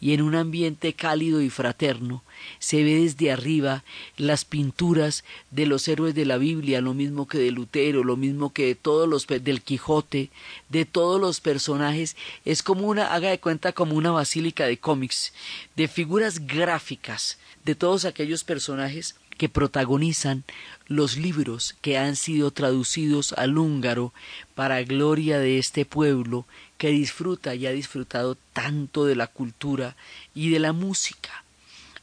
y 0.00 0.12
en 0.12 0.22
un 0.22 0.34
ambiente 0.34 0.92
cálido 0.92 1.40
y 1.40 1.50
fraterno 1.50 2.22
se 2.58 2.82
ve 2.84 2.96
desde 3.02 3.32
arriba 3.32 3.84
las 4.16 4.44
pinturas 4.44 5.24
de 5.50 5.66
los 5.66 5.88
héroes 5.88 6.14
de 6.14 6.24
la 6.24 6.36
Biblia, 6.36 6.80
lo 6.80 6.94
mismo 6.94 7.26
que 7.26 7.38
de 7.38 7.50
Lutero, 7.50 8.04
lo 8.04 8.16
mismo 8.16 8.52
que 8.52 8.66
de 8.66 8.74
todos 8.74 9.08
los 9.08 9.26
del 9.26 9.62
Quijote, 9.62 10.30
de 10.68 10.84
todos 10.84 11.20
los 11.20 11.40
personajes, 11.40 12.16
es 12.44 12.62
como 12.62 12.86
una, 12.86 13.14
haga 13.14 13.30
de 13.30 13.40
cuenta 13.40 13.72
como 13.72 13.96
una 13.96 14.10
basílica 14.10 14.66
de 14.66 14.78
cómics, 14.78 15.32
de 15.74 15.88
figuras 15.88 16.46
gráficas 16.46 17.38
de 17.64 17.74
todos 17.74 18.04
aquellos 18.04 18.44
personajes 18.44 19.16
que 19.34 19.48
protagonizan 19.48 20.44
los 20.86 21.16
libros 21.16 21.74
que 21.80 21.98
han 21.98 22.16
sido 22.16 22.50
traducidos 22.50 23.32
al 23.34 23.58
húngaro 23.58 24.12
para 24.54 24.82
gloria 24.82 25.38
de 25.38 25.58
este 25.58 25.84
pueblo 25.84 26.46
que 26.78 26.88
disfruta 26.88 27.54
y 27.54 27.66
ha 27.66 27.72
disfrutado 27.72 28.36
tanto 28.52 29.04
de 29.06 29.16
la 29.16 29.26
cultura 29.26 29.96
y 30.34 30.50
de 30.50 30.58
la 30.58 30.72
música. 30.72 31.44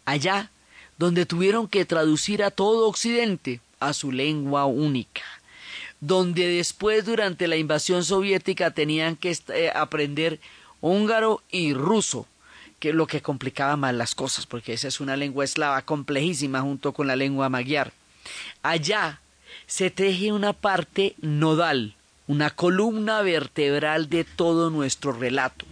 Allá 0.06 0.50
donde 0.98 1.26
tuvieron 1.26 1.68
que 1.68 1.86
traducir 1.86 2.44
a 2.44 2.52
todo 2.52 2.88
Occidente 2.88 3.60
a 3.80 3.94
su 3.94 4.12
lengua 4.12 4.66
única, 4.66 5.24
donde 6.00 6.48
después 6.48 7.06
durante 7.06 7.48
la 7.48 7.58
invasión 7.58 8.04
soviética 8.04 8.72
tenían 8.72 9.16
que 9.16 9.36
eh, 9.50 9.72
aprender 9.74 10.40
húngaro 10.80 11.42
y 11.50 11.74
ruso, 11.74 12.28
que 12.82 12.94
lo 12.94 13.06
que 13.06 13.22
complicaba 13.22 13.78
más 13.78 13.94
las 13.94 14.16
cosas, 14.16 14.48
porque 14.48 14.74
esa 14.74 14.88
es 14.88 15.00
una 15.00 15.16
lengua 15.16 15.46
eslava 15.46 15.84
complejísima 15.84 16.62
junto 16.62 16.94
con 16.94 17.06
la 17.06 17.16
lengua 17.16 17.48
magyar. 17.48 17.94
Allá 18.64 19.22
se 19.68 19.92
teje 19.92 20.32
una 20.32 20.52
parte 20.52 21.14
nodal, 21.22 21.94
una 22.26 22.50
columna 22.50 23.22
vertebral 23.22 24.10
de 24.10 24.24
todo 24.24 24.72
nuestro 24.72 25.12
relato. 25.12 25.68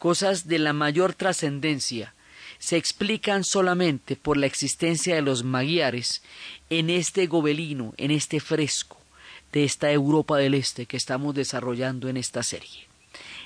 Cosas 0.00 0.48
de 0.48 0.58
la 0.58 0.72
mayor 0.72 1.14
trascendencia 1.14 2.12
se 2.58 2.76
explican 2.76 3.44
solamente 3.44 4.16
por 4.16 4.36
la 4.36 4.46
existencia 4.46 5.14
de 5.14 5.22
los 5.22 5.44
magiares 5.44 6.22
en 6.70 6.90
este 6.90 7.28
gobelino, 7.28 7.94
en 7.98 8.10
este 8.10 8.40
fresco 8.40 8.98
de 9.52 9.62
esta 9.62 9.92
Europa 9.92 10.38
del 10.38 10.54
Este 10.54 10.86
que 10.86 10.96
estamos 10.96 11.36
desarrollando 11.36 12.08
en 12.08 12.16
esta 12.16 12.42
serie. 12.42 12.88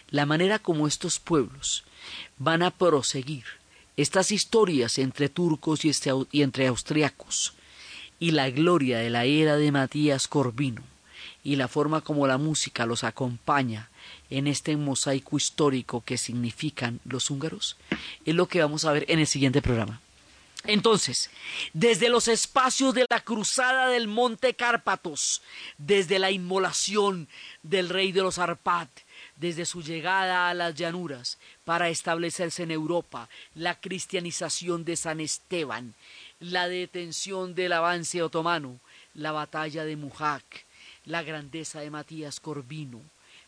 La 0.09 0.24
manera 0.24 0.59
como 0.59 0.86
estos 0.86 1.18
pueblos 1.18 1.84
van 2.38 2.62
a 2.62 2.70
proseguir 2.70 3.44
estas 3.96 4.30
historias 4.30 4.98
entre 4.98 5.28
turcos 5.28 5.84
y, 5.84 5.88
este 5.88 6.11
y 6.30 6.42
entre 6.42 6.66
austriacos 6.66 7.54
y 8.18 8.32
la 8.32 8.50
gloria 8.50 8.98
de 8.98 9.11
la 9.11 9.24
era 9.24 9.57
de 9.57 9.72
Matías 9.72 10.28
Corvino 10.28 10.82
y 11.42 11.57
la 11.57 11.68
forma 11.68 12.00
como 12.00 12.26
la 12.26 12.38
música 12.38 12.86
los 12.86 13.04
acompaña 13.04 13.88
en 14.30 14.46
este 14.46 14.76
mosaico 14.76 15.36
histórico 15.36 16.02
que 16.04 16.18
significan 16.18 17.00
los 17.04 17.30
húngaros 17.30 17.76
es 18.24 18.34
lo 18.34 18.48
que 18.48 18.61
vamos 18.61 18.84
a 18.84 18.92
ver 18.92 19.04
en 19.09 19.20
el 19.20 19.26
siguiente 19.26 19.62
programa. 19.62 20.00
Entonces, 20.64 21.30
desde 21.72 22.09
los 22.09 22.26
espacios 22.28 22.94
de 22.94 23.07
la 23.09 23.20
cruzada 23.20 23.88
del 23.88 24.09
monte 24.09 24.54
Cárpatos, 24.54 25.42
desde 25.78 26.18
la 26.18 26.32
inmolación 26.32 27.28
del 27.62 27.88
rey 27.88 28.11
de 28.11 28.22
los 28.22 28.38
Arpad, 28.38 28.88
desde 29.36 29.64
su 29.64 29.82
llegada 29.82 30.48
a 30.48 30.54
las 30.54 30.74
llanuras 30.74 31.38
para 31.66 31.88
establecerse 31.88 32.62
en 32.62 32.70
Europa, 32.70 33.28
la 33.56 33.80
cristianización 33.80 34.84
de 34.84 34.94
San 34.94 35.18
Esteban, 35.18 35.94
la 36.38 36.68
detención 36.68 37.56
del 37.56 37.72
avance 37.72 38.22
otomano, 38.22 38.78
la 39.14 39.32
batalla 39.32 39.84
de 39.84 39.96
Mujak, 39.96 40.64
la 41.06 41.24
grandeza 41.24 41.80
de 41.80 41.90
Matías 41.90 42.38
Corvino, 42.38 43.02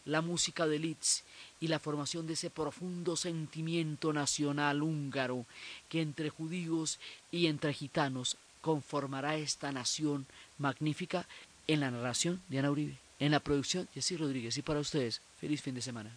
la 0.04 0.20
música 0.20 0.66
de 0.66 0.80
Litz 0.80 1.22
y 1.60 1.68
la 1.68 1.78
formación 1.78 2.26
de 2.26 2.32
ese 2.32 2.50
profundo 2.50 3.14
sentimiento 3.14 4.12
nacional 4.12 4.82
húngaro 4.82 5.46
que 5.88 6.02
entre 6.02 6.28
judíos 6.28 6.98
y 7.30 7.46
entre 7.46 7.72
gitanos 7.72 8.36
conformará 8.62 9.36
esta 9.36 9.70
nación 9.70 10.26
magnífica 10.58 11.28
en 11.68 11.78
la 11.78 11.92
narración 11.92 12.42
de 12.48 12.58
Ana 12.58 12.72
Uribe, 12.72 12.96
en 13.20 13.30
la 13.30 13.38
producción 13.38 13.86
Jessy 13.94 14.16
Rodríguez 14.16 14.58
y 14.58 14.62
para 14.62 14.80
ustedes, 14.80 15.20
feliz 15.38 15.62
fin 15.62 15.76
de 15.76 15.82
semana. 15.82 16.10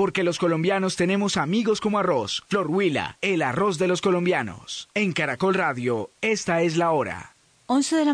Porque 0.00 0.24
los 0.24 0.38
colombianos 0.38 0.96
tenemos 0.96 1.36
amigos 1.36 1.78
como 1.78 1.98
arroz. 1.98 2.42
Flor 2.48 2.68
Huila, 2.68 3.18
el 3.20 3.42
arroz 3.42 3.76
de 3.76 3.86
los 3.86 4.00
colombianos. 4.00 4.88
En 4.94 5.12
Caracol 5.12 5.52
Radio, 5.52 6.08
esta 6.22 6.62
es 6.62 6.78
la 6.78 6.92
hora. 6.92 7.34
11 7.66 7.96
de 7.96 8.04
la 8.06 8.08